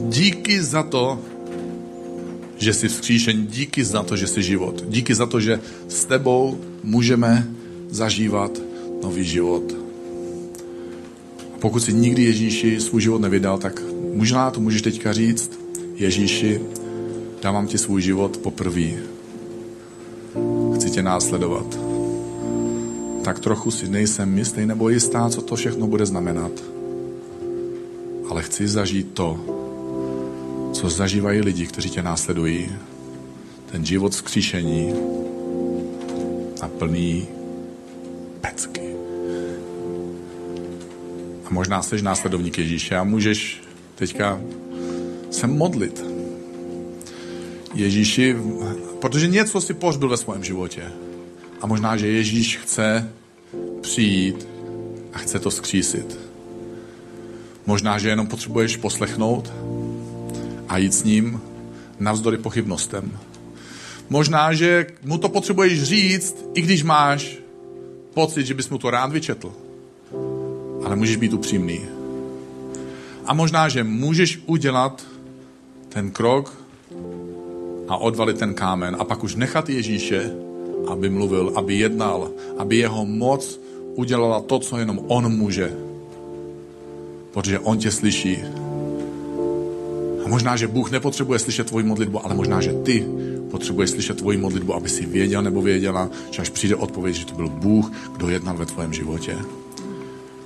díky 0.09 0.63
za 0.63 0.84
to, 0.84 1.19
že 2.57 2.74
jsi 2.74 2.88
vzkříšen, 2.88 3.47
díky 3.47 3.86
za 3.86 4.03
to, 4.03 4.17
že 4.17 4.28
jsi 4.28 4.43
život. 4.43 4.84
Díky 4.89 5.15
za 5.15 5.26
to, 5.26 5.39
že 5.39 5.61
s 5.88 6.05
tebou 6.05 6.57
můžeme 6.84 7.47
zažívat 7.89 8.57
nový 9.03 9.24
život. 9.24 9.63
A 11.53 11.57
pokud 11.59 11.80
si 11.80 11.93
nikdy 11.93 12.24
Ježíši 12.24 12.82
svůj 12.82 13.01
život 13.01 13.21
nevydal, 13.21 13.57
tak 13.57 13.82
možná 14.13 14.51
to 14.51 14.59
můžeš 14.59 14.82
teďka 14.82 15.13
říct, 15.13 15.51
Ježíši, 15.95 16.61
dávám 17.41 17.67
ti 17.67 17.78
svůj 17.78 18.01
život 18.01 18.38
poprvé. 18.38 18.97
Chci 20.76 20.89
tě 20.89 21.01
následovat. 21.03 21.82
Tak 23.24 23.39
trochu 23.39 23.71
si 23.71 23.88
nejsem 23.88 24.38
jistý 24.38 24.65
nebo 24.65 24.89
jistá, 24.89 25.30
co 25.30 25.41
to 25.41 25.55
všechno 25.55 25.88
bude 25.88 26.05
znamenat. 26.05 26.51
Ale 28.30 28.43
chci 28.43 28.67
zažít 28.67 29.13
to, 29.13 29.39
co 30.74 30.89
zažívají 30.89 31.41
lidi, 31.41 31.67
kteří 31.67 31.89
tě 31.89 32.03
následují. 32.03 32.69
Ten 33.71 33.86
život 33.86 34.11
vzkříšení 34.11 34.93
a 36.61 36.67
plný 36.67 37.28
pecky. 38.41 38.95
A 41.45 41.49
možná 41.49 41.82
jsi 41.82 42.01
následovník 42.01 42.57
Ježíše 42.57 42.95
a 42.95 43.03
můžeš 43.03 43.61
teďka 43.95 44.41
se 45.32 45.47
modlit. 45.47 46.05
Ježíši, 47.74 48.36
protože 48.99 49.28
něco 49.28 49.61
si 49.61 49.74
pohřbil 49.74 50.09
ve 50.09 50.17
svém 50.17 50.43
životě. 50.43 50.84
A 51.64 51.68
možná, 51.68 51.97
že 51.97 52.07
Ježíš 52.07 52.57
chce 52.57 53.09
přijít 53.82 54.47
a 55.14 55.18
chce 55.18 55.39
to 55.39 55.51
skřísit. 55.51 56.20
Možná, 57.66 57.97
že 57.97 58.09
jenom 58.09 58.28
potřebuješ 58.28 58.78
poslechnout 58.78 59.53
a 60.68 60.78
jít 60.78 60.93
s 60.93 61.03
ním 61.03 61.41
navzdory 61.99 62.38
pochybnostem. 62.38 63.11
Možná, 64.09 64.53
že 64.53 64.88
mu 65.03 65.18
to 65.18 65.30
potřebuješ 65.30 65.84
říct, 65.84 66.36
i 66.53 66.61
když 66.61 66.84
máš 66.84 67.38
pocit, 68.14 68.45
že 68.45 68.53
bys 68.53 68.70
mu 68.70 68.78
to 68.78 68.89
rád 68.89 69.11
vyčetl. 69.11 69.53
Ale 70.86 70.95
můžeš 70.95 71.16
být 71.16 71.34
upřímný. 71.34 71.82
A 73.26 73.34
možná, 73.34 73.70
že 73.70 73.84
můžeš 73.84 74.39
udělat 74.45 75.05
ten 75.89 76.11
krok 76.11 76.64
a 77.88 77.97
odvalit 77.97 78.39
ten 78.39 78.53
kámen 78.53 78.95
a 78.99 79.03
pak 79.03 79.24
už 79.24 79.36
nechat 79.36 79.70
Ježíše, 79.70 80.32
aby 80.88 81.09
mluvil, 81.09 81.51
aby 81.55 81.75
jednal, 81.75 82.31
aby 82.57 82.77
jeho 82.77 83.05
moc 83.05 83.59
udělala 83.95 84.41
to, 84.41 84.59
co 84.59 84.77
jenom 84.77 84.99
on 85.07 85.38
může. 85.38 85.73
Protože 87.31 87.59
on 87.59 87.77
tě 87.77 87.91
slyší 87.91 88.38
a 90.25 90.27
možná, 90.27 90.55
že 90.55 90.67
Bůh 90.67 90.91
nepotřebuje 90.91 91.39
slyšet 91.39 91.67
tvoji 91.67 91.86
modlitbu, 91.86 92.25
ale 92.25 92.36
možná, 92.36 92.61
že 92.61 92.73
ty 92.73 93.05
potřebuješ 93.51 93.89
slyšet 93.89 94.17
tvoji 94.17 94.38
modlitbu, 94.38 94.73
aby 94.73 94.89
si 94.89 95.05
věděl 95.05 95.41
nebo 95.41 95.61
věděla, 95.61 96.09
že 96.31 96.41
až 96.41 96.49
přijde 96.49 96.75
odpověď, 96.75 97.15
že 97.15 97.25
to 97.25 97.36
byl 97.36 97.49
Bůh, 97.49 97.91
kdo 98.17 98.29
jednal 98.29 98.57
ve 98.57 98.65
tvém 98.65 98.93
životě. 98.93 99.38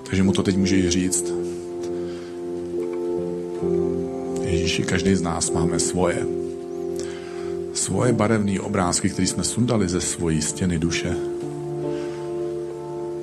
Takže 0.04 0.24
mu 0.24 0.32
to 0.32 0.44
teď 0.44 0.58
může 0.58 0.92
říct. 0.92 1.34
Ježíši, 4.42 4.84
každý 4.84 5.16
z 5.16 5.22
nás 5.22 5.52
máme 5.52 5.80
svoje. 5.80 6.47
Svoje 7.78 8.10
barevné 8.10 8.58
obrázky, 8.58 9.10
které 9.10 9.28
jsme 9.28 9.44
sundali 9.44 9.86
ze 9.86 10.02
svojí 10.02 10.42
stěny 10.42 10.80
duše. 10.82 11.14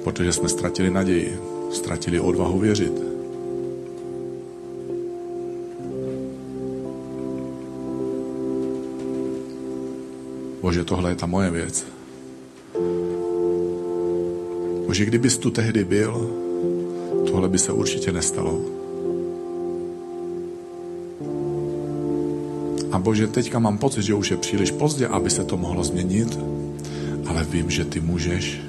Protože 0.04 0.32
jsme 0.32 0.48
ztratili 0.48 0.90
naději, 0.90 1.38
ztratili 1.70 2.20
odvahu 2.20 2.58
věřit. 2.58 2.92
Bože, 10.62 10.84
tohle 10.84 11.10
je 11.10 11.16
ta 11.16 11.26
moje 11.26 11.50
věc. 11.50 11.86
Bože, 14.86 15.04
kdybys 15.04 15.36
tu 15.38 15.50
tehdy 15.50 15.84
byl, 15.84 16.30
tohle 17.26 17.48
by 17.48 17.58
se 17.58 17.72
určitě 17.72 18.12
nestalo. 18.12 18.83
A 22.94 22.98
Bože, 22.98 23.26
teďka 23.26 23.58
mám 23.58 23.78
pocit, 23.78 24.02
že 24.02 24.14
už 24.14 24.30
je 24.30 24.36
příliš 24.36 24.70
pozdě, 24.70 25.06
aby 25.06 25.30
se 25.30 25.44
to 25.44 25.56
mohlo 25.56 25.84
změnit, 25.84 26.38
ale 27.26 27.44
vím, 27.44 27.70
že 27.70 27.84
ty 27.84 28.00
můžeš. 28.00 28.60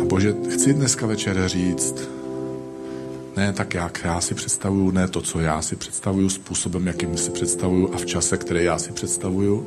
A 0.00 0.04
Bože, 0.04 0.34
chci 0.48 0.74
dneska 0.74 1.06
večer 1.06 1.48
říct, 1.48 1.94
ne 3.36 3.52
tak, 3.52 3.74
jak 3.74 4.00
já 4.04 4.20
si 4.20 4.34
představuju, 4.34 4.90
ne 4.90 5.08
to, 5.08 5.20
co 5.20 5.40
já 5.40 5.62
si 5.62 5.76
představuju, 5.76 6.28
způsobem, 6.28 6.86
jakým 6.86 7.16
si 7.16 7.30
představuju 7.30 7.94
a 7.94 7.96
v 7.96 8.06
čase, 8.06 8.36
který 8.36 8.64
já 8.64 8.78
si 8.78 8.92
představuju. 8.92 9.66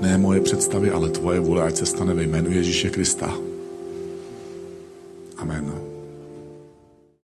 Ne 0.00 0.18
moje 0.18 0.40
představy, 0.40 0.90
ale 0.90 1.10
tvoje 1.10 1.40
vůle, 1.40 1.62
ať 1.62 1.76
se 1.76 1.86
stane 1.86 2.14
ve 2.14 2.22
jménu 2.22 2.50
Ježíše 2.50 2.90
Krista. 2.90 3.49